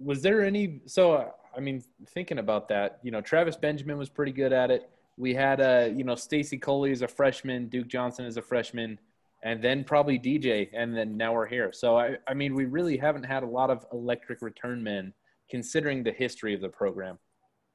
was 0.00 0.22
there 0.22 0.44
any 0.44 0.80
so 0.86 1.12
uh, 1.12 1.28
I 1.56 1.60
mean 1.60 1.82
thinking 2.08 2.38
about 2.38 2.68
that, 2.68 2.98
you 3.02 3.10
know, 3.10 3.20
Travis 3.20 3.56
Benjamin 3.56 3.98
was 3.98 4.08
pretty 4.08 4.32
good 4.32 4.52
at 4.52 4.70
it. 4.70 4.90
We 5.16 5.34
had 5.34 5.60
uh, 5.60 5.90
you 5.94 6.04
know, 6.04 6.14
Stacy 6.14 6.58
Coley 6.58 6.92
as 6.92 7.02
a 7.02 7.08
freshman, 7.08 7.68
Duke 7.68 7.88
Johnson 7.88 8.24
as 8.24 8.36
a 8.36 8.42
freshman, 8.42 8.98
and 9.42 9.62
then 9.62 9.84
probably 9.84 10.18
DJ 10.18 10.68
and 10.72 10.96
then 10.96 11.16
now 11.16 11.34
we're 11.34 11.46
here. 11.46 11.72
So 11.72 11.98
I 11.98 12.16
I 12.26 12.34
mean, 12.34 12.54
we 12.54 12.64
really 12.64 12.96
haven't 12.96 13.24
had 13.24 13.42
a 13.42 13.48
lot 13.48 13.70
of 13.70 13.84
electric 13.92 14.42
return 14.42 14.82
men 14.82 15.12
considering 15.50 16.02
the 16.02 16.12
history 16.12 16.54
of 16.54 16.60
the 16.60 16.68
program. 16.68 17.18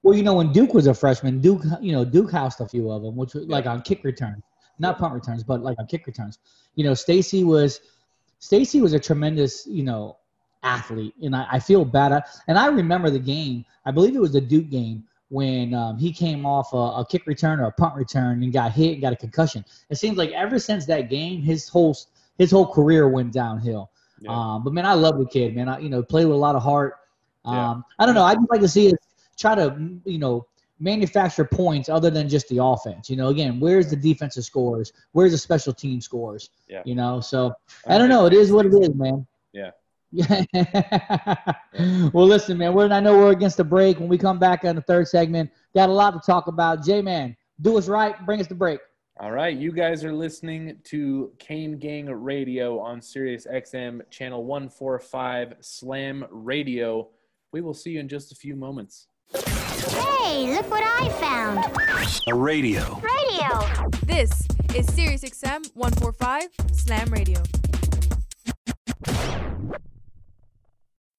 Well, 0.06 0.16
you 0.16 0.22
know, 0.22 0.36
when 0.36 0.52
Duke 0.52 0.76
was 0.76 0.86
a 0.86 0.94
freshman, 0.94 1.42
Duke, 1.42 1.64
you 1.82 1.92
know, 1.92 2.06
Duke 2.06 2.32
housed 2.32 2.62
a 2.62 2.68
few 2.68 2.92
of 2.92 3.02
them, 3.02 3.16
which 3.16 3.34
was 3.34 3.48
like 3.48 3.66
on 3.66 3.82
kick 3.82 4.04
returns, 4.04 4.44
not 4.78 5.00
punt 5.00 5.16
returns, 5.16 5.44
but 5.44 5.64
like 5.64 5.80
on 5.80 5.88
kick 5.88 6.06
returns. 6.06 6.38
You 6.76 6.84
know, 6.84 6.94
Stacy 6.94 7.44
was, 7.44 7.82
Stacy 8.38 8.82
was 8.82 8.94
a 8.94 9.00
tremendous, 9.00 9.66
you 9.66 9.82
know, 9.82 10.18
athlete, 10.66 11.14
and 11.22 11.36
I, 11.36 11.46
I 11.54 11.60
feel 11.60 11.86
bad. 11.86 12.12
I- 12.12 12.24
And 12.48 12.58
I 12.58 12.68
remember 12.68 13.10
the 13.10 13.20
game. 13.20 13.64
I 13.86 13.92
believe 13.92 14.16
it 14.16 14.20
was 14.20 14.34
the 14.34 14.42
Duke 14.42 14.70
game 14.70 15.04
when 15.30 15.74
um, 15.74 15.98
he 15.98 16.12
came 16.12 16.46
off 16.46 16.74
a, 16.74 16.78
a 17.02 17.06
kick 17.10 17.26
return 17.28 17.60
or 17.60 17.66
a 17.66 17.72
punt 17.72 17.96
return 17.96 18.44
and 18.44 18.52
got 18.54 18.72
hit 18.72 18.94
and 18.94 19.02
got 19.02 19.14
a 19.14 19.16
concussion. 19.16 19.64
It 19.90 19.96
seems 19.98 20.18
like 20.18 20.32
ever 20.32 20.60
since 20.60 20.86
that 20.88 21.10
game, 21.10 21.42
his 21.42 21.68
whole 21.70 21.96
his 22.38 22.52
whole 22.52 22.68
career 22.68 23.08
went 23.08 23.32
downhill. 23.32 23.90
Um, 24.56 24.64
but 24.64 24.74
man, 24.74 24.86
I 24.86 24.94
love 24.94 25.18
the 25.20 25.26
kid, 25.26 25.56
man. 25.56 25.70
I, 25.70 25.80
you 25.80 25.90
know, 25.90 26.02
play 26.04 26.26
with 26.26 26.36
a 26.36 26.38
lot 26.40 26.56
of 26.56 26.64
heart. 26.64 26.96
Um, 27.46 27.86
I 28.00 28.06
don't 28.06 28.16
know. 28.16 28.24
I'd 28.24 28.38
like 28.50 28.62
to 28.62 28.68
see 28.68 28.88
us 28.88 28.98
try 29.38 29.56
to, 29.56 29.78
you 30.06 30.18
know, 30.20 30.46
manufacture 30.80 31.46
points 31.46 31.90
other 31.90 32.10
than 32.10 32.28
just 32.28 32.48
the 32.50 32.62
offense. 32.64 33.10
You 33.10 33.16
know, 33.18 33.28
again, 33.30 33.60
where's 33.60 33.90
the 33.90 33.96
defensive 33.96 34.44
scores? 34.46 34.92
Where's 35.14 35.32
the 35.32 35.38
special 35.38 35.74
team 35.74 36.02
scores? 36.02 36.50
Yeah. 36.68 36.82
You 36.86 36.96
know, 36.96 37.20
so 37.22 37.54
I 37.88 37.98
don't 37.98 38.10
know. 38.10 38.26
It 38.26 38.34
is 38.34 38.52
what 38.52 38.66
it 38.66 38.74
is, 38.74 38.94
man. 38.96 39.26
Yeah. 39.54 39.72
well, 42.14 42.26
listen, 42.26 42.58
man. 42.58 42.74
We're, 42.74 42.92
I 42.92 43.00
know 43.00 43.18
we're 43.18 43.32
against 43.32 43.58
the 43.58 43.64
break. 43.64 44.00
When 44.00 44.08
we 44.08 44.18
come 44.18 44.40
back 44.40 44.64
on 44.64 44.76
the 44.76 44.82
third 44.82 45.08
segment, 45.08 45.52
got 45.74 45.90
a 45.90 45.94
lot 45.94 46.12
to 46.12 46.20
talk 46.20 46.48
about. 46.48 46.84
J 46.84 47.02
Man, 47.02 47.36
do 47.62 47.78
us 47.78 47.88
right. 47.88 48.26
Bring 48.26 48.40
us 48.40 48.48
the 48.48 48.56
break. 48.56 48.80
All 49.18 49.32
right, 49.32 49.56
you 49.56 49.72
guys 49.72 50.04
are 50.04 50.12
listening 50.12 50.78
to 50.86 51.32
Kane 51.40 51.78
Gang 51.78 52.08
Radio 52.08 52.80
on 52.80 53.02
Sirius 53.02 53.48
XM 53.48 54.02
channel 54.10 54.44
145 54.44 55.54
Slam 55.62 56.26
Radio. 56.30 57.08
We 57.54 57.62
will 57.62 57.74
see 57.74 57.92
you 57.92 58.02
in 58.02 58.10
just 58.10 58.34
a 58.34 58.36
few 58.36 58.58
moments. 58.58 59.08
Hey, 59.34 60.54
look 60.54 60.70
what 60.70 60.84
I 60.84 61.08
found. 61.22 61.60
A 62.28 62.36
radio. 62.36 63.00
Radio. 63.00 63.90
This 64.04 64.32
is 64.76 64.86
Sirius 64.94 65.24
XM 65.24 65.74
145 65.76 66.50
Slam 66.74 67.08
Radio. 67.08 67.42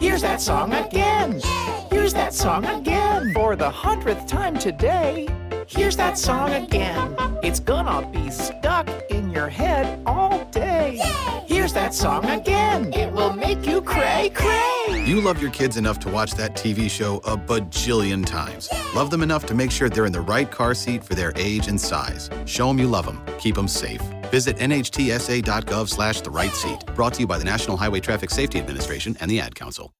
Here's 0.00 0.22
that 0.22 0.40
song 0.40 0.72
again. 0.72 1.42
Here's 1.90 2.14
that 2.14 2.32
song 2.32 2.64
again. 2.64 3.34
For 3.34 3.54
the 3.54 3.68
hundredth 3.68 4.26
time 4.26 4.58
today. 4.58 5.28
Here's 5.66 5.94
that 5.96 6.16
song 6.16 6.54
again. 6.54 7.14
It's 7.42 7.60
gonna 7.60 8.08
be 8.10 8.30
stuck 8.30 8.88
in 9.10 9.30
your 9.30 9.50
head 9.50 10.00
all 10.06 10.42
day. 10.46 10.98
Here's 11.44 11.74
that 11.74 11.92
song 11.92 12.24
again. 12.24 12.94
It 12.94 13.12
will 13.12 13.34
make 13.34 13.66
you 13.66 13.82
cray 13.82 14.30
cray. 14.34 14.79
You 15.06 15.18
love 15.18 15.40
your 15.40 15.50
kids 15.50 15.78
enough 15.78 15.98
to 16.00 16.10
watch 16.10 16.32
that 16.32 16.54
TV 16.54 16.90
show 16.90 17.16
a 17.24 17.34
bajillion 17.34 18.24
times. 18.24 18.68
Love 18.94 19.10
them 19.10 19.22
enough 19.22 19.46
to 19.46 19.54
make 19.54 19.70
sure 19.70 19.88
they're 19.88 20.04
in 20.04 20.12
the 20.12 20.20
right 20.20 20.50
car 20.50 20.74
seat 20.74 21.02
for 21.02 21.14
their 21.14 21.32
age 21.36 21.68
and 21.68 21.80
size. 21.80 22.28
Show 22.44 22.68
them 22.68 22.78
you 22.78 22.86
love 22.86 23.06
them. 23.06 23.18
Keep 23.38 23.54
them 23.54 23.66
safe. 23.66 24.02
Visit 24.30 24.58
nhtsa.gov 24.58 25.88
slash 25.88 26.20
the 26.20 26.30
right 26.30 26.52
seat. 26.52 26.84
Brought 26.94 27.14
to 27.14 27.20
you 27.20 27.26
by 27.26 27.38
the 27.38 27.44
National 27.44 27.78
Highway 27.78 28.00
Traffic 28.00 28.28
Safety 28.28 28.58
Administration 28.58 29.16
and 29.20 29.30
the 29.30 29.40
Ad 29.40 29.54
Council. 29.54 29.94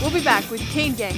We'll 0.00 0.12
be 0.12 0.22
back 0.22 0.48
with 0.48 0.60
Kane 0.60 0.94
Gang 0.94 1.16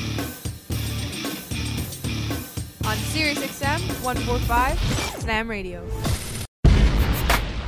on 2.86 2.96
Sirius 2.96 3.38
XM 3.40 3.80
145 4.02 4.78
Slam 5.20 5.50
Radio. 5.50 5.86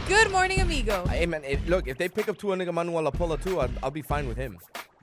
Good 0.08 0.30
morning, 0.30 0.60
amigo. 0.60 1.04
Hey 1.06 1.26
man, 1.26 1.44
if, 1.44 1.68
look, 1.68 1.86
if 1.86 1.98
they 1.98 2.08
pick 2.08 2.30
up 2.30 2.38
Tua 2.38 2.56
Nigga 2.56 2.72
Manuel 2.72 3.12
Apola 3.12 3.42
too, 3.42 3.60
I'll, 3.60 3.68
I'll 3.82 3.90
be 3.90 4.00
fine 4.00 4.26
with 4.26 4.38
him. 4.38 4.58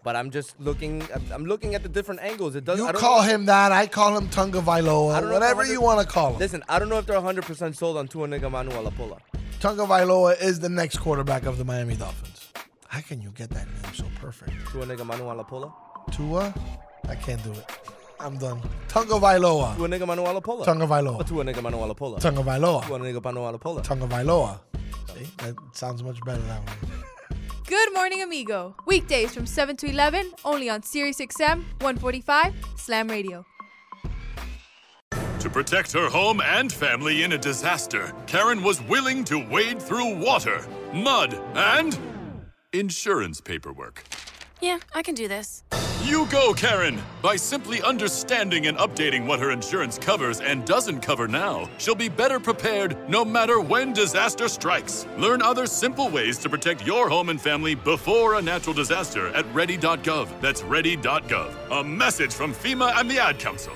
But 0.05 0.15
I'm 0.15 0.29
just 0.29 0.57
looking. 0.59 1.01
I'm- 1.31 1.45
looking 1.45 1.73
at 1.73 1.81
the 1.83 1.89
different 1.89 2.21
angles. 2.21 2.55
It 2.55 2.63
does. 2.63 2.77
You 2.77 2.87
call 2.93 3.21
know- 3.23 3.27
him 3.27 3.45
that. 3.47 3.71
I 3.71 3.87
call 3.87 4.15
him 4.15 4.29
Tunga 4.29 4.61
Vailoa. 4.61 5.31
Whatever 5.31 5.65
you 5.65 5.81
want 5.81 5.99
to 5.99 6.05
call 6.05 6.33
him. 6.33 6.39
Listen, 6.39 6.63
I 6.69 6.77
don't 6.79 6.89
know 6.89 6.99
if 6.99 7.07
they're 7.07 7.15
100 7.17 7.43
percent 7.43 7.75
sold 7.75 7.97
on 7.97 8.07
Tua 8.07 8.27
Nigga 8.27 8.49
Manuel 8.51 8.85
Apola. 8.89 9.17
Tunga 9.59 9.83
Vailoa 9.87 10.39
is 10.39 10.59
the 10.59 10.69
next 10.69 10.97
quarterback 10.99 11.47
of 11.47 11.57
the 11.57 11.65
Miami 11.65 11.95
Dolphins. 11.95 12.49
How 12.87 13.01
can 13.01 13.19
you 13.19 13.31
get 13.31 13.49
that 13.49 13.65
name 13.67 13.93
so 13.95 14.05
perfect? 14.21 14.51
Tua 14.71 14.85
Nigga 14.85 15.03
Manuel 15.05 15.43
Apola. 15.43 15.73
Tua? 16.11 16.53
I 17.09 17.15
can't 17.15 17.43
do 17.43 17.51
it. 17.51 17.65
I'm 18.19 18.37
done. 18.37 18.61
Tunga 18.87 19.15
Vailoa. 19.15 19.75
Tua 19.75 19.87
Nigga 19.87 20.05
Manuel 20.05 20.39
Apola. 20.39 20.65
Tunga 20.65 20.85
Vailoa. 20.85 21.25
Tua 21.27 21.43
Nigga 21.43 21.63
Manuel 21.63 21.93
Apola. 21.95 22.19
Tunga 22.21 22.43
Vailoa. 22.43 22.85
Tua 22.85 22.99
Nigga 22.99 23.23
Manuel 23.23 23.57
Apola. 23.57 23.83
Tunga 23.83 24.05
Vailoa. 24.07 24.59
See? 25.15 25.27
That 25.37 25.55
sounds 25.73 26.03
much 26.03 26.19
better 26.23 26.41
that 26.43 26.61
way. 26.61 26.73
Good 27.67 27.95
morning, 27.95 28.21
amigo. 28.21 28.75
Weekdays 28.85 29.33
from 29.33 29.47
7 29.47 29.75
to 29.77 29.87
11, 29.87 30.33
only 30.45 30.69
on 30.69 30.83
Sirius 30.83 31.17
XM 31.17 31.63
145 31.81 32.53
Slam 32.75 33.07
Radio. 33.07 33.43
To 35.39 35.49
protect 35.49 35.91
her 35.93 36.07
home 36.07 36.41
and 36.41 36.71
family 36.71 37.23
in 37.23 37.31
a 37.31 37.39
disaster, 37.39 38.13
Karen 38.27 38.61
was 38.61 38.83
willing 38.83 39.23
to 39.25 39.39
wade 39.49 39.81
through 39.81 40.15
water, 40.23 40.63
mud, 40.93 41.33
and 41.55 41.97
insurance 42.71 43.41
paperwork. 43.41 44.03
Yeah, 44.61 44.79
I 44.93 45.03
can 45.03 45.15
do 45.15 45.27
this. 45.27 45.63
You 46.03 46.27
go, 46.27 46.53
Karen! 46.53 47.01
By 47.23 47.35
simply 47.35 47.81
understanding 47.81 48.67
and 48.67 48.77
updating 48.77 49.25
what 49.25 49.39
her 49.39 49.49
insurance 49.49 49.97
covers 49.97 50.39
and 50.39 50.63
doesn't 50.63 51.01
cover 51.01 51.27
now, 51.27 51.67
she'll 51.79 51.95
be 51.95 52.09
better 52.09 52.39
prepared 52.39 52.95
no 53.09 53.25
matter 53.25 53.59
when 53.59 53.91
disaster 53.91 54.47
strikes. 54.47 55.07
Learn 55.17 55.41
other 55.41 55.65
simple 55.65 56.09
ways 56.09 56.37
to 56.39 56.49
protect 56.49 56.85
your 56.85 57.09
home 57.09 57.29
and 57.29 57.41
family 57.41 57.73
before 57.73 58.35
a 58.35 58.41
natural 58.41 58.75
disaster 58.75 59.29
at 59.29 59.51
ready.gov. 59.51 60.29
That's 60.41 60.61
ready.gov. 60.61 61.79
A 61.79 61.83
message 61.83 62.33
from 62.33 62.53
FEMA 62.53 62.95
and 62.99 63.09
the 63.09 63.17
Ad 63.17 63.39
Council. 63.39 63.73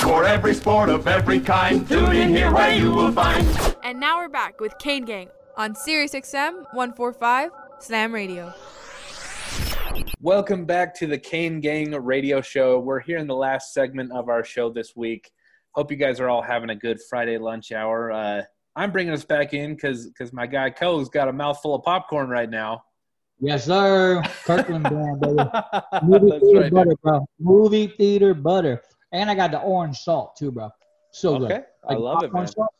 For 0.00 0.24
every 0.24 0.54
sport 0.54 0.88
of 0.88 1.06
every 1.06 1.40
kind, 1.40 1.86
tune 1.86 2.16
in 2.16 2.30
here 2.30 2.50
where 2.52 2.74
you 2.74 2.90
will 2.90 3.12
find. 3.12 3.46
And 3.84 4.00
now 4.00 4.16
we're 4.18 4.28
back 4.28 4.60
with 4.60 4.78
Kane 4.78 5.04
Gang 5.04 5.28
on 5.58 5.74
Sirius 5.74 6.12
XM 6.14 6.64
145 6.72 7.50
Slam 7.78 8.12
Radio. 8.12 8.52
Welcome 10.20 10.64
back 10.64 10.94
to 10.96 11.06
the 11.06 11.18
Kane 11.18 11.60
Gang 11.60 11.92
radio 11.92 12.40
show. 12.40 12.78
We're 12.78 13.00
here 13.00 13.18
in 13.18 13.26
the 13.26 13.34
last 13.34 13.72
segment 13.72 14.12
of 14.12 14.28
our 14.28 14.42
show 14.44 14.70
this 14.70 14.96
week. 14.96 15.30
Hope 15.72 15.90
you 15.90 15.96
guys 15.96 16.18
are 16.18 16.28
all 16.28 16.42
having 16.42 16.70
a 16.70 16.74
good 16.74 16.98
Friday 17.08 17.38
lunch 17.38 17.72
hour. 17.72 18.10
Uh, 18.10 18.42
I'm 18.74 18.92
bringing 18.92 19.12
us 19.12 19.24
back 19.24 19.54
in 19.54 19.74
because 19.74 20.06
because 20.06 20.32
my 20.32 20.46
guy 20.46 20.70
Co's 20.70 21.08
got 21.08 21.28
a 21.28 21.32
mouthful 21.32 21.74
of 21.74 21.82
popcorn 21.82 22.28
right 22.28 22.48
now. 22.48 22.82
Yes, 23.38 23.66
sir. 23.66 24.22
Kirkland 24.44 24.84
brand, 24.88 25.20
baby. 25.20 25.36
Movie 26.02 26.30
That's 26.30 26.42
theater 26.42 26.60
right, 26.60 26.72
butter, 26.72 26.96
bro. 27.02 27.26
Movie 27.38 27.86
theater 27.88 28.34
butter. 28.34 28.82
And 29.12 29.30
I 29.30 29.34
got 29.34 29.50
the 29.50 29.60
orange 29.60 29.98
salt 29.98 30.36
too, 30.36 30.50
bro. 30.50 30.70
So 31.12 31.38
good. 31.38 31.52
Okay, 31.52 31.62
I 31.88 31.94
love 31.94 32.22
it, 32.22 32.32
man. 32.32 32.46
salt, 32.46 32.70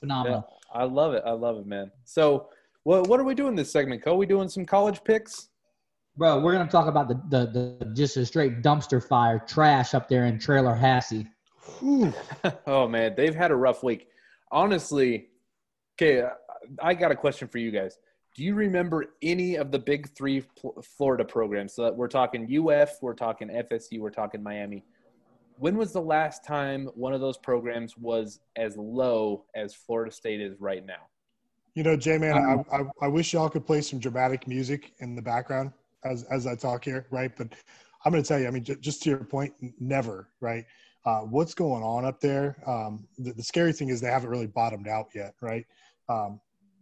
Phenomenal. 0.00 0.46
Yeah, 0.48 0.80
I 0.80 0.84
love 0.84 1.14
it. 1.14 1.22
I 1.26 1.32
love 1.32 1.58
it, 1.58 1.66
man. 1.66 1.90
So, 2.04 2.48
what 2.84 3.06
what 3.08 3.20
are 3.20 3.24
we 3.24 3.34
doing 3.34 3.54
this 3.54 3.70
segment, 3.70 4.02
Co? 4.02 4.16
We 4.16 4.26
doing 4.26 4.48
some 4.48 4.64
college 4.64 5.02
picks? 5.04 5.48
Bro, 6.16 6.40
we're 6.40 6.52
gonna 6.52 6.70
talk 6.70 6.86
about 6.86 7.08
the, 7.08 7.20
the 7.28 7.78
the 7.78 7.94
just 7.94 8.16
a 8.16 8.26
straight 8.26 8.62
dumpster 8.62 9.02
fire 9.02 9.38
trash 9.46 9.94
up 9.94 10.08
there 10.08 10.26
in 10.26 10.38
Trailer 10.38 10.76
Hassie. 10.76 11.26
oh 12.66 12.88
man, 12.88 13.14
they've 13.16 13.34
had 13.34 13.50
a 13.50 13.56
rough 13.56 13.82
week. 13.82 14.08
Honestly, 14.50 15.28
okay, 16.00 16.24
I 16.82 16.94
got 16.94 17.12
a 17.12 17.16
question 17.16 17.48
for 17.48 17.58
you 17.58 17.70
guys. 17.70 17.98
Do 18.36 18.44
you 18.44 18.54
remember 18.54 19.06
any 19.22 19.56
of 19.56 19.70
the 19.70 19.78
big 19.78 20.08
three 20.10 20.40
Fl- 20.40 20.80
Florida 20.82 21.24
programs? 21.24 21.74
So 21.74 21.90
we're 21.92 22.08
talking 22.08 22.44
UF, 22.44 23.02
we're 23.02 23.14
talking 23.14 23.48
FSU, 23.48 23.98
we're 23.98 24.10
talking 24.10 24.42
Miami. 24.42 24.84
When 25.58 25.76
was 25.76 25.92
the 25.92 26.00
last 26.00 26.44
time 26.44 26.88
one 26.94 27.12
of 27.12 27.20
those 27.20 27.36
programs 27.36 27.96
was 27.96 28.40
as 28.56 28.76
low 28.76 29.44
as 29.54 29.74
Florida 29.74 30.10
State 30.10 30.40
is 30.40 30.60
right 30.60 30.84
now? 30.84 31.08
You 31.74 31.82
know, 31.82 31.96
J 31.96 32.18
man, 32.18 32.36
I, 32.36 32.76
I 32.76 32.84
I 33.02 33.08
wish 33.08 33.32
y'all 33.32 33.48
could 33.48 33.66
play 33.66 33.80
some 33.80 33.98
dramatic 33.98 34.48
music 34.48 34.92
in 34.98 35.14
the 35.14 35.22
background 35.22 35.72
as 36.04 36.24
as 36.24 36.46
I 36.46 36.54
talk 36.56 36.84
here, 36.84 37.06
right? 37.10 37.30
But 37.36 37.48
I'm 38.04 38.12
going 38.12 38.22
to 38.22 38.28
tell 38.28 38.40
you, 38.40 38.48
I 38.48 38.50
mean, 38.50 38.64
j- 38.64 38.76
just 38.80 39.02
to 39.02 39.10
your 39.10 39.24
point, 39.24 39.52
never, 39.78 40.28
right? 40.40 40.64
Uh, 41.04 41.20
what's 41.20 41.54
going 41.54 41.82
on 41.82 42.04
up 42.04 42.20
there? 42.20 42.62
Um, 42.66 43.06
the, 43.18 43.32
the 43.32 43.42
scary 43.42 43.72
thing 43.72 43.88
is 43.88 44.00
they 44.00 44.08
haven't 44.10 44.30
really 44.30 44.46
bottomed 44.46 44.88
out 44.88 45.08
yet, 45.14 45.34
right? 45.40 45.64
Um, 46.08 46.40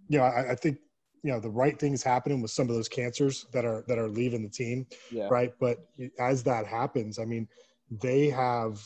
you 0.08 0.18
know, 0.18 0.24
I, 0.24 0.52
I 0.52 0.54
think 0.54 0.78
you 1.22 1.32
know 1.32 1.40
the 1.40 1.50
right 1.50 1.78
things 1.78 2.02
happening 2.02 2.40
with 2.40 2.50
some 2.50 2.68
of 2.68 2.74
those 2.74 2.88
cancers 2.88 3.46
that 3.52 3.64
are 3.64 3.84
that 3.88 3.98
are 3.98 4.08
leaving 4.08 4.42
the 4.42 4.48
team, 4.48 4.86
Yeah. 5.12 5.28
right? 5.28 5.52
But 5.60 5.78
as 6.18 6.42
that 6.44 6.66
happens, 6.66 7.18
I 7.18 7.24
mean, 7.24 7.46
they 7.90 8.30
have 8.30 8.82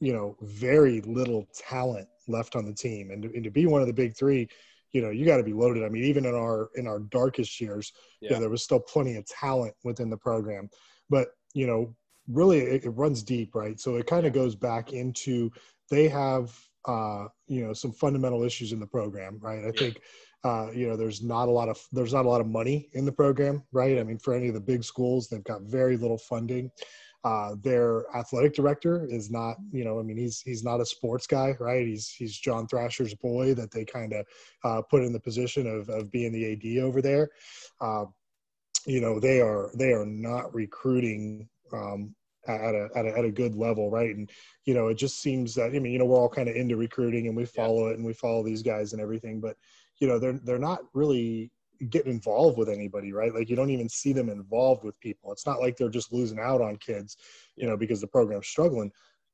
you 0.00 0.12
know 0.12 0.36
very 0.42 1.00
little 1.02 1.48
talent 1.56 2.08
left 2.26 2.54
on 2.54 2.66
the 2.66 2.74
team, 2.74 3.10
and 3.10 3.24
and 3.24 3.44
to 3.44 3.50
be 3.50 3.66
one 3.66 3.80
of 3.80 3.86
the 3.86 3.94
big 3.94 4.16
three, 4.16 4.48
you 4.92 5.02
know, 5.02 5.10
you 5.10 5.26
got 5.26 5.36
to 5.36 5.42
be 5.42 5.52
loaded. 5.52 5.84
I 5.84 5.88
mean, 5.88 6.04
even 6.04 6.24
in 6.24 6.34
our 6.34 6.70
in 6.74 6.86
our 6.86 7.00
darkest 7.00 7.60
years, 7.60 7.92
yeah. 8.20 8.32
Yeah. 8.32 8.40
there 8.40 8.50
was 8.50 8.62
still 8.62 8.80
plenty 8.80 9.16
of 9.16 9.26
talent 9.26 9.74
within 9.84 10.10
the 10.10 10.16
program, 10.16 10.68
but 11.10 11.28
you 11.54 11.66
know, 11.66 11.94
really 12.30 12.60
it, 12.60 12.84
it 12.84 12.90
runs 12.90 13.22
deep, 13.22 13.54
right? 13.54 13.78
So 13.80 13.96
it 13.96 14.06
kind 14.06 14.26
of 14.26 14.32
goes 14.32 14.54
back 14.54 14.92
into 14.92 15.50
they 15.90 16.08
have 16.08 16.56
uh, 16.86 17.26
you 17.46 17.66
know 17.66 17.72
some 17.72 17.92
fundamental 17.92 18.42
issues 18.42 18.72
in 18.72 18.80
the 18.80 18.86
program, 18.86 19.38
right? 19.40 19.64
I 19.64 19.72
think 19.72 20.00
uh, 20.44 20.70
you 20.72 20.88
know 20.88 20.96
there's 20.96 21.22
not 21.22 21.48
a 21.48 21.50
lot 21.50 21.68
of 21.68 21.80
there's 21.92 22.14
not 22.14 22.24
a 22.24 22.28
lot 22.28 22.40
of 22.40 22.46
money 22.46 22.88
in 22.94 23.04
the 23.04 23.12
program, 23.12 23.62
right? 23.72 23.98
I 23.98 24.02
mean, 24.02 24.18
for 24.18 24.34
any 24.34 24.48
of 24.48 24.54
the 24.54 24.60
big 24.60 24.84
schools, 24.84 25.28
they've 25.28 25.44
got 25.44 25.62
very 25.62 25.96
little 25.96 26.18
funding. 26.18 26.70
Uh, 27.28 27.54
their 27.62 28.04
athletic 28.16 28.54
director 28.54 29.06
is 29.10 29.30
not, 29.30 29.56
you 29.70 29.84
know, 29.84 29.98
I 29.98 30.02
mean, 30.02 30.16
he's 30.16 30.40
he's 30.40 30.64
not 30.64 30.80
a 30.80 30.86
sports 30.86 31.26
guy, 31.26 31.54
right? 31.60 31.86
He's 31.86 32.08
he's 32.08 32.34
John 32.34 32.66
Thrasher's 32.66 33.14
boy 33.14 33.52
that 33.52 33.70
they 33.70 33.84
kind 33.84 34.14
of 34.14 34.26
uh, 34.64 34.80
put 34.80 35.02
in 35.02 35.12
the 35.12 35.20
position 35.20 35.66
of 35.66 35.90
of 35.90 36.10
being 36.10 36.32
the 36.32 36.52
AD 36.52 36.82
over 36.82 37.02
there. 37.02 37.28
Uh, 37.82 38.06
you 38.86 39.02
know, 39.02 39.20
they 39.20 39.42
are 39.42 39.70
they 39.74 39.92
are 39.92 40.06
not 40.06 40.54
recruiting 40.54 41.46
um, 41.70 42.14
at 42.46 42.74
a, 42.74 42.88
at 42.96 43.04
a 43.04 43.18
at 43.18 43.24
a 43.26 43.30
good 43.30 43.54
level, 43.54 43.90
right? 43.90 44.16
And 44.16 44.30
you 44.64 44.72
know, 44.72 44.88
it 44.88 44.94
just 44.94 45.20
seems 45.20 45.54
that 45.56 45.74
I 45.74 45.78
mean, 45.80 45.92
you 45.92 45.98
know, 45.98 46.06
we're 46.06 46.16
all 46.18 46.30
kind 46.30 46.48
of 46.48 46.56
into 46.56 46.76
recruiting 46.76 47.26
and 47.26 47.36
we 47.36 47.44
follow 47.44 47.88
it 47.88 47.98
and 47.98 48.06
we 48.06 48.14
follow 48.14 48.42
these 48.42 48.62
guys 48.62 48.94
and 48.94 49.02
everything, 49.02 49.38
but 49.38 49.58
you 49.98 50.08
know, 50.08 50.18
they're 50.18 50.40
they're 50.44 50.58
not 50.58 50.80
really 50.94 51.50
getting 51.90 52.12
involved 52.12 52.58
with 52.58 52.68
anybody, 52.68 53.12
right? 53.12 53.34
Like 53.34 53.48
you 53.48 53.56
don't 53.56 53.70
even 53.70 53.88
see 53.88 54.12
them 54.12 54.28
involved 54.28 54.84
with 54.84 54.98
people. 55.00 55.32
It's 55.32 55.46
not 55.46 55.60
like 55.60 55.76
they're 55.76 55.88
just 55.88 56.12
losing 56.12 56.38
out 56.38 56.60
on 56.60 56.76
kids, 56.76 57.16
you 57.56 57.66
know, 57.66 57.76
because 57.76 58.00
the 58.00 58.06
program's 58.06 58.48
struggling. 58.48 58.90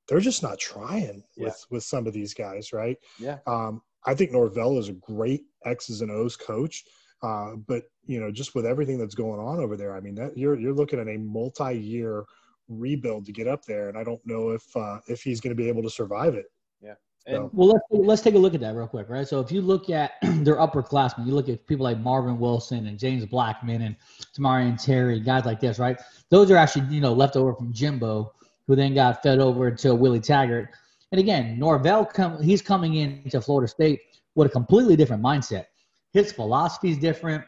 They're 0.09 0.20
just 0.20 0.42
not 0.42 0.59
trying 0.59 1.24
Yeah. 1.36 1.47
with 1.47 1.66
with 1.70 1.82
some 1.82 2.07
of 2.07 2.12
these 2.12 2.34
guys, 2.34 2.72
right? 2.72 2.99
Yeah. 3.18 3.38
Um, 3.47 3.82
I 4.07 4.14
think 4.14 4.32
Norvell 4.32 4.78
is 4.78 4.88
a 4.88 4.95
great 4.95 5.45
X's 5.64 6.03
and 6.03 6.11
O's 6.11 6.36
coach, 6.36 6.84
uh, 7.22 7.57
but 7.57 7.84
you 8.05 8.20
know, 8.20 8.30
just 8.30 8.55
with 8.55 8.66
everything 8.66 8.99
that's 8.99 9.14
going 9.14 9.40
on 9.40 9.61
over 9.61 9.76
there, 9.76 9.97
I 9.97 10.01
mean, 10.01 10.14
that 10.16 10.36
you're 10.36 10.59
you're 10.61 10.74
looking 10.74 11.01
at 11.01 11.09
a 11.09 11.16
multi-year 11.18 12.24
rebuild 12.68 13.24
to 13.26 13.32
get 13.32 13.49
up 13.49 13.64
there, 13.64 13.88
and 13.88 13.97
I 13.97 14.05
don't 14.05 14.20
know 14.26 14.51
if 14.51 14.64
uh, 14.76 15.01
if 15.09 15.22
he's 15.22 15.40
going 15.40 15.57
to 15.57 15.62
be 15.62 15.68
able 15.68 15.82
to 15.82 15.90
survive 15.90 16.34
it. 16.34 16.47
Yeah. 16.82 16.95
So- 17.28 17.50
Well, 17.54 17.68
let's 17.68 17.84
let's 17.90 18.22
take 18.22 18.34
a 18.34 18.38
look 18.38 18.54
at 18.54 18.60
that 18.60 18.74
real 18.74 18.86
quick, 18.86 19.08
right? 19.08 19.26
So 19.26 19.40
if 19.40 19.50
you 19.50 19.62
look 19.62 19.88
at 19.88 20.12
their 20.22 20.56
upperclassmen, 20.56 21.26
you 21.26 21.32
look 21.34 21.48
at 21.48 21.66
people 21.66 21.84
like 21.84 21.98
Marvin 21.98 22.38
Wilson 22.38 22.86
and 22.86 22.98
James 22.98 23.24
Blackman 23.24 23.82
and 23.82 23.96
Tamorrion 24.36 24.82
Terry, 24.82 25.20
guys 25.20 25.44
like 25.46 25.60
this, 25.60 25.78
right? 25.78 25.98
Those 26.28 26.50
are 26.50 26.56
actually 26.56 26.86
you 26.94 27.00
know 27.00 27.12
left 27.12 27.36
over 27.36 27.54
from 27.54 27.72
Jimbo, 27.72 28.32
who 28.66 28.76
then 28.76 28.94
got 28.94 29.22
fed 29.22 29.38
over 29.38 29.70
to 29.70 29.94
Willie 29.94 30.20
Taggart. 30.20 30.68
And 31.12 31.18
again, 31.20 31.58
Norvell 31.58 32.04
come 32.04 32.42
he's 32.42 32.60
coming 32.60 32.94
into 32.96 33.40
Florida 33.40 33.68
State 33.68 34.00
with 34.34 34.48
a 34.48 34.50
completely 34.50 34.96
different 34.96 35.22
mindset. 35.22 35.66
His 36.12 36.30
philosophy 36.32 36.90
is 36.90 36.98
different 36.98 37.44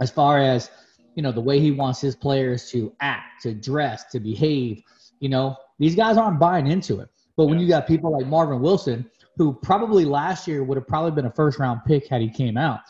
as 0.00 0.10
far 0.10 0.38
as 0.38 0.70
you 1.16 1.22
know 1.22 1.32
the 1.32 1.40
way 1.40 1.60
he 1.60 1.70
wants 1.70 2.00
his 2.00 2.16
players 2.16 2.70
to 2.70 2.94
act, 3.00 3.42
to 3.42 3.52
dress, 3.52 4.04
to 4.12 4.20
behave. 4.20 4.82
You 5.20 5.28
know, 5.28 5.56
these 5.78 5.94
guys 5.94 6.16
aren't 6.16 6.40
buying 6.40 6.66
into 6.66 7.00
it. 7.00 7.08
But 7.42 7.48
when 7.48 7.58
you 7.58 7.66
got 7.66 7.88
people 7.88 8.12
like 8.12 8.28
Marvin 8.28 8.60
Wilson, 8.60 9.04
who 9.36 9.52
probably 9.52 10.04
last 10.04 10.46
year 10.46 10.62
would 10.62 10.76
have 10.76 10.86
probably 10.86 11.10
been 11.10 11.26
a 11.26 11.32
first 11.32 11.58
round 11.58 11.80
pick 11.84 12.06
had 12.06 12.20
he 12.20 12.30
came 12.30 12.56
out. 12.56 12.82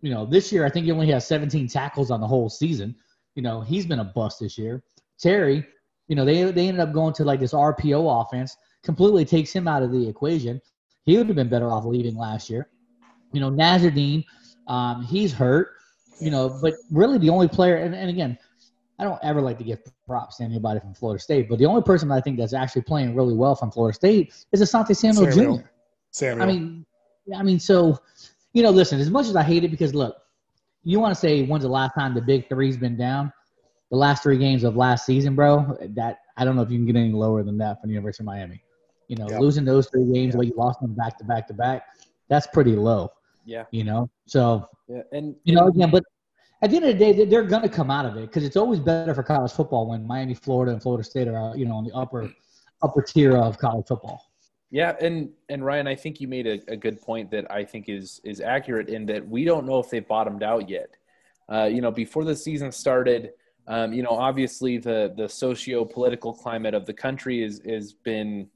You 0.00 0.14
know, 0.14 0.24
this 0.24 0.50
year 0.50 0.64
I 0.64 0.70
think 0.70 0.86
he 0.86 0.92
only 0.92 1.10
has 1.10 1.26
17 1.26 1.68
tackles 1.68 2.10
on 2.10 2.18
the 2.22 2.26
whole 2.26 2.48
season. 2.48 2.96
You 3.34 3.42
know, 3.42 3.60
he's 3.60 3.84
been 3.84 3.98
a 3.98 4.04
bust 4.04 4.40
this 4.40 4.56
year. 4.56 4.82
Terry, 5.20 5.62
you 6.06 6.16
know, 6.16 6.24
they 6.24 6.42
they 6.50 6.68
ended 6.68 6.80
up 6.80 6.94
going 6.94 7.12
to 7.12 7.24
like 7.24 7.38
this 7.38 7.52
RPO 7.52 8.24
offense, 8.24 8.56
completely 8.82 9.26
takes 9.26 9.52
him 9.52 9.68
out 9.68 9.82
of 9.82 9.92
the 9.92 10.08
equation. 10.08 10.58
He 11.04 11.18
would 11.18 11.26
have 11.26 11.36
been 11.36 11.50
better 11.50 11.70
off 11.70 11.84
leaving 11.84 12.16
last 12.16 12.48
year. 12.48 12.70
You 13.32 13.40
know, 13.40 13.50
Nasirildeen, 13.50 14.24
um, 14.68 15.04
he's 15.04 15.34
hurt. 15.34 15.72
You 16.18 16.30
know, 16.30 16.58
but 16.62 16.72
really 16.90 17.18
the 17.18 17.28
only 17.28 17.46
player, 17.46 17.76
and, 17.76 17.94
and 17.94 18.08
again, 18.08 18.38
I 18.98 19.04
don't 19.04 19.20
ever 19.22 19.42
like 19.42 19.58
to 19.58 19.64
give 19.64 19.80
props 20.08 20.38
to 20.38 20.44
anybody 20.44 20.80
from 20.80 20.94
Florida 20.94 21.22
State, 21.22 21.48
but 21.48 21.58
the 21.58 21.66
only 21.66 21.82
person 21.82 22.10
I 22.10 22.20
think 22.20 22.38
that's 22.38 22.54
actually 22.54 22.82
playing 22.82 23.14
really 23.14 23.34
well 23.34 23.54
from 23.54 23.70
Florida 23.70 23.94
State 23.94 24.34
is 24.50 24.60
Asante 24.60 24.96
Samuel, 24.96 25.30
Samuel. 25.30 25.58
Jr. 25.58 25.64
Samuel. 26.10 26.42
I 26.42 26.46
mean, 26.46 26.86
I 27.36 27.42
mean, 27.42 27.60
so 27.60 28.00
you 28.54 28.62
know, 28.62 28.70
listen. 28.70 28.98
As 28.98 29.10
much 29.10 29.26
as 29.26 29.36
I 29.36 29.42
hate 29.42 29.62
it, 29.62 29.70
because 29.70 29.94
look, 29.94 30.16
you 30.82 30.98
want 30.98 31.14
to 31.14 31.20
say 31.20 31.44
when's 31.44 31.62
the 31.62 31.68
last 31.68 31.94
time 31.94 32.14
the 32.14 32.22
Big 32.22 32.48
Three's 32.48 32.76
been 32.76 32.96
down? 32.96 33.32
The 33.90 33.96
last 33.96 34.22
three 34.22 34.38
games 34.38 34.64
of 34.64 34.76
last 34.76 35.06
season, 35.06 35.34
bro. 35.34 35.76
That 35.90 36.18
I 36.36 36.44
don't 36.44 36.56
know 36.56 36.62
if 36.62 36.70
you 36.70 36.78
can 36.78 36.86
get 36.86 36.96
any 36.96 37.12
lower 37.12 37.42
than 37.42 37.58
that 37.58 37.80
from 37.80 37.88
the 37.88 37.94
University 37.94 38.22
of 38.22 38.26
Miami. 38.26 38.62
You 39.08 39.16
know, 39.16 39.26
Yeah. 39.28 39.38
losing 39.38 39.64
those 39.64 39.88
three 39.88 40.10
games, 40.12 40.34
where 40.36 40.44
you 40.46 40.54
lost 40.56 40.80
them 40.80 40.94
back 40.94 41.16
to 41.18 41.24
back 41.24 41.46
to 41.48 41.54
back, 41.54 41.82
that's 42.28 42.46
pretty 42.46 42.76
low. 42.76 43.10
Yeah. 43.44 43.64
You 43.70 43.84
know, 43.84 44.10
so 44.26 44.68
Yeah. 44.88 45.02
And 45.12 45.36
you 45.44 45.54
know, 45.54 45.68
again, 45.68 45.90
but 45.90 46.04
at 46.62 46.70
the 46.70 46.76
end 46.76 46.84
of 46.86 46.92
the 46.92 46.98
day, 46.98 47.12
they- 47.12 47.24
they're 47.24 47.44
going 47.44 47.62
to 47.62 47.68
come 47.68 47.90
out 47.90 48.06
of 48.06 48.16
it 48.16 48.22
because 48.22 48.44
it's 48.44 48.56
always 48.56 48.80
better 48.80 49.14
for 49.14 49.22
college 49.22 49.52
football 49.52 49.86
when 49.88 50.06
Miami, 50.06 50.34
Florida, 50.34 50.72
and 50.72 50.82
Florida 50.82 51.04
State 51.04 51.28
are, 51.28 51.56
you 51.56 51.64
know, 51.66 51.76
on 51.76 51.84
the 51.84 51.92
upper 51.92 52.32
upper 52.82 53.02
tier 53.02 53.36
of 53.36 53.58
college 53.58 53.86
football. 53.86 54.24
Yeah, 54.70 54.96
and 55.00 55.30
and 55.48 55.64
Ryan, 55.64 55.86
I 55.86 55.94
think 55.94 56.20
you 56.20 56.28
made 56.28 56.46
a, 56.46 56.60
a 56.68 56.76
good 56.76 57.00
point 57.00 57.30
that 57.30 57.50
I 57.50 57.64
think 57.64 57.88
is 57.88 58.20
is 58.24 58.40
accurate 58.40 58.88
in 58.88 59.06
that 59.06 59.26
we 59.26 59.44
don't 59.44 59.66
know 59.66 59.78
if 59.78 59.88
they've 59.90 60.06
bottomed 60.06 60.42
out 60.42 60.68
yet. 60.68 60.90
Uh, 61.50 61.64
you 61.64 61.80
know, 61.80 61.90
before 61.90 62.24
the 62.24 62.36
season 62.36 62.70
started, 62.70 63.32
um, 63.66 63.92
you 63.92 64.02
know, 64.02 64.10
obviously 64.10 64.76
the 64.78 65.14
the 65.16 65.28
socio 65.28 65.84
political 65.84 66.32
climate 66.34 66.74
of 66.74 66.84
the 66.86 66.92
country 66.92 67.42
is 67.42 67.62
has 67.66 67.92
been, 67.94 68.48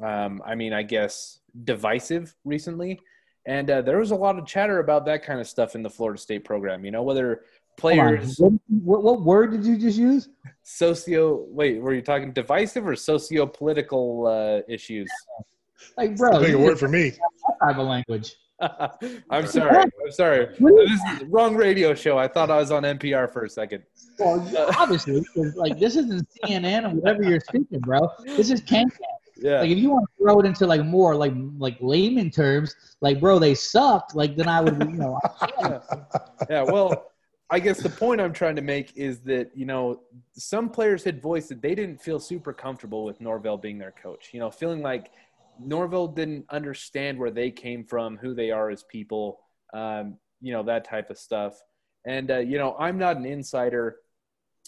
um, 0.00 0.40
I 0.44 0.54
mean, 0.54 0.72
I 0.72 0.82
guess 0.84 1.40
divisive 1.64 2.34
recently, 2.44 3.00
and 3.46 3.70
uh, 3.70 3.82
there 3.82 3.98
was 3.98 4.10
a 4.10 4.16
lot 4.16 4.38
of 4.38 4.46
chatter 4.46 4.78
about 4.78 5.04
that 5.06 5.24
kind 5.24 5.40
of 5.40 5.46
stuff 5.46 5.74
in 5.74 5.82
the 5.82 5.90
Florida 5.90 6.18
State 6.20 6.44
program. 6.44 6.84
You 6.84 6.90
know, 6.90 7.02
whether 7.02 7.42
players 7.76 8.38
What, 8.38 8.52
what, 8.68 9.02
what 9.02 9.22
word 9.22 9.50
did 9.50 9.64
you 9.64 9.76
just 9.76 9.98
use? 9.98 10.28
socio 10.66 11.44
wait 11.50 11.78
were 11.82 11.92
you 11.92 12.00
talking 12.00 12.32
divisive 12.32 12.86
or 12.86 12.96
socio 12.96 13.44
political 13.46 14.26
uh, 14.26 14.60
issues? 14.72 15.10
Like, 15.98 16.16
bro, 16.16 16.40
Big 16.40 16.50
you 16.50 16.58
word 16.58 16.78
for 16.78 16.88
me. 16.88 17.10
that 17.10 17.56
type 17.62 17.76
of 17.78 17.86
language. 17.86 18.34
I'm 19.30 19.46
sorry. 19.46 19.76
I'm 19.76 20.10
sorry. 20.12 20.46
This 20.46 20.90
is 20.90 21.00
the 21.18 21.26
wrong 21.28 21.54
radio 21.56 21.94
show. 21.94 22.16
I 22.16 22.28
thought 22.28 22.50
I 22.50 22.56
was 22.56 22.70
on 22.70 22.84
NPR 22.84 23.30
for 23.30 23.44
a 23.44 23.48
second. 23.50 23.82
Well, 24.18 24.40
obviously, 24.78 25.22
'cause, 25.34 25.54
like 25.56 25.78
this 25.78 25.96
isn't 25.96 26.26
CNN 26.44 26.84
or 26.90 26.94
whatever 26.94 27.24
you're 27.24 27.40
speaking, 27.40 27.80
bro. 27.80 28.08
This 28.24 28.50
is 28.50 28.60
Can 28.62 28.86
Yeah. 29.44 29.60
Like 29.60 29.70
if 29.70 29.76
you 29.76 29.90
want 29.90 30.06
to 30.06 30.24
throw 30.24 30.40
it 30.40 30.46
into 30.46 30.66
like 30.66 30.82
more 30.86 31.14
like 31.14 31.34
like 31.58 31.76
layman 31.82 32.30
terms, 32.30 32.74
like 33.02 33.20
bro, 33.20 33.38
they 33.38 33.54
sucked. 33.54 34.14
Like 34.14 34.36
then 34.36 34.48
I 34.48 34.62
would, 34.62 34.80
you 34.80 34.96
know. 34.96 35.20
yeah, 36.48 36.62
well, 36.62 37.12
I 37.50 37.60
guess 37.60 37.82
the 37.82 37.90
point 37.90 38.22
I'm 38.22 38.32
trying 38.32 38.56
to 38.56 38.62
make 38.62 38.96
is 38.96 39.20
that 39.24 39.50
you 39.54 39.66
know 39.66 40.00
some 40.32 40.70
players 40.70 41.04
had 41.04 41.20
voiced 41.20 41.50
that 41.50 41.60
they 41.60 41.74
didn't 41.74 42.00
feel 42.00 42.18
super 42.18 42.54
comfortable 42.54 43.04
with 43.04 43.20
Norvell 43.20 43.58
being 43.58 43.76
their 43.76 43.92
coach. 44.02 44.30
You 44.32 44.40
know, 44.40 44.50
feeling 44.50 44.80
like 44.80 45.10
Norvell 45.62 46.08
didn't 46.08 46.46
understand 46.48 47.18
where 47.18 47.30
they 47.30 47.50
came 47.50 47.84
from, 47.84 48.16
who 48.16 48.34
they 48.34 48.50
are 48.50 48.70
as 48.70 48.82
people, 48.84 49.40
um, 49.74 50.16
you 50.40 50.54
know, 50.54 50.62
that 50.62 50.88
type 50.88 51.10
of 51.10 51.18
stuff. 51.18 51.60
And 52.06 52.30
uh, 52.30 52.38
you 52.38 52.56
know, 52.56 52.76
I'm 52.78 52.96
not 52.96 53.18
an 53.18 53.26
insider, 53.26 53.96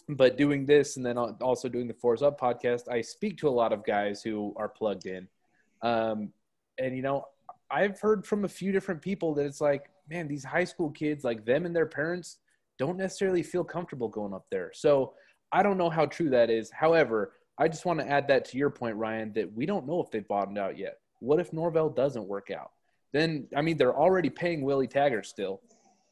but 0.08 0.36
doing 0.36 0.66
this 0.66 0.96
and 0.96 1.04
then 1.04 1.18
also 1.18 1.68
doing 1.68 1.88
the 1.88 1.94
Fours 1.94 2.22
Up 2.22 2.40
podcast, 2.40 2.88
I 2.90 3.00
speak 3.00 3.38
to 3.38 3.48
a 3.48 3.50
lot 3.50 3.72
of 3.72 3.84
guys 3.84 4.22
who 4.22 4.54
are 4.56 4.68
plugged 4.68 5.06
in, 5.06 5.26
um, 5.82 6.32
and 6.78 6.96
you 6.96 7.02
know, 7.02 7.26
I've 7.70 7.98
heard 8.00 8.24
from 8.24 8.44
a 8.44 8.48
few 8.48 8.70
different 8.70 9.02
people 9.02 9.34
that 9.34 9.46
it's 9.46 9.60
like, 9.60 9.90
man, 10.08 10.28
these 10.28 10.44
high 10.44 10.64
school 10.64 10.90
kids, 10.90 11.24
like 11.24 11.44
them 11.44 11.66
and 11.66 11.74
their 11.74 11.86
parents, 11.86 12.38
don't 12.78 12.96
necessarily 12.96 13.42
feel 13.42 13.64
comfortable 13.64 14.08
going 14.08 14.32
up 14.34 14.46
there. 14.50 14.70
So 14.72 15.14
I 15.50 15.62
don't 15.62 15.78
know 15.78 15.90
how 15.90 16.06
true 16.06 16.30
that 16.30 16.50
is. 16.50 16.70
However, 16.70 17.32
I 17.58 17.68
just 17.68 17.84
want 17.86 17.98
to 18.00 18.08
add 18.08 18.28
that 18.28 18.44
to 18.46 18.58
your 18.58 18.70
point, 18.70 18.96
Ryan, 18.96 19.32
that 19.32 19.52
we 19.52 19.66
don't 19.66 19.86
know 19.86 20.00
if 20.02 20.10
they've 20.10 20.26
bottomed 20.28 20.58
out 20.58 20.78
yet. 20.78 20.98
What 21.20 21.40
if 21.40 21.52
Norvell 21.52 21.88
doesn't 21.88 22.28
work 22.28 22.50
out? 22.50 22.72
Then, 23.12 23.48
I 23.56 23.62
mean, 23.62 23.78
they're 23.78 23.96
already 23.96 24.28
paying 24.28 24.62
Willie 24.62 24.86
Taggart 24.86 25.26
still. 25.26 25.62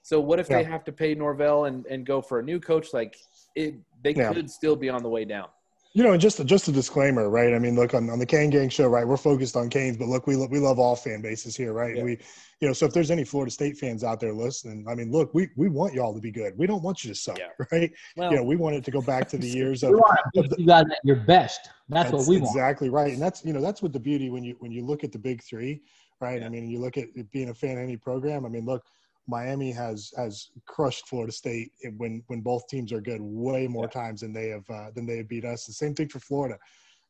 So 0.02 0.20
what 0.20 0.38
if 0.40 0.48
Yeah. 0.48 0.58
they 0.58 0.64
have 0.64 0.84
to 0.84 0.92
pay 0.92 1.14
Norvell 1.14 1.66
and, 1.66 1.86
and 1.86 2.06
go 2.06 2.22
for 2.22 2.38
a 2.38 2.42
new 2.42 2.58
coach? 2.58 2.92
Like 2.92 3.16
it, 3.54 3.74
they 4.02 4.14
Yeah. 4.14 4.32
could 4.32 4.50
still 4.50 4.76
be 4.76 4.88
on 4.88 5.02
the 5.02 5.08
way 5.08 5.24
down. 5.24 5.48
You 5.96 6.02
know, 6.02 6.10
and 6.10 6.20
just 6.20 6.40
a, 6.40 6.44
just 6.44 6.66
a 6.66 6.72
disclaimer, 6.72 7.30
right? 7.30 7.54
I 7.54 7.58
mean, 7.60 7.76
look 7.76 7.94
on, 7.94 8.10
on 8.10 8.18
the 8.18 8.26
Kane 8.26 8.50
Gang 8.50 8.68
show, 8.68 8.88
right? 8.88 9.06
We're 9.06 9.16
focused 9.16 9.54
on 9.56 9.70
Canes, 9.70 9.96
but 9.96 10.08
look, 10.08 10.26
we 10.26 10.34
lo- 10.34 10.48
we 10.50 10.58
love 10.58 10.80
all 10.80 10.96
fan 10.96 11.22
bases 11.22 11.54
here, 11.56 11.72
right? 11.72 11.94
And 11.94 12.04
we, 12.04 12.18
you 12.60 12.66
know, 12.66 12.72
so 12.72 12.84
if 12.86 12.92
there's 12.92 13.12
any 13.12 13.22
Florida 13.22 13.52
State 13.52 13.76
fans 13.78 14.02
out 14.02 14.18
there 14.18 14.32
listening, 14.32 14.86
I 14.88 14.96
mean, 14.96 15.12
look, 15.12 15.32
we 15.34 15.50
we 15.56 15.68
want 15.68 15.94
y'all 15.94 16.12
to 16.12 16.20
be 16.20 16.32
good. 16.32 16.58
We 16.58 16.66
don't 16.66 16.82
want 16.82 17.04
you 17.04 17.10
to 17.10 17.14
suck, 17.14 17.38
right? 17.70 17.92
Well- 18.16 18.32
you 18.32 18.36
know, 18.38 18.42
we 18.42 18.56
want 18.56 18.74
it 18.74 18.84
to 18.86 18.90
go 18.90 19.00
back 19.02 19.28
to 19.28 19.38
the 19.38 19.46
years 19.58 19.82
We 19.84 19.90
of. 19.90 19.94
want 19.94 20.18
to 20.34 20.42
put 20.48 20.58
you 20.58 20.66
guys 20.66 20.86
at 20.90 20.98
your 21.04 21.14
best. 21.16 21.70
That's, 21.88 22.10
what 22.10 22.26
we 22.26 22.38
want. 22.38 22.56
exactly 22.56 22.88
right, 22.90 23.12
and 23.12 23.22
that's 23.22 23.44
you 23.44 23.52
know 23.52 23.60
that's 23.60 23.80
what 23.80 23.92
the 23.92 24.00
beauty 24.00 24.30
when 24.30 24.42
you 24.42 24.56
when 24.58 24.72
you 24.72 24.84
look 24.84 25.04
at 25.04 25.12
the 25.12 25.18
big 25.20 25.44
three, 25.44 25.80
right? 26.20 26.42
I 26.42 26.48
mean, 26.48 26.68
you 26.68 26.80
look 26.80 26.96
at 26.98 27.06
being 27.30 27.50
a 27.50 27.54
fan 27.54 27.76
of 27.78 27.84
any 27.84 27.96
program. 27.96 28.44
I 28.44 28.48
mean, 28.48 28.64
look, 28.66 28.84
Miami 29.26 29.72
has 29.72 30.12
has 30.16 30.50
crushed 30.66 31.08
Florida 31.08 31.32
State 31.32 31.72
when 31.96 32.22
when 32.26 32.40
both 32.40 32.66
teams 32.68 32.92
are 32.92 33.00
good 33.00 33.20
way 33.20 33.66
more 33.66 33.88
times 33.88 34.20
than 34.20 34.32
they 34.32 34.48
have 34.48 34.68
uh, 34.70 34.90
than 34.94 35.06
they 35.06 35.16
have 35.18 35.28
beat 35.28 35.44
us. 35.44 35.66
The 35.66 35.72
same 35.72 35.94
thing 35.94 36.08
for 36.08 36.20
Florida, 36.20 36.58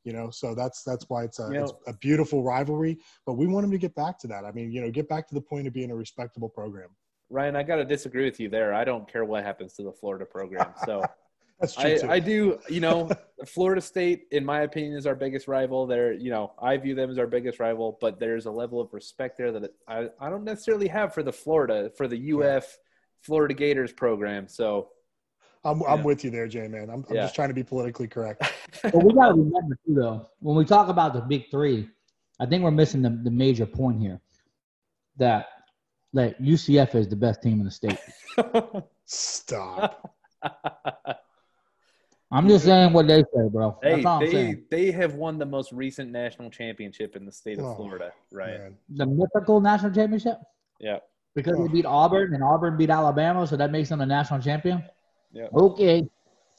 you 0.04 0.12
know. 0.12 0.30
So 0.30 0.54
that's 0.54 0.82
that's 0.84 1.08
why 1.08 1.24
it's 1.24 1.40
a 1.40 1.48
You 1.48 1.54
know- 1.54 1.62
it's 1.64 1.72
a 1.88 1.92
beautiful 1.94 2.42
rivalry. 2.42 2.98
But 3.26 3.34
we 3.34 3.46
want 3.46 3.64
them 3.64 3.72
to 3.72 3.78
get 3.78 3.94
back 3.94 4.18
to 4.20 4.26
that. 4.28 4.44
I 4.44 4.52
mean, 4.52 4.70
you 4.70 4.80
know, 4.80 4.90
get 4.90 5.08
back 5.08 5.26
to 5.28 5.34
the 5.34 5.40
point 5.40 5.66
of 5.66 5.72
being 5.72 5.90
a 5.90 5.96
respectable 5.96 6.48
program. 6.48 6.90
Ryan, 7.30 7.56
I 7.56 7.62
got 7.62 7.76
to 7.76 7.84
disagree 7.84 8.24
with 8.24 8.38
you 8.38 8.48
there. 8.48 8.74
I 8.74 8.84
don't 8.84 9.10
care 9.10 9.24
what 9.24 9.42
happens 9.44 9.72
to 9.74 9.82
the 9.82 9.92
Florida 9.92 10.24
program. 10.26 10.72
So 10.84 11.02
I, 11.78 11.96
too. 11.98 12.08
I 12.10 12.18
do, 12.18 12.58
you 12.68 12.80
know, 12.80 13.10
Florida 13.46 13.80
State, 13.80 14.26
in 14.30 14.44
my 14.44 14.60
opinion, 14.62 14.94
is 14.94 15.06
our 15.06 15.14
biggest 15.14 15.48
rival. 15.48 15.86
They're, 15.86 16.12
you 16.12 16.30
know, 16.30 16.52
I 16.60 16.76
view 16.76 16.94
them 16.94 17.10
as 17.10 17.18
our 17.18 17.26
biggest 17.26 17.60
rival, 17.60 17.98
but 18.00 18.18
there's 18.18 18.46
a 18.46 18.50
level 18.50 18.80
of 18.80 18.92
respect 18.92 19.38
there 19.38 19.52
that 19.52 19.70
I, 19.88 20.08
I 20.20 20.30
don't 20.30 20.44
necessarily 20.44 20.88
have 20.88 21.12
for 21.14 21.22
the 21.22 21.32
Florida, 21.32 21.90
for 21.96 22.08
the 22.08 22.32
UF 22.32 22.78
Florida 23.22 23.54
Gators 23.54 23.92
program. 23.92 24.48
So 24.48 24.88
I'm 25.64 25.82
I'm 25.84 26.02
with 26.02 26.24
you 26.24 26.30
there, 26.30 26.46
Jay. 26.46 26.68
Man, 26.68 26.90
I'm, 26.90 27.04
I'm 27.08 27.16
Yeah. 27.16 27.22
just 27.22 27.34
trying 27.34 27.48
to 27.48 27.54
be 27.54 27.62
politically 27.64 28.08
correct. 28.08 28.42
But 28.82 29.04
we 29.04 29.12
got 29.14 29.28
to 29.28 29.34
remember 29.34 29.78
too, 29.86 29.94
though, 29.94 30.28
when 30.40 30.56
we 30.56 30.64
talk 30.64 30.88
about 30.88 31.14
the 31.14 31.20
big 31.20 31.48
three, 31.50 31.88
I 32.40 32.46
think 32.46 32.62
we're 32.64 32.70
missing 32.72 33.02
the, 33.02 33.10
the 33.22 33.30
major 33.30 33.66
point 33.66 34.00
here 34.00 34.20
that 35.16 35.46
that 36.12 36.40
UCF 36.42 36.94
is 36.94 37.08
the 37.08 37.16
best 37.16 37.40
team 37.42 37.60
in 37.60 37.64
the 37.64 37.70
state. 37.70 37.98
Stop. 39.06 40.14
I'm 42.32 42.48
just 42.48 42.64
saying 42.64 42.92
what 42.92 43.06
they 43.06 43.20
say, 43.22 43.48
bro. 43.50 43.78
hey, 43.82 43.94
That's 43.96 44.06
all 44.06 44.22
I'm 44.22 44.30
they, 44.30 44.54
they 44.70 44.90
have 44.90 45.14
won 45.14 45.38
the 45.38 45.46
most 45.46 45.72
recent 45.72 46.10
national 46.10 46.50
championship 46.50 47.16
in 47.16 47.24
the 47.24 47.32
state 47.32 47.58
of 47.58 47.64
Oh, 47.64 47.74
Florida, 47.76 48.12
right? 48.32 48.72
The 48.88 49.06
mythical 49.06 49.60
national 49.60 49.92
championship 49.92 50.38
Yeah. 50.80 50.98
because 51.36 51.56
they 51.58 51.68
beat 51.68 51.86
Auburn 51.86 52.34
and 52.34 52.42
Auburn 52.42 52.76
beat 52.76 52.90
Alabama, 52.90 53.46
so 53.46 53.56
that 53.56 53.70
makes 53.70 53.88
them 53.90 53.98
the 54.00 54.06
national 54.06 54.40
champion. 54.40 54.82
Yeah. 55.32 55.46
Okay. 55.54 56.04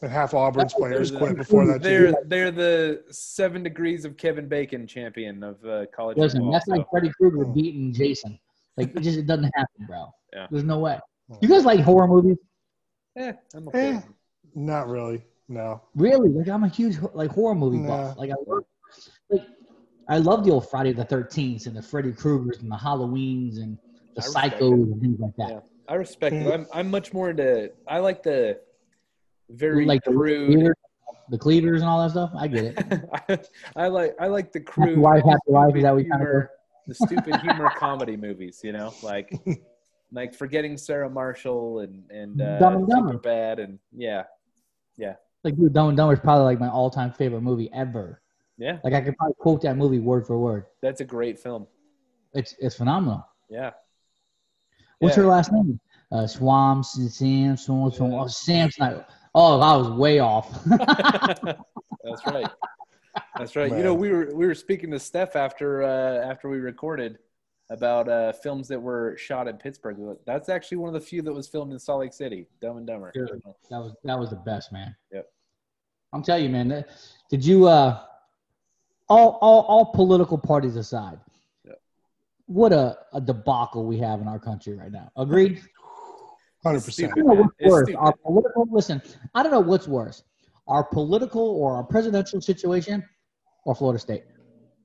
And 0.01 0.11
half 0.11 0.33
Auburn's 0.33 0.73
players 0.73 1.09
They're 1.09 1.19
quit 1.19 1.31
the- 1.31 1.37
before 1.37 1.65
that. 1.67 1.81
They're 1.81 2.11
too. 2.11 2.17
they're 2.25 2.51
the 2.51 3.03
seven 3.09 3.63
degrees 3.63 4.05
of 4.05 4.17
Kevin 4.17 4.47
Bacon 4.47 4.85
champion 4.87 5.41
of 5.43 5.63
uh, 5.65 5.85
college 5.95 6.17
Listen, 6.17 6.39
football. 6.41 6.51
that's 6.53 6.65
so- 6.65 6.73
like 6.73 6.85
Freddy 6.91 7.09
Krueger 7.19 7.45
beating 7.45 7.91
Jason. 7.93 8.37
Like 8.77 8.95
it 8.95 9.01
just 9.01 9.17
it 9.17 9.25
doesn't 9.25 9.51
happen, 9.55 9.85
bro. 9.87 10.07
Yeah. 10.33 10.47
There's 10.51 10.65
no 10.65 10.79
way. 10.79 10.99
You 11.41 11.47
guys 11.49 11.63
like 11.65 11.79
horror 11.79 12.07
movies? 12.07 12.37
Eh, 13.17 13.31
I'm 13.55 13.67
okay. 13.69 13.93
Eh, 13.93 14.01
not 14.53 14.89
really. 14.89 15.23
No. 15.47 15.81
Really? 15.95 16.29
Like 16.29 16.47
I'm 16.47 16.63
a 16.63 16.67
huge 16.67 16.97
like 17.13 17.31
horror 17.31 17.55
movie 17.55 17.85
buff. 17.85 18.17
Like 18.17 18.31
I 18.31 18.35
love, 18.47 18.63
like 19.29 19.41
I 20.09 20.17
love 20.17 20.45
the 20.45 20.51
old 20.51 20.69
Friday 20.69 20.93
the 20.93 21.05
Thirteenth 21.05 21.67
and 21.67 21.75
the 21.75 21.81
Freddy 21.81 22.11
Kruegers 22.11 22.61
and 22.61 22.71
the 22.71 22.75
Halloweens 22.75 23.57
and 23.57 23.77
the 24.15 24.23
I 24.23 24.25
respect 24.25 24.61
Psychos 24.61 24.91
and 24.91 25.01
things 25.01 25.19
like 25.19 25.35
that. 25.37 25.49
Yeah, 25.49 25.59
I 25.87 25.95
respect 25.95 26.35
it. 26.35 26.51
I'm 26.51 26.65
I'm 26.73 26.89
much 26.89 27.13
more 27.13 27.29
into. 27.29 27.71
I 27.87 27.99
like 27.99 28.23
the 28.23 28.59
very 29.49 29.85
like 29.85 30.03
the 30.03 30.11
crude. 30.11 30.47
cleavers, 30.53 30.75
the 31.29 31.37
cleavers 31.37 31.81
and 31.81 31.89
all 31.89 32.01
that 32.03 32.11
stuff. 32.11 32.31
I 32.35 32.47
get 32.47 32.75
it. 33.29 33.49
I 33.75 33.87
like 33.87 34.15
I 34.19 34.27
like 34.27 34.51
the 34.51 34.59
Happy 34.59 34.71
crude. 34.71 34.99
wife, 34.99 35.23
happy 35.23 35.39
wife. 35.47 35.75
Is 35.75 35.83
that 35.83 35.93
what 35.93 36.03
you 36.03 36.11
kind 36.11 36.27
of 36.27 36.43
the 36.87 36.95
stupid 36.95 37.35
humor 37.41 37.71
comedy 37.77 38.17
movies? 38.17 38.61
You 38.63 38.73
know, 38.73 38.93
like 39.03 39.31
like 40.11 40.33
forgetting 40.33 40.77
Sarah 40.77 41.09
Marshall 41.09 41.79
and 41.79 42.09
and 42.09 42.41
uh, 42.41 42.57
Dumb 42.59 42.75
and 42.77 42.87
Dumber. 42.87 43.13
Superbad 43.13 43.63
and 43.63 43.79
yeah, 43.91 44.23
yeah, 44.97 45.15
Like 45.45 45.55
dude, 45.55 45.73
Dumb 45.73 45.89
and 45.89 45.97
Dumber 45.97 46.13
is 46.13 46.19
probably 46.19 46.43
like 46.45 46.59
my 46.59 46.67
all-time 46.69 47.11
favorite 47.13 47.41
movie 47.41 47.69
ever. 47.71 48.21
yeah. 48.57 48.79
Like 48.83 48.93
I 48.93 49.01
could 49.01 49.15
probably 49.15 49.35
quote 49.39 49.61
that 49.61 49.77
movie 49.77 49.99
word 49.99 50.25
for 50.27 50.37
word. 50.39 50.65
That's 50.81 50.99
a 51.01 51.05
great 51.05 51.39
film. 51.39 51.67
It's 52.33 52.55
it's 52.59 52.75
phenomenal. 52.75 53.25
Yeah. 53.49 53.71
What's 54.99 55.15
Yeah. 55.15 55.23
her 55.23 55.29
last 55.29 55.51
name? 55.53 55.79
Uh, 56.11 56.25
Swam, 56.27 56.83
Sam, 56.83 57.57
Swam, 57.57 57.91
Swam. 57.91 58.13
Oh, 58.13 58.25
Samsonite. 58.25 59.05
Oh, 59.33 59.59
I 59.59 59.75
was 59.75 59.89
way 59.89 60.19
off. 60.19 60.63
That's 60.65 62.25
right. 62.27 62.49
That's 63.37 63.55
right. 63.55 63.71
You 63.71 63.83
know, 63.83 63.93
we 63.93 64.09
were 64.09 64.33
we 64.33 64.45
were 64.47 64.55
speaking 64.55 64.91
to 64.91 64.99
Steph 64.99 65.35
after 65.35 65.83
uh, 65.83 66.25
after 66.29 66.49
we 66.49 66.57
recorded 66.57 67.19
about 67.69 68.07
uh, 68.07 68.31
films 68.31 68.67
that 68.67 68.79
were 68.79 69.17
shot 69.17 69.47
in 69.47 69.57
Pittsburgh. 69.57 69.97
That's 70.25 70.49
actually 70.49 70.77
one 70.77 70.87
of 70.87 70.93
the 70.93 71.05
few 71.05 71.21
that 71.23 71.33
was 71.33 71.47
filmed 71.47 71.71
in 71.73 71.79
Salt 71.79 72.01
Lake 72.01 72.13
City. 72.13 72.47
Dumb 72.61 72.77
and 72.77 72.87
Dumber. 72.87 73.11
Dude, 73.13 73.29
that 73.69 73.77
was 73.79 73.93
that 74.03 74.17
was 74.19 74.29
the 74.29 74.35
best, 74.37 74.71
man. 74.71 74.95
Yep. 75.13 75.27
I'm 76.15 76.23
telling 76.23 76.45
you, 76.45 76.49
man. 76.49 76.85
Did 77.29 77.45
you 77.45 77.67
uh, 77.67 77.99
all 79.09 79.37
all 79.41 79.61
all 79.63 79.85
political 79.93 80.37
parties 80.37 80.77
aside, 80.77 81.19
what 82.45 82.71
a, 82.71 82.97
a 83.13 83.19
debacle 83.19 83.85
we 83.85 83.97
have 83.99 84.21
in 84.21 84.27
our 84.27 84.39
country 84.39 84.75
right 84.75 84.91
now. 84.91 85.11
Agreed. 85.17 85.61
Hundred 86.63 86.85
percent. 86.85 87.11
I 87.11 87.15
don't 87.15 87.27
know 87.27 87.33
what's 87.33 87.53
worse. 87.69 87.89
Our 87.97 88.13
political 88.13 88.67
listen, 88.71 89.01
I 89.33 89.43
don't 89.43 89.51
know 89.51 89.59
what's 89.59 89.87
worse. 89.87 90.23
Our 90.67 90.85
political 90.85 91.41
or 91.41 91.75
our 91.75 91.83
presidential 91.83 92.39
situation 92.41 93.03
or 93.65 93.75
Florida 93.75 93.99
State. 93.99 94.23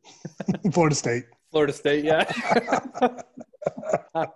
Florida 0.73 0.97
State. 0.97 1.25
Florida 1.53 1.73
State, 1.73 2.05
yeah. 2.05 2.25
I 4.13 4.27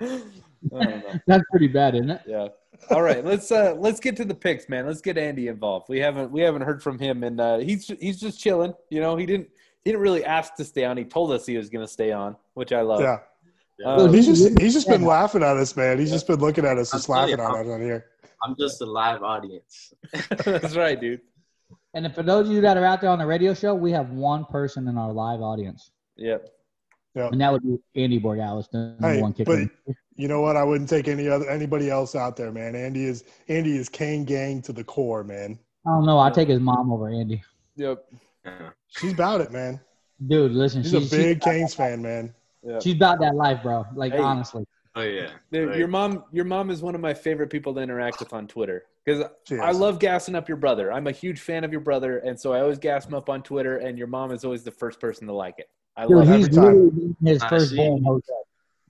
don't 0.00 0.30
know. 0.70 1.20
That's 1.26 1.44
pretty 1.50 1.68
bad, 1.68 1.94
isn't 1.94 2.10
it? 2.10 2.22
Yeah. 2.26 2.48
All 2.90 3.02
right, 3.02 3.24
let's 3.24 3.50
uh 3.50 3.74
let's 3.78 4.00
get 4.00 4.16
to 4.16 4.24
the 4.24 4.34
picks, 4.34 4.68
man. 4.68 4.86
Let's 4.86 5.00
get 5.00 5.16
Andy 5.16 5.48
involved. 5.48 5.88
We 5.88 5.98
haven't 6.00 6.30
we 6.30 6.40
haven't 6.40 6.62
heard 6.62 6.82
from 6.82 6.98
him, 6.98 7.22
and 7.22 7.40
uh, 7.40 7.58
he's 7.58 7.86
he's 8.00 8.20
just 8.20 8.40
chilling. 8.40 8.74
You 8.90 9.00
know, 9.00 9.16
he 9.16 9.26
didn't 9.26 9.48
he 9.84 9.90
didn't 9.90 10.02
really 10.02 10.24
ask 10.24 10.54
to 10.56 10.64
stay 10.64 10.84
on. 10.84 10.96
He 10.96 11.04
told 11.04 11.32
us 11.32 11.46
he 11.46 11.56
was 11.56 11.68
going 11.70 11.84
to 11.84 11.90
stay 11.92 12.12
on, 12.12 12.36
which 12.54 12.72
I 12.72 12.82
love. 12.82 13.00
Yeah. 13.00 13.18
Uh, 13.84 14.10
he's 14.12 14.26
just 14.26 14.60
he's 14.60 14.74
just 14.74 14.88
been 14.88 15.04
laughing 15.04 15.42
at 15.42 15.56
us, 15.56 15.76
man. 15.76 15.98
He's 15.98 16.10
just 16.10 16.26
been 16.26 16.38
looking 16.40 16.64
at 16.64 16.78
us, 16.78 16.90
just 16.90 17.08
laughing 17.08 17.38
you, 17.38 17.44
at 17.44 17.50
I'm- 17.50 17.66
us 17.66 17.72
on 17.72 17.80
here. 17.80 18.06
I'm 18.44 18.56
just 18.58 18.80
a 18.80 18.86
live 18.86 19.22
audience. 19.22 19.94
That's 20.44 20.74
right, 20.74 21.00
dude. 21.00 21.20
And 21.94 22.12
for 22.12 22.24
those 22.24 22.48
of 22.48 22.52
you 22.52 22.60
that 22.62 22.76
are 22.76 22.84
out 22.84 23.00
there 23.00 23.10
on 23.10 23.20
the 23.20 23.26
radio 23.26 23.54
show, 23.54 23.72
we 23.74 23.92
have 23.92 24.10
one 24.10 24.44
person 24.46 24.88
in 24.88 24.98
our 24.98 25.12
live 25.12 25.40
audience. 25.40 25.92
Yep. 26.16 26.48
And 27.14 27.40
that 27.40 27.52
would 27.52 27.62
be 27.62 27.78
Andy 27.94 28.18
Borregales, 28.18 28.70
the 28.70 28.78
number 29.00 29.08
Hey, 29.12 29.22
one 29.22 29.32
kicker. 29.32 29.68
but 29.86 29.94
you 30.16 30.28
know 30.28 30.40
what? 30.40 30.56
I 30.56 30.62
wouldn't 30.64 30.88
take 30.90 31.08
any 31.08 31.28
other 31.28 31.48
anybody 31.48 31.90
else 31.90 32.14
out 32.14 32.36
there, 32.36 32.52
man. 32.52 32.74
Andy 32.74 33.04
is 33.04 33.24
Andy 33.48 33.76
is 33.76 33.88
Kane 33.88 34.24
gang 34.24 34.62
to 34.62 34.72
the 34.72 34.84
core, 34.84 35.24
man. 35.24 35.58
I 35.86 35.90
don't 35.90 36.06
know. 36.06 36.18
I 36.18 36.30
take 36.30 36.48
his 36.48 36.60
mom 36.60 36.92
over 36.92 37.08
Andy. 37.08 37.42
Yep. 37.76 38.04
She's 38.88 39.12
about 39.12 39.40
it, 39.40 39.50
man. 39.50 39.80
Dude, 40.26 40.52
listen, 40.52 40.82
She's 40.82 40.92
she's, 40.92 41.12
a 41.12 41.16
big 41.16 41.36
she's, 41.38 41.44
Canes 41.44 41.74
fan, 41.74 42.02
man. 42.02 42.34
Yeah. 42.62 42.78
she's 42.80 42.94
about 42.94 43.18
that 43.20 43.34
life, 43.34 43.62
bro. 43.62 43.84
Like 43.94 44.12
Hey. 44.12 44.18
honestly. 44.20 44.64
Oh 44.94 45.00
yeah. 45.02 45.30
Dude, 45.50 45.70
Right. 45.70 45.78
Your 45.78 45.88
mom, 45.88 46.24
your 46.32 46.44
mom 46.44 46.70
is 46.70 46.82
one 46.82 46.94
of 46.94 47.00
my 47.00 47.14
favorite 47.14 47.48
people 47.50 47.74
to 47.74 47.80
interact 47.80 48.20
with 48.20 48.32
on 48.32 48.46
Twitter 48.46 48.84
because 49.04 49.24
I 49.50 49.72
love 49.72 49.98
gassing 49.98 50.34
up 50.34 50.48
your 50.48 50.58
brother. 50.58 50.92
I'm 50.92 51.06
a 51.06 51.12
huge 51.12 51.40
fan 51.40 51.64
of 51.64 51.72
your 51.72 51.80
brother, 51.80 52.18
and 52.18 52.38
so 52.38 52.52
I 52.52 52.60
always 52.60 52.78
gas 52.78 53.06
him 53.06 53.14
up 53.14 53.28
on 53.30 53.42
Twitter. 53.42 53.78
And 53.78 53.96
your 53.98 54.06
mom 54.06 54.30
is 54.32 54.44
always 54.44 54.62
the 54.62 54.70
first 54.70 55.00
person 55.00 55.26
to 55.26 55.32
like 55.32 55.58
it. 55.58 55.70
I 55.96 56.06
Dude, 56.06 56.18
love 56.18 56.28
he's 56.28 56.46
it. 56.48 56.52
literally 56.52 56.90
beating 56.90 57.16
his 57.24 57.40
Nah, 57.40 57.48
firstborn 57.48 57.98
she- 57.98 58.04
Jose. 58.04 58.32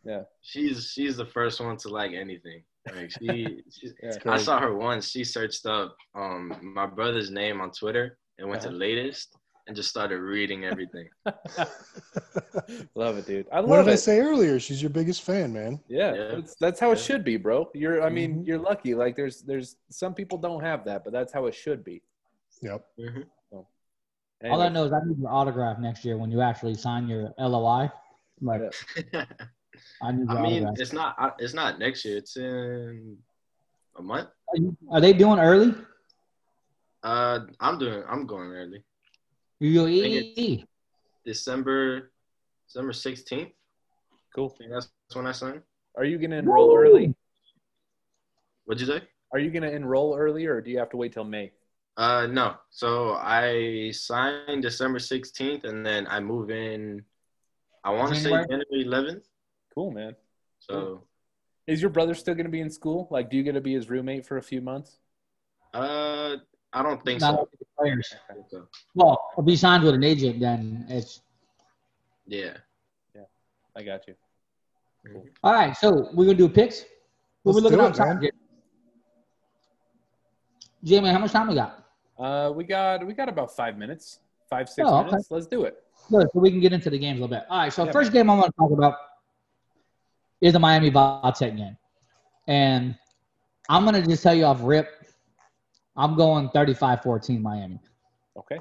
Yeah. 0.04 0.22
She's 0.40 0.90
she's 0.92 1.16
the 1.16 1.26
first 1.26 1.60
one 1.60 1.76
to 1.78 1.88
like 1.88 2.12
anything. 2.12 2.62
Like 2.94 3.10
she, 3.10 3.62
she 3.70 3.90
Yeah. 4.02 4.12
I 4.26 4.38
saw 4.38 4.58
her 4.60 4.74
once. 4.74 5.08
She 5.10 5.22
searched 5.24 5.64
up 5.66 5.96
um 6.14 6.54
my 6.62 6.86
brother's 6.86 7.30
name 7.30 7.60
on 7.60 7.70
Twitter 7.70 8.18
and 8.38 8.48
went 8.48 8.62
Uh-huh. 8.62 8.70
to 8.72 8.76
latest 8.76 9.36
and 9.68 9.76
just 9.76 9.88
started 9.90 10.18
reading 10.20 10.64
everything. 10.64 11.08
Love 12.96 13.18
it, 13.18 13.26
dude. 13.26 13.46
I 13.52 13.60
What 13.60 13.68
love 13.76 13.84
did 13.86 13.92
I 13.92 13.96
say 13.96 14.18
earlier? 14.18 14.58
She's 14.58 14.82
your 14.82 14.90
biggest 14.90 15.22
fan, 15.22 15.52
man. 15.52 15.78
Yeah, 15.88 16.14
Yeah. 16.14 16.28
That's, 16.34 16.56
that's 16.56 16.80
how 16.80 16.90
it 16.90 16.98
should 16.98 17.24
be, 17.24 17.36
bro. 17.36 17.70
You're, 17.74 18.02
I 18.02 18.08
mean, 18.10 18.38
Mhm. 18.42 18.46
you're 18.46 18.58
lucky. 18.58 18.94
Like, 18.94 19.14
there's, 19.14 19.42
there's 19.42 19.76
some 19.90 20.14
people 20.14 20.36
don't 20.38 20.62
have 20.62 20.84
that, 20.86 21.04
but 21.04 21.12
that's 21.12 21.32
how 21.32 21.46
it 21.46 21.54
should 21.54 21.84
be. 21.84 22.02
Yep. 22.60 22.84
Mhm. 22.98 23.24
All 24.50 24.60
I 24.60 24.68
know 24.68 24.84
is 24.84 24.92
I 24.92 24.98
need 25.06 25.18
your 25.20 25.30
autograph 25.30 25.78
next 25.78 26.04
year 26.04 26.16
when 26.18 26.30
you 26.32 26.40
actually 26.40 26.74
sign 26.74 27.06
your 27.08 27.32
LOI. 27.38 27.88
Like, 28.40 28.62
I 30.02 30.12
need 30.12 30.28
your 30.28 30.38
I 30.38 30.42
mean, 30.42 30.68
it's 30.76 30.92
not 30.92 31.36
it's 31.38 31.54
not 31.54 31.78
next 31.78 32.04
year. 32.04 32.16
It's 32.18 32.36
in 32.36 33.16
a 33.96 34.02
month. 34.02 34.28
Are, 34.48 34.56
you- 34.56 34.76
are 34.90 35.00
they 35.00 35.12
doing 35.12 35.38
early? 35.38 35.74
Uh, 37.02 37.40
I'm 37.60 37.78
doing. 37.78 38.02
I'm 38.08 38.26
going 38.26 38.50
early. 38.52 38.84
You 39.58 39.86
think 39.86 40.14
it's- 40.14 40.38
E. 40.38 40.64
December, 41.24 42.10
December 42.66 42.92
sixteenth. 42.92 43.50
cool. 44.34 44.56
That's 44.70 44.88
when 45.14 45.26
I 45.26 45.32
signed. 45.32 45.62
Are 45.96 46.04
you 46.04 46.18
gonna 46.18 46.36
enroll 46.36 46.74
early? 46.76 47.14
What'd 48.64 48.80
you 48.80 48.86
say? 48.86 49.02
Are 49.32 49.38
you 49.38 49.50
gonna 49.50 49.70
enroll 49.70 50.16
early, 50.16 50.46
or 50.46 50.60
do 50.60 50.70
you 50.70 50.78
have 50.78 50.90
to 50.90 50.96
wait 50.96 51.12
till 51.12 51.24
May? 51.24 51.52
Uh, 51.96 52.26
no. 52.26 52.56
So 52.70 53.14
I 53.14 53.90
signed 53.92 54.62
December 54.62 54.98
sixteenth, 54.98 55.64
and 55.64 55.84
then 55.84 56.06
I 56.08 56.20
move 56.20 56.50
in. 56.50 57.04
I 57.84 57.90
want 57.90 58.14
to 58.14 58.20
say 58.20 58.30
January? 58.30 58.46
January 58.48 58.82
eleventh. 58.86 59.24
Cool, 59.74 59.90
man. 59.90 60.14
So, 60.60 61.04
Is 61.66 61.80
your 61.80 61.90
brother 61.90 62.14
still 62.14 62.34
gonna 62.34 62.48
be 62.48 62.60
in 62.60 62.70
school? 62.70 63.08
Like, 63.10 63.30
do 63.30 63.36
you 63.36 63.42
get 63.42 63.52
to 63.52 63.60
be 63.60 63.74
his 63.74 63.88
roommate 63.88 64.26
for 64.26 64.36
a 64.36 64.42
few 64.42 64.60
months? 64.60 64.98
uh, 65.74 66.36
I 66.74 66.82
don't 66.82 67.02
think 67.02 67.20
Not 67.20 67.34
so. 67.34 67.42
up 67.42 67.50
to 67.50 67.56
the 67.58 67.66
players. 67.78 68.14
I 68.30 68.34
think 68.34 68.46
so. 68.50 68.66
Well, 68.94 69.18
if 69.38 69.44
he 69.46 69.56
signs 69.56 69.84
with 69.84 69.94
an 69.94 70.04
agent, 70.04 70.40
then 70.40 70.86
it's 70.88 71.20
Yeah. 72.26 72.56
Yeah, 73.14 73.22
I 73.76 73.82
got 73.82 74.06
you. 74.06 74.14
all 75.42 75.52
right. 75.52 75.76
So 75.76 76.08
we're 76.14 76.24
gonna 76.26 76.38
do 76.38 76.48
picks. 76.48 76.84
What 77.42 77.54
we 77.54 77.60
Let's 77.60 77.64
looking 77.64 77.78
do 77.78 77.84
at 77.86 77.90
it, 77.92 77.96
time? 77.96 78.20
man. 78.20 78.30
Jamie, 80.84 81.08
how 81.10 81.18
much 81.18 81.32
time 81.32 81.48
we 81.48 81.54
got? 81.54 81.84
Uh, 82.18 82.52
we 82.54 82.64
got, 82.64 83.06
we 83.06 83.14
got 83.14 83.28
about 83.28 83.54
five 83.54 83.76
minutes, 83.78 84.18
five, 84.48 84.68
six 84.68 84.88
Oh, 84.88 84.98
okay. 85.00 85.06
minutes. 85.10 85.28
Let's 85.30 85.46
do 85.46 85.64
it. 85.64 85.76
Good, 86.10 86.26
so 86.32 86.40
we 86.40 86.50
can 86.50 86.60
get 86.60 86.72
into 86.72 86.90
the 86.90 86.98
games 86.98 87.18
a 87.18 87.22
little 87.22 87.36
bit. 87.36 87.46
All 87.48 87.58
right, 87.58 87.72
so 87.72 87.84
Yeah. 87.84 87.92
first 87.92 88.12
game 88.12 88.28
I 88.30 88.34
want 88.34 88.46
to 88.46 88.52
talk 88.60 88.70
about 88.70 88.96
is 90.42 90.52
the 90.52 90.58
Miami 90.58 90.90
Vatech 90.90 91.56
game. 91.56 91.76
And 92.48 92.96
I'm 93.70 93.84
going 93.84 93.94
to 93.94 94.06
just 94.06 94.22
tell 94.22 94.34
you 94.34 94.44
off 94.44 94.58
rip, 94.62 94.88
I'm 95.96 96.16
going 96.16 96.48
35-14 96.50 97.40
Miami. 97.40 97.80
Okay. 98.36 98.58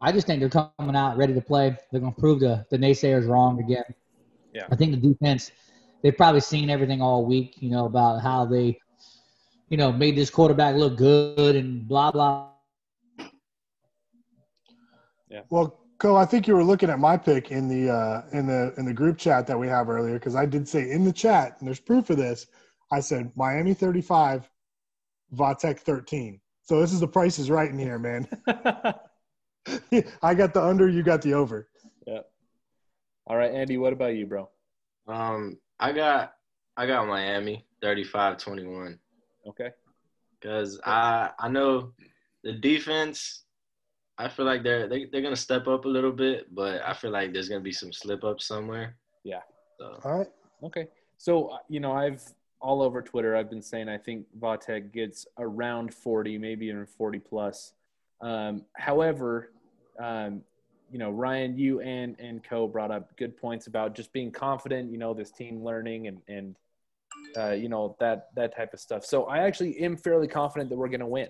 I 0.00 0.12
just 0.12 0.26
think 0.26 0.40
they're 0.40 0.48
coming 0.76 0.96
out 0.96 1.16
ready 1.16 1.32
to 1.32 1.40
play. 1.40 1.76
They're 1.90 2.00
going 2.00 2.12
to 2.12 2.20
prove 2.20 2.40
the, 2.40 2.66
the 2.70 2.76
naysayers 2.76 3.28
wrong 3.28 3.60
again. 3.60 3.84
Yeah. 4.52 4.66
I 4.70 4.76
think 4.76 4.90
the 4.90 5.08
defense, 5.08 5.52
they've 6.02 6.16
probably 6.16 6.40
seen 6.40 6.68
everything 6.68 7.00
all 7.00 7.24
week, 7.24 7.54
you 7.60 7.70
know, 7.70 7.86
about 7.86 8.20
how 8.20 8.44
they, 8.44 8.78
you 9.68 9.76
know, 9.76 9.92
made 9.92 10.16
this 10.16 10.30
quarterback 10.30 10.74
look 10.74 10.96
good 10.96 11.54
and 11.54 11.86
blah, 11.86 12.10
blah. 12.10 12.48
Yeah. 15.30 15.42
Well, 15.48 15.83
Co, 16.04 16.16
I 16.16 16.26
think 16.26 16.46
you 16.46 16.54
were 16.54 16.62
looking 16.62 16.90
at 16.90 16.98
my 16.98 17.16
pick 17.16 17.50
in 17.50 17.66
the 17.66 17.90
uh, 17.90 18.24
in 18.32 18.46
the 18.46 18.74
in 18.76 18.84
the 18.84 18.92
group 18.92 19.16
chat 19.16 19.46
that 19.46 19.58
we 19.58 19.68
have 19.68 19.88
earlier 19.88 20.18
because 20.18 20.36
I 20.36 20.44
did 20.44 20.68
say 20.68 20.90
in 20.90 21.02
the 21.02 21.12
chat, 21.12 21.56
and 21.58 21.66
there's 21.66 21.80
proof 21.80 22.10
of 22.10 22.18
this. 22.18 22.46
I 22.92 23.00
said 23.00 23.32
Miami 23.36 23.72
35, 23.72 24.46
Vatek 25.34 25.78
13. 25.78 26.38
So 26.60 26.78
this 26.78 26.92
is 26.92 27.00
the 27.00 27.08
price 27.08 27.38
is 27.38 27.50
right 27.50 27.70
in 27.70 27.78
here, 27.78 27.98
man. 27.98 28.28
I 30.22 30.34
got 30.34 30.52
the 30.52 30.62
under, 30.62 30.90
you 30.90 31.02
got 31.02 31.22
the 31.22 31.32
over. 31.32 31.70
Yeah. 32.06 32.20
All 33.26 33.38
right, 33.38 33.52
Andy. 33.52 33.78
What 33.78 33.94
about 33.94 34.14
you, 34.14 34.26
bro? 34.26 34.50
Um, 35.08 35.56
I 35.80 35.92
got 35.92 36.34
I 36.76 36.86
got 36.86 37.08
Miami 37.08 37.64
35-21 37.82 38.98
Okay. 39.48 39.70
because 40.38 40.78
I 40.84 41.30
I 41.38 41.48
know 41.48 41.94
the 42.42 42.52
defense. 42.52 43.43
I 44.16 44.28
feel 44.28 44.46
like 44.46 44.62
they're 44.62 44.86
they, 44.88 45.06
they're 45.06 45.22
gonna 45.22 45.36
step 45.36 45.66
up 45.66 45.84
a 45.84 45.88
little 45.88 46.12
bit, 46.12 46.54
but 46.54 46.82
I 46.84 46.94
feel 46.94 47.10
like 47.10 47.32
there's 47.32 47.48
gonna 47.48 47.60
be 47.60 47.72
some 47.72 47.92
slip 47.92 48.24
ups 48.24 48.46
somewhere. 48.46 48.96
Yeah. 49.24 49.40
So 49.78 49.98
All 50.04 50.18
right. 50.18 50.28
Okay. 50.62 50.88
So, 51.18 51.48
uh, 51.48 51.58
you 51.68 51.80
know, 51.80 51.92
I've 51.92 52.22
all 52.64 52.80
over 52.80 53.02
Twitter, 53.02 53.36
I've 53.36 53.50
been 53.50 53.62
saying 53.62 53.90
I 53.90 53.98
think 53.98 54.24
Vatek 54.38 54.90
gets 54.92 55.26
around 55.38 55.92
40, 55.92 56.38
maybe 56.38 56.66
even 56.66 56.86
40 56.86 57.18
plus. 57.18 57.74
Um, 58.22 58.64
however, 58.74 59.50
um, 60.02 60.40
you 60.90 60.98
know, 60.98 61.10
Ryan, 61.10 61.58
you 61.58 61.80
and, 61.80 62.16
and 62.18 62.42
Co 62.42 62.66
brought 62.66 62.90
up 62.90 63.14
good 63.18 63.36
points 63.36 63.66
about 63.66 63.94
just 63.94 64.12
being 64.14 64.30
confident, 64.30 64.90
you 64.90 64.96
know, 64.96 65.12
this 65.12 65.30
team 65.30 65.62
learning 65.62 66.06
and, 66.06 66.20
and, 66.26 66.56
uh, 67.36 67.50
you 67.50 67.68
know, 67.68 67.96
that, 68.00 68.28
that 68.34 68.56
type 68.56 68.72
of 68.72 68.80
stuff. 68.80 69.04
So 69.04 69.24
I 69.24 69.38
actually 69.38 69.78
am 69.80 69.96
fairly 69.96 70.26
confident 70.26 70.70
that 70.70 70.76
we're 70.76 70.88
going 70.88 71.00
to 71.00 71.06
win. 71.06 71.28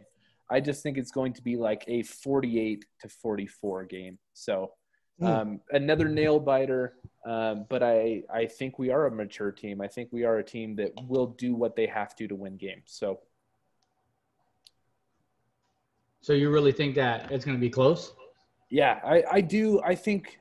I 0.51 0.61
just 0.61 0.82
think 0.82 0.99
it's 0.99 1.11
going 1.11 1.32
to 1.34 1.42
be 1.42 1.57
like 1.57 1.84
a 1.88 2.03
48 2.03 2.84
to 3.01 3.09
44 3.09 3.84
game. 3.84 4.18
So, 4.34 4.72
Hmm. 5.18 5.26
um, 5.26 5.61
another 5.70 6.09
nail 6.09 6.40
biter, 6.40 6.95
um, 7.24 7.66
but 7.70 7.82
I 7.82 8.24
I 8.32 8.47
think 8.47 8.78
we 8.78 8.90
are 8.90 9.07
a 9.07 9.11
mature 9.11 9.53
team. 9.53 9.80
I 9.80 9.88
think 9.88 10.09
we 10.12 10.24
are 10.24 10.38
a 10.38 10.45
team 10.45 10.76
that 10.76 10.92
will 11.09 11.28
do 11.28 11.55
what 11.55 11.76
they 11.76 11.86
have 11.86 12.14
to 12.16 12.28
to 12.28 12.34
win 12.34 12.57
games. 12.57 12.84
So 12.86 13.20
So 16.22 16.32
you 16.32 16.51
really 16.51 16.72
think 16.72 16.95
that 16.97 17.30
it's 17.30 17.45
going 17.45 17.57
to 17.57 17.61
be 17.61 17.70
close? 17.70 18.12
yeah, 18.70 19.01
I 19.05 19.24
I 19.30 19.40
do. 19.40 19.80
I 19.82 19.95
think 19.95 20.40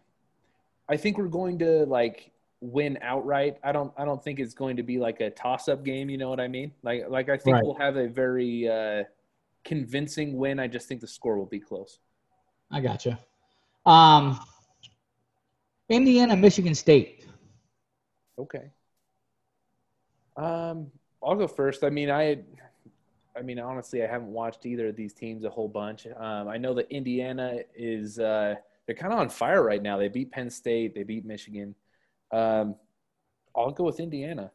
I 0.89 0.97
think 0.97 1.18
we're 1.18 1.28
going 1.28 1.60
to 1.60 1.86
like 1.86 2.32
win 2.62 2.97
outright. 3.01 3.58
I 3.64 3.72
don't 3.72 3.93
I 3.97 4.06
don't 4.06 4.24
think 4.24 4.39
it's 4.39 4.54
going 4.54 4.78
to 4.78 4.84
be 4.84 4.97
like 4.97 5.20
a 5.22 5.30
toss 5.30 5.68
up 5.68 5.84
game. 5.84 6.10
You 6.10 6.18
know 6.18 6.30
what 6.30 6.39
I 6.39 6.47
mean? 6.47 6.72
Like 6.84 7.06
like 7.10 7.30
I 7.30 7.38
think 7.38 7.56
Right. 7.56 7.64
we'll 7.64 7.76
have 7.76 7.97
a 7.97 8.08
very 8.08 8.68
uh, 8.68 9.04
convincing 9.64 10.38
win. 10.38 10.59
I 10.59 10.68
just 10.68 10.88
think 10.88 11.01
the 11.01 11.07
score 11.07 11.38
will 11.38 11.45
be 11.45 11.59
close. 11.59 11.99
I 12.72 12.82
gotcha. 12.82 13.20
Um, 13.86 14.39
Indiana, 15.89 16.36
Michigan 16.36 16.76
State. 16.76 17.26
Okay. 18.38 18.72
Um, 20.36 20.91
I'll 21.24 21.36
go 21.36 21.47
first. 21.47 21.84
I 21.84 21.89
mean, 21.89 22.09
I, 22.09 22.39
I 23.38 23.41
mean, 23.41 23.59
honestly, 23.59 24.03
I 24.03 24.07
haven't 24.07 24.30
watched 24.30 24.66
either 24.66 24.88
of 24.88 24.95
these 24.95 25.14
teams 25.14 25.43
a 25.43 25.49
whole 25.49 25.68
bunch. 25.68 26.07
Um, 26.07 26.47
I 26.47 26.57
know 26.57 26.74
that 26.74 26.91
Indiana 26.91 27.59
is 27.76 28.20
uh, 28.20 28.55
they're 28.86 28.95
kind 28.95 29.14
of 29.14 29.20
on 29.20 29.30
fire 29.30 29.64
right 29.64 29.82
now. 29.82 29.97
They 29.97 30.07
beat 30.07 30.32
Penn 30.32 30.49
State, 30.49 30.95
they 30.95 31.03
beat 31.03 31.26
Michigan. 31.26 31.76
Um, 32.32 32.76
I'll 33.55 33.72
go 33.72 33.84
with 33.84 33.99
Indiana. 33.99 34.51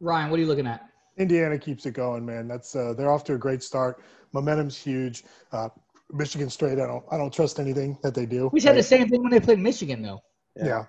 Ryan, 0.00 0.30
what 0.30 0.38
are 0.38 0.42
you 0.42 0.48
looking 0.48 0.66
at? 0.66 0.88
Indiana 1.16 1.58
keeps 1.58 1.86
it 1.86 1.92
going, 1.92 2.24
man. 2.24 2.48
That's 2.48 2.76
uh, 2.76 2.94
they're 2.96 3.10
off 3.10 3.24
to 3.24 3.34
a 3.34 3.38
great 3.38 3.62
start. 3.62 4.02
Momentum's 4.32 4.76
huge. 4.76 5.24
Uh, 5.52 5.68
Michigan 6.12 6.50
State, 6.50 6.78
I 6.78 6.86
don't 6.86 7.04
I 7.10 7.16
don't 7.16 7.32
trust 7.32 7.58
anything 7.58 7.98
that 8.02 8.14
they 8.14 8.26
do. 8.26 8.50
We 8.52 8.60
said 8.60 8.76
the 8.76 8.82
same 8.82 9.08
thing 9.08 9.22
when 9.22 9.32
they 9.32 9.40
played 9.40 9.58
Michigan, 9.58 10.02
though. 10.02 10.22
Yeah. 10.54 10.84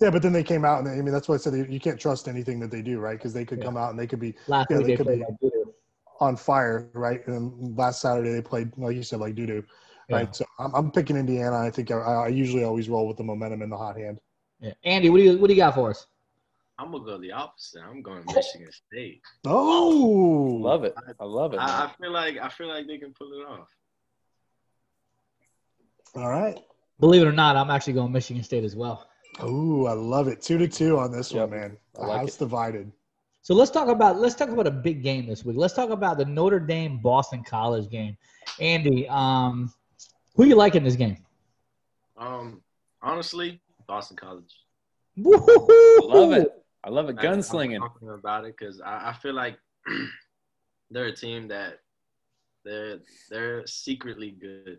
yeah. 0.00 0.10
but 0.10 0.22
then 0.22 0.32
they 0.32 0.42
came 0.42 0.64
out 0.64 0.78
and 0.78 0.86
they, 0.86 0.92
I 0.92 1.02
mean 1.02 1.12
that's 1.12 1.28
why 1.28 1.36
I 1.36 1.38
said 1.38 1.54
you 1.70 1.80
can't 1.80 1.98
trust 1.98 2.28
anything 2.28 2.60
that 2.60 2.70
they 2.70 2.82
do, 2.82 2.98
right? 2.98 3.16
Because 3.16 3.32
they 3.32 3.44
could 3.44 3.62
come 3.62 3.76
out 3.76 3.90
and 3.90 3.98
they 3.98 4.06
could 4.06 4.20
be 4.20 4.34
Last 4.46 4.68
yeah, 4.70 4.78
week 4.78 4.86
they 4.86 4.92
they 4.92 4.96
could 4.96 5.08
be 5.08 5.50
on 6.20 6.36
fire, 6.36 6.90
right? 6.92 7.26
And 7.26 7.76
last 7.76 8.00
Saturday 8.00 8.32
they 8.32 8.42
played, 8.42 8.72
like 8.76 8.96
you 8.96 9.02
said, 9.02 9.20
like 9.20 9.34
doo 9.34 9.46
doo, 9.46 9.64
right? 10.10 10.34
So 10.34 10.44
I'm, 10.58 10.74
I'm 10.74 10.90
picking 10.90 11.16
Indiana. 11.16 11.56
I 11.58 11.70
think 11.70 11.90
I, 11.90 11.96
I 11.96 12.28
usually 12.28 12.64
always 12.64 12.88
roll 12.88 13.08
with 13.08 13.16
the 13.16 13.24
momentum 13.24 13.62
in 13.62 13.70
the 13.70 13.76
hot 13.76 13.96
hand. 13.96 14.18
Yeah. 14.60 14.72
Andy, 14.84 15.10
what 15.10 15.18
do 15.18 15.22
you 15.24 15.38
what 15.38 15.48
do 15.48 15.54
you 15.54 15.60
got 15.60 15.74
for 15.74 15.90
us? 15.90 16.06
I'm 16.78 16.90
gonna 16.90 17.04
go 17.04 17.18
the 17.18 17.32
opposite. 17.32 17.80
I'm 17.82 18.02
going 18.02 18.24
Michigan 18.26 18.68
State. 18.72 19.22
Oh, 19.46 20.58
Love 20.60 20.84
it. 20.84 20.94
I 21.20 21.24
love 21.24 21.54
it. 21.54 21.60
I. 21.60 21.84
I 21.84 21.90
feel 22.00 22.10
like 22.12 22.36
I 22.38 22.48
feel 22.48 22.68
like 22.68 22.86
they 22.86 22.98
can 22.98 23.12
pull 23.12 23.32
it 23.32 23.44
off. 23.46 23.68
All 26.16 26.28
right. 26.30 26.58
Believe 27.00 27.22
it 27.22 27.26
or 27.26 27.32
not, 27.32 27.56
I'm 27.56 27.70
actually 27.70 27.92
going 27.94 28.12
Michigan 28.12 28.42
State 28.42 28.64
as 28.64 28.76
well. 28.76 29.08
Ooh, 29.42 29.86
I 29.86 29.92
love 29.92 30.28
it. 30.28 30.40
Two 30.40 30.58
to 30.58 30.68
two 30.68 30.98
on 30.98 31.10
this 31.10 31.32
Yep. 31.32 31.50
one, 31.50 31.58
man. 31.58 31.76
I 31.96 32.00
The 32.02 32.06
like 32.06 32.20
house 32.20 32.36
it. 32.36 32.38
divided. 32.38 32.92
So 33.42 33.54
let's 33.54 33.70
talk 33.70 33.88
about 33.88 34.18
let's 34.18 34.34
talk 34.34 34.48
about 34.48 34.66
a 34.66 34.70
big 34.70 35.02
game 35.02 35.26
this 35.26 35.44
week. 35.44 35.56
Let's 35.56 35.74
talk 35.74 35.90
about 35.90 36.18
the 36.18 36.24
Notre 36.24 36.60
Dame 36.60 36.98
Boston 36.98 37.42
College 37.44 37.90
game. 37.90 38.16
Andy, 38.60 39.08
um, 39.08 39.72
who 40.34 40.44
you 40.44 40.54
like 40.54 40.74
in 40.76 40.84
this 40.84 40.96
game? 40.96 41.18
Um, 42.16 42.62
honestly, 43.02 43.60
Boston 43.86 44.16
College. 44.16 44.54
Woo 45.16 45.36
hoo! 45.36 46.00
love 46.08 46.32
it. 46.32 46.63
I 46.84 46.90
love 46.90 47.08
it. 47.08 47.16
I'm 47.18 47.24
Gunslinging. 47.24 47.78
talking 47.78 48.10
about 48.10 48.44
it 48.44 48.54
because 48.58 48.80
I, 48.80 49.10
I 49.10 49.12
feel 49.14 49.32
like 49.32 49.58
they're 50.90 51.06
a 51.06 51.16
team 51.16 51.48
that 51.48 51.78
they're 52.64 52.98
they're 53.30 53.66
secretly 53.66 54.36
good. 54.38 54.78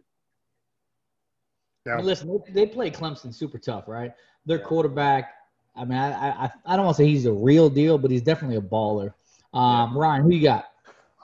I 1.87 1.97
mean, 1.97 2.05
listen, 2.05 2.39
they, 2.47 2.53
they 2.53 2.65
play 2.65 2.89
Clemson 2.89 3.33
super 3.33 3.57
tough, 3.57 3.87
right? 3.87 4.13
Their 4.45 4.59
quarterback. 4.59 5.33
I 5.75 5.85
mean, 5.85 5.97
I, 5.97 6.45
I 6.45 6.51
I 6.65 6.75
don't 6.75 6.85
want 6.85 6.97
to 6.97 7.03
say 7.03 7.07
he's 7.07 7.25
a 7.25 7.33
real 7.33 7.69
deal, 7.69 7.97
but 7.97 8.11
he's 8.11 8.21
definitely 8.21 8.57
a 8.57 8.61
baller. 8.61 9.13
Um, 9.53 9.97
Ryan, 9.97 10.23
who 10.23 10.31
you 10.31 10.43
got? 10.43 10.65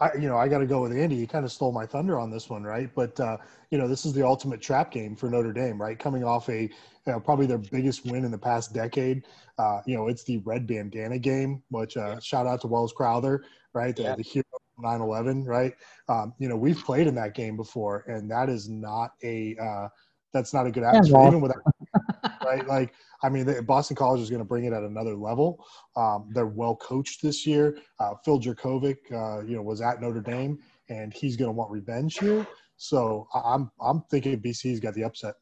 I, 0.01 0.09
you 0.15 0.27
know, 0.27 0.35
I 0.35 0.47
got 0.47 0.57
to 0.57 0.65
go 0.65 0.81
with 0.81 0.91
Andy. 0.91 1.15
He 1.15 1.27
kind 1.27 1.45
of 1.45 1.51
stole 1.51 1.71
my 1.71 1.85
thunder 1.85 2.19
on 2.19 2.31
this 2.31 2.49
one, 2.49 2.63
right? 2.63 2.89
But 2.93 3.19
uh, 3.19 3.37
you 3.69 3.77
know, 3.77 3.87
this 3.87 4.03
is 4.03 4.13
the 4.13 4.25
ultimate 4.25 4.59
trap 4.59 4.91
game 4.91 5.15
for 5.15 5.29
Notre 5.29 5.53
Dame, 5.53 5.79
right? 5.79 5.97
Coming 5.97 6.23
off 6.23 6.49
a 6.49 6.63
you 6.63 6.69
know, 7.05 7.19
probably 7.19 7.45
their 7.45 7.59
biggest 7.59 8.05
win 8.07 8.25
in 8.25 8.31
the 8.31 8.37
past 8.37 8.73
decade. 8.73 9.25
Uh, 9.59 9.81
you 9.85 9.95
know, 9.95 10.07
it's 10.07 10.23
the 10.23 10.37
red 10.39 10.65
bandana 10.65 11.19
game, 11.19 11.61
which 11.69 11.97
uh, 11.97 12.19
shout 12.19 12.47
out 12.47 12.61
to 12.61 12.67
Welles 12.67 12.93
Crowther, 12.93 13.43
right? 13.73 13.95
The, 13.95 14.03
Yeah. 14.03 14.15
the 14.15 14.23
hero 14.23 14.43
of 14.53 14.83
9/11, 14.83 15.45
right? 15.45 15.73
Um, 16.09 16.33
you 16.39 16.49
know, 16.49 16.57
we've 16.57 16.83
played 16.83 17.05
in 17.05 17.13
that 17.15 17.35
game 17.35 17.55
before, 17.55 18.03
and 18.07 18.29
that 18.31 18.49
is 18.49 18.67
not 18.69 19.11
a 19.23 19.55
uh, 19.61 19.87
that's 20.33 20.53
not 20.53 20.65
a 20.65 20.71
good 20.71 20.83
atmosphere, 20.83 21.17
well. 21.19 21.27
even 21.27 21.41
without 21.41 21.61
right? 22.43 22.65
Like, 22.67 22.93
I 23.23 23.29
mean, 23.29 23.45
the, 23.45 23.61
Boston 23.61 23.95
College 23.95 24.21
is 24.21 24.29
going 24.29 24.41
to 24.41 24.45
bring 24.45 24.65
it 24.65 24.73
at 24.73 24.83
another 24.83 25.15
level. 25.15 25.63
Um, 25.95 26.29
they're 26.33 26.47
well 26.47 26.75
coached 26.75 27.21
this 27.21 27.45
year. 27.45 27.77
Uh, 27.99 28.13
Phil 28.25 28.39
Jurkovec, 28.39 28.97
uh, 29.11 29.43
you 29.45 29.55
know, 29.55 29.61
was 29.61 29.81
at 29.81 30.01
Notre 30.01 30.21
Dame, 30.21 30.59
and 30.89 31.13
he's 31.13 31.37
going 31.37 31.49
to 31.49 31.53
want 31.53 31.71
revenge 31.71 32.17
here. 32.17 32.45
So 32.77 33.27
I- 33.33 33.53
I'm 33.53 33.71
I'm 33.79 34.01
thinking 34.09 34.39
BC's 34.41 34.79
got 34.79 34.93
the 34.95 35.03
upset. 35.03 35.35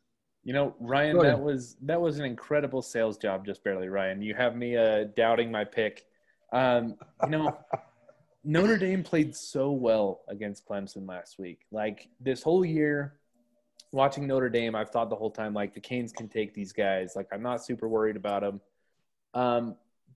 You 0.43 0.53
know, 0.53 0.75
Ryan, 0.79 1.17
that 1.19 1.39
was 1.39 1.75
that 1.83 1.99
was 1.99 2.17
an 2.17 2.25
incredible 2.25 2.81
sales 2.81 3.17
job, 3.17 3.45
just 3.45 3.63
barely, 3.63 3.89
Ryan. 3.89 4.21
You 4.21 4.33
have 4.35 4.55
me 4.55 4.75
uh, 4.75 5.05
doubting 5.15 5.51
my 5.51 5.63
pick. 5.63 6.05
Um, 6.51 6.95
you 7.23 7.29
know, 7.29 7.57
Notre 8.43 8.77
Dame 8.77 9.03
played 9.03 9.35
so 9.35 9.71
well 9.71 10.21
against 10.29 10.65
Clemson 10.65 11.07
last 11.07 11.37
week. 11.37 11.59
Like 11.71 12.07
this 12.19 12.41
whole 12.41 12.63
year, 12.63 13.18
watching 13.91 14.27
Notre 14.27 14.49
Dame, 14.49 14.75
I've 14.75 14.89
thought 14.89 15.09
the 15.09 15.15
whole 15.15 15.31
time 15.31 15.53
like 15.53 15.73
the 15.73 15.79
Canes 15.79 16.11
can 16.11 16.27
take 16.27 16.53
these 16.53 16.73
guys. 16.73 17.13
Like 17.15 17.27
I'm 17.31 17.41
not 17.41 17.63
super 17.63 17.87
worried 17.87 18.15
about 18.15 18.41
them. 18.41 18.61
Um, 19.33 19.75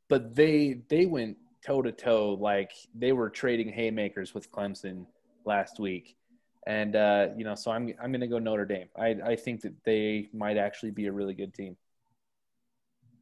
but 0.10 0.36
they 0.36 0.82
they 0.90 1.06
went 1.06 1.38
toe 1.66 1.82
to 1.82 1.92
toe 1.92 2.38
like 2.40 2.72
they 2.94 3.12
were 3.12 3.30
trading 3.30 3.70
haymakers 3.70 4.34
with 4.34 4.52
Clemson 4.52 5.06
last 5.46 5.80
week. 5.80 6.16
And 6.66 6.96
uh, 6.96 7.28
you 7.38 7.44
know, 7.44 7.56
so 7.56 7.72
I'm 7.72 7.94
I'm 8.02 8.12
going 8.12 8.22
to 8.22 8.28
go 8.28 8.40
Notre 8.40 8.66
Dame. 8.66 8.88
I 8.98 9.16
I 9.26 9.36
think 9.36 9.62
that 9.62 9.74
they 9.84 10.30
might 10.34 10.58
actually 10.58 10.92
be 10.92 11.08
a 11.08 11.12
really 11.12 11.34
good 11.34 11.54
team. 11.54 11.76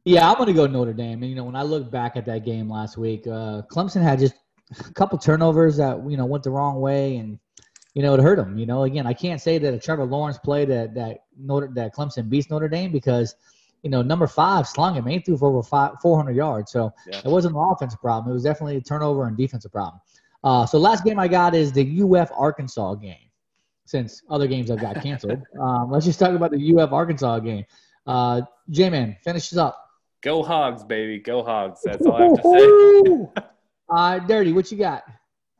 Yeah, 0.04 0.28
I'm 0.28 0.36
going 0.36 0.48
to 0.48 0.52
go 0.52 0.66
Notre 0.66 0.92
Dame. 0.92 1.22
And, 1.22 1.30
you 1.30 1.36
know, 1.36 1.44
when 1.44 1.54
I 1.54 1.62
look 1.62 1.88
back 1.88 2.16
at 2.16 2.24
that 2.24 2.44
game 2.44 2.68
last 2.68 2.98
week, 2.98 3.24
uh, 3.28 3.62
Clemson 3.70 4.02
had 4.02 4.18
just 4.18 4.34
a 4.80 4.92
couple 4.94 5.16
turnovers 5.16 5.76
that, 5.76 6.04
you 6.10 6.16
know, 6.16 6.26
went 6.26 6.42
the 6.42 6.50
wrong 6.50 6.80
way 6.80 7.18
and, 7.18 7.38
you 7.94 8.02
know, 8.02 8.14
it 8.14 8.20
hurt 8.20 8.36
them. 8.36 8.58
You 8.58 8.66
know, 8.66 8.84
again, 8.84 9.06
I 9.06 9.12
can't 9.12 9.40
say 9.40 9.58
that 9.58 9.74
a 9.74 9.78
Trevor 9.78 10.04
Lawrence 10.04 10.38
play 10.38 10.64
that, 10.64 10.94
that, 10.94 11.24
Notre, 11.38 11.68
that 11.74 11.94
Clemson 11.94 12.28
beats 12.28 12.50
Notre 12.50 12.68
Dame 12.68 12.90
because, 12.92 13.34
you 13.82 13.90
know, 13.90 14.00
number 14.02 14.26
five 14.26 14.66
slung 14.66 14.94
him. 14.94 15.06
He 15.06 15.18
threw 15.18 15.36
for 15.36 15.48
over 15.48 15.62
five, 15.62 15.92
400 16.00 16.34
yards. 16.34 16.72
So 16.72 16.92
Yeah. 17.06 17.18
it 17.18 17.26
wasn't 17.26 17.56
an 17.56 17.62
offensive 17.70 18.00
problem. 18.00 18.30
It 18.30 18.34
was 18.34 18.44
definitely 18.44 18.76
a 18.76 18.80
turnover 18.80 19.26
and 19.26 19.36
defensive 19.36 19.72
problem. 19.72 20.00
Uh, 20.44 20.66
so 20.66 20.78
last 20.78 21.04
game 21.04 21.18
I 21.18 21.28
got 21.28 21.54
is 21.54 21.72
the 21.72 22.02
UF 22.02 22.30
Arkansas 22.36 22.94
game. 22.94 23.16
Since 23.84 24.22
other 24.30 24.46
games 24.46 24.70
I've 24.70 24.80
got 24.80 25.02
canceled, 25.02 25.42
um, 25.60 25.90
let's 25.90 26.06
just 26.06 26.18
talk 26.18 26.30
about 26.30 26.52
the 26.52 26.76
UF 26.78 26.92
Arkansas 26.92 27.40
game. 27.40 27.64
Uh, 28.06 28.40
J-Man, 28.70 29.16
finish 29.22 29.50
this 29.50 29.58
up. 29.58 29.86
Go 30.22 30.42
Hogs, 30.42 30.84
baby. 30.84 31.18
Go 31.18 31.42
Hogs. 31.42 31.80
That's 31.84 32.06
all 32.06 32.14
I 32.14 32.22
have 32.22 32.42
to 32.42 33.30
say. 33.34 33.42
Uh, 33.88 34.18
Dirty, 34.20 34.52
what 34.54 34.72
you 34.72 34.78
got? 34.78 35.02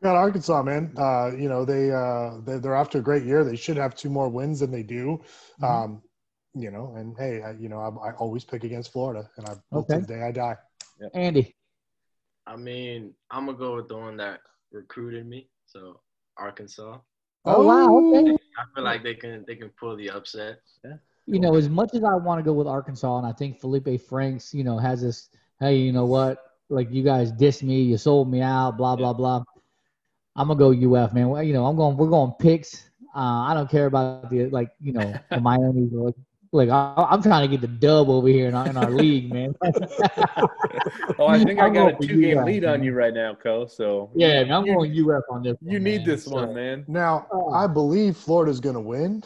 Got 0.03 0.17
Arkansas, 0.17 0.63
man. 0.63 0.93
Uh, 0.97 1.31
you 1.37 1.49
know 1.49 1.65
they 1.65 1.93
uh, 1.93 2.39
they 2.45 2.59
they're 2.59 2.75
after 2.75 2.99
a 2.99 3.03
great 3.03 3.25
year. 3.25 3.45
They 3.45 3.57
should 3.57 3.77
have 3.77 3.95
two 3.95 4.11
more 4.11 4.29
wins 4.29 4.61
than 4.61 4.73
they 4.73 4.83
do. 4.83 5.21
Mm-hmm. 5.61 5.65
Um, 5.65 6.03
you 6.55 6.71
know, 6.71 6.95
and 6.97 7.17
hey, 7.19 7.41
I, 7.43 7.53
you 7.53 7.69
know 7.69 7.79
I, 7.79 8.09
I 8.09 8.13
always 8.15 8.45
pick 8.45 8.65
against 8.65 8.93
Florida, 8.93 9.31
and 9.37 9.47
I 9.47 9.55
will 9.71 9.83
Okay. 9.83 10.01
the 10.01 10.07
day 10.07 10.23
I 10.23 10.33
die. 10.33 10.57
Andy. 11.15 11.55
I 12.47 12.57
mean, 12.57 13.15
I'm 13.31 13.47
gonna 13.47 13.57
go 13.57 13.77
with 13.77 13.89
the 13.89 13.97
one 13.97 14.17
that 14.17 14.41
recruited 14.73 15.27
me, 15.27 15.49
so 15.67 16.01
Arkansas. 16.37 16.99
Oh, 17.45 17.67
wow. 17.67 17.97
Okay. 17.97 18.37
I 18.59 18.65
feel 18.75 18.85
like 18.85 19.03
they 19.03 19.15
can 19.15 19.45
they 19.47 19.55
can 19.55 19.71
pull 19.71 19.97
the 19.97 20.11
upset. 20.11 20.61
Yeah. 20.85 20.95
You 21.27 21.39
know, 21.39 21.55
as 21.55 21.69
much 21.69 21.95
as 21.95 22.03
I 22.03 22.15
want 22.15 22.41
to 22.41 22.43
go 22.43 22.53
with 22.53 22.67
Arkansas, 22.67 23.19
and 23.19 23.27
I 23.27 23.33
think 23.33 23.61
Feleipe 23.61 24.01
Franks, 24.01 24.53
you 24.53 24.65
know, 24.65 24.79
has 24.79 25.03
this, 25.03 25.29
hey, 25.61 25.77
you 25.77 25.93
know 25.93 26.07
what? 26.07 26.39
Like 26.69 26.91
you 26.91 27.05
guys 27.05 27.33
dissed 27.33 27.63
me, 27.63 27.83
you 27.83 27.97
sold 27.97 28.31
me 28.31 28.41
out, 28.41 28.77
blah 28.77 28.97
blah 28.97 29.13
blah. 29.13 29.45
I'm 30.37 30.49
gonna 30.49 30.59
go 30.59 30.71
UF, 30.95 31.13
man. 31.13 31.29
Well, 31.29 31.43
you 31.43 31.53
know, 31.53 31.67
I'm 31.67 31.77
going. 31.77 31.97
We're 31.97 32.09
going 32.09 32.33
picks. 32.39 32.89
Uh, 33.15 33.45
I 33.49 33.55
don't 33.55 33.69
care 33.71 33.87
about 33.87 34.31
the 34.31 34.49
like, 34.49 34.71
you 34.81 34.93
know, 34.93 35.13
the 35.31 35.41
Miami. 35.41 35.89
Like, 35.93 36.15
like 36.53 36.69
I, 36.71 36.95
I'm 37.11 37.23
trying 37.23 37.43
to 37.43 37.49
get 37.49 37.61
the 37.61 37.69
dub 37.69 38.09
over 38.09 38.29
here 38.29 38.49
in 38.49 38.55
our, 38.55 38.67
in 38.69 38.77
our 38.77 38.91
league, 39.03 39.33
man. 39.33 39.55
Oh, 41.19 41.27
I 41.27 41.43
think 41.43 41.61
I 41.61 41.67
I'm 41.67 41.73
got 41.75 42.03
a 42.03 42.07
two 42.07 42.21
game 42.21 42.39
UF, 42.39 42.47
lead 42.47 42.65
on 42.65 42.83
you 42.83 42.93
right 42.95 43.13
now, 43.15 43.35
Co. 43.35 43.67
So 43.67 44.11
Yeah, 44.15 44.43
man, 44.45 44.53
I'm 44.53 44.65
going 44.65 44.91
UF 44.91 45.23
on 45.31 45.43
this. 45.43 45.57
you 45.61 45.73
one, 45.75 45.83
need 45.85 45.99
man. 45.99 46.07
this 46.09 46.25
So, 46.25 46.31
one, 46.33 46.55
man. 46.55 46.85
Now 46.89 47.27
Oh. 47.33 47.51
I 47.53 47.67
believe 47.67 48.17
Florida's 48.17 48.61
going 48.61 48.75
to 48.75 48.81
win, 48.81 49.23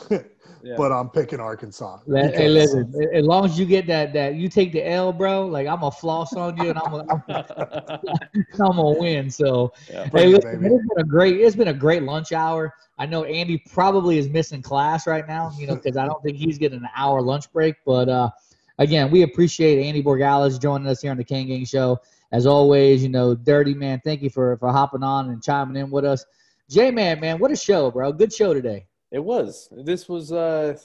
Yeah. 0.66 0.74
but 0.76 0.90
I'm 0.90 1.08
picking 1.10 1.38
Arkansas. 1.38 2.00
Let- 2.06 2.34
hey, 2.34 2.48
listen. 2.48 2.92
As 3.12 3.24
long 3.24 3.44
as 3.44 3.56
you 3.56 3.64
get 3.66 3.86
that, 3.86 4.12
that 4.14 4.34
you 4.34 4.48
take 4.48 4.72
the 4.72 4.84
L, 4.84 5.12
bro. 5.12 5.46
Like 5.46 5.68
I'm 5.68 5.84
a 5.84 5.92
floss 5.92 6.34
on 6.34 6.56
you, 6.56 6.70
and 6.70 6.78
I'm 6.78 6.92
a, 6.92 7.06
I'm 7.28 8.42
gonna 8.58 8.98
win. 8.98 9.30
So, 9.30 9.72
Yeah. 9.88 10.08
Hey, 10.12 10.24
it, 10.24 10.28
listen, 10.30 10.62
baby. 10.62 10.74
it's 10.74 10.88
been 10.88 11.04
a 11.04 11.04
great, 11.04 11.40
it's 11.40 11.54
been 11.54 11.68
a 11.68 11.74
great 11.74 12.02
lunch 12.02 12.32
hour. 12.32 12.74
I 12.98 13.06
know 13.06 13.22
Andy 13.24 13.58
probably 13.58 14.18
is 14.18 14.28
missing 14.28 14.60
class 14.60 15.06
right 15.06 15.26
now, 15.28 15.52
you 15.56 15.68
know, 15.68 15.76
because 15.76 15.96
I 15.96 16.04
don't 16.04 16.20
think 16.24 16.36
he's 16.36 16.58
getting 16.58 16.80
an 16.80 16.88
hour 16.96 17.22
lunch 17.22 17.52
break. 17.52 17.76
But 17.84 18.08
uh, 18.08 18.30
again, 18.78 19.12
we 19.12 19.22
appreciate 19.22 19.86
Andy 19.86 20.02
Borregales 20.02 20.60
joining 20.60 20.88
us 20.88 21.00
here 21.00 21.12
on 21.12 21.16
the 21.16 21.24
Kane 21.24 21.46
Gang 21.46 21.64
Show. 21.64 22.00
As 22.32 22.44
always, 22.44 23.04
you 23.04 23.08
know, 23.08 23.36
Dirty 23.36 23.72
Man, 23.72 24.00
thank 24.04 24.20
you 24.20 24.30
for 24.30 24.56
for 24.56 24.72
hopping 24.72 25.04
on 25.04 25.30
and 25.30 25.40
chiming 25.40 25.76
in 25.76 25.92
with 25.92 26.04
us. 26.04 26.24
J 26.68 26.90
Man, 26.90 27.20
man, 27.20 27.38
what 27.38 27.52
a 27.52 27.56
show, 27.56 27.88
bro! 27.92 28.12
Good 28.12 28.32
show 28.32 28.52
today. 28.52 28.86
It 29.12 29.18
was. 29.20 29.68
This 29.72 30.08
was 30.08 30.32
uh 30.32 30.76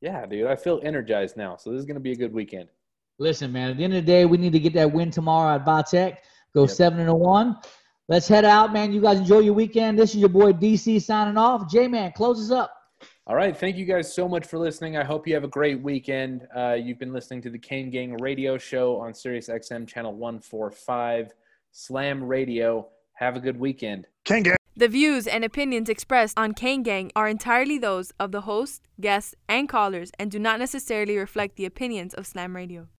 yeah, 0.00 0.24
dude. 0.26 0.46
I 0.46 0.56
feel 0.56 0.80
energized 0.82 1.36
now. 1.36 1.56
So 1.56 1.70
this 1.70 1.80
is 1.80 1.86
gonna 1.86 2.00
be 2.00 2.12
a 2.12 2.16
good 2.16 2.32
weekend. 2.32 2.68
Listen, 3.18 3.52
man, 3.52 3.70
at 3.70 3.76
the 3.76 3.84
end 3.84 3.94
of 3.94 4.04
the 4.04 4.10
day, 4.10 4.24
we 4.24 4.38
need 4.38 4.52
to 4.52 4.58
get 4.60 4.72
that 4.74 4.90
win 4.90 5.10
tomorrow 5.10 5.54
at 5.56 5.64
Vitek. 5.66 6.16
Go 6.54 6.62
Yep. 6.62 6.70
seven 6.70 7.00
and 7.00 7.08
a 7.10 7.14
one. 7.14 7.56
Let's 8.08 8.26
head 8.26 8.44
out, 8.44 8.72
man. 8.72 8.92
You 8.92 9.00
guys 9.00 9.18
enjoy 9.20 9.38
your 9.40 9.54
weekend. 9.54 9.98
This 9.98 10.10
is 10.14 10.16
your 10.16 10.30
boy 10.30 10.52
DC 10.52 11.00
signing 11.02 11.36
off. 11.36 11.70
J 11.70 11.86
Man, 11.86 12.12
closes 12.12 12.50
up. 12.50 12.74
All 13.26 13.36
right. 13.36 13.56
Thank 13.56 13.76
you 13.76 13.84
guys 13.84 14.12
so 14.12 14.26
much 14.28 14.46
for 14.46 14.58
listening. 14.58 14.96
I 14.96 15.04
hope 15.04 15.28
you 15.28 15.34
have 15.34 15.44
a 15.44 15.48
great 15.48 15.80
weekend. 15.80 16.48
Uh, 16.56 16.72
you've 16.80 16.98
been 16.98 17.12
listening 17.12 17.40
to 17.42 17.50
the 17.50 17.58
Kane 17.58 17.88
Gang 17.90 18.16
radio 18.20 18.58
show 18.58 18.96
on 19.00 19.14
Sirius 19.14 19.48
XM 19.48 19.86
channel 19.86 20.12
145, 20.14 21.32
Slam 21.70 22.24
Radio. 22.24 22.88
Have 23.14 23.36
a 23.36 23.40
good 23.40 23.58
weekend. 23.60 24.06
King 24.24 24.42
Gang. 24.42 24.59
The 24.80 24.88
views 24.88 25.26
and 25.26 25.44
opinions 25.44 25.90
expressed 25.90 26.38
on 26.38 26.54
Kane 26.54 26.82
Gang 26.82 27.12
are 27.14 27.28
entirely 27.28 27.76
those 27.76 28.14
of 28.18 28.32
the 28.32 28.40
host, 28.40 28.80
guests, 28.98 29.34
and 29.46 29.68
callers 29.68 30.10
and 30.18 30.30
do 30.30 30.38
not 30.38 30.58
necessarily 30.58 31.18
reflect 31.18 31.56
the 31.56 31.66
opinions 31.66 32.14
of 32.14 32.26
Slam 32.26 32.56
Radio. 32.56 32.88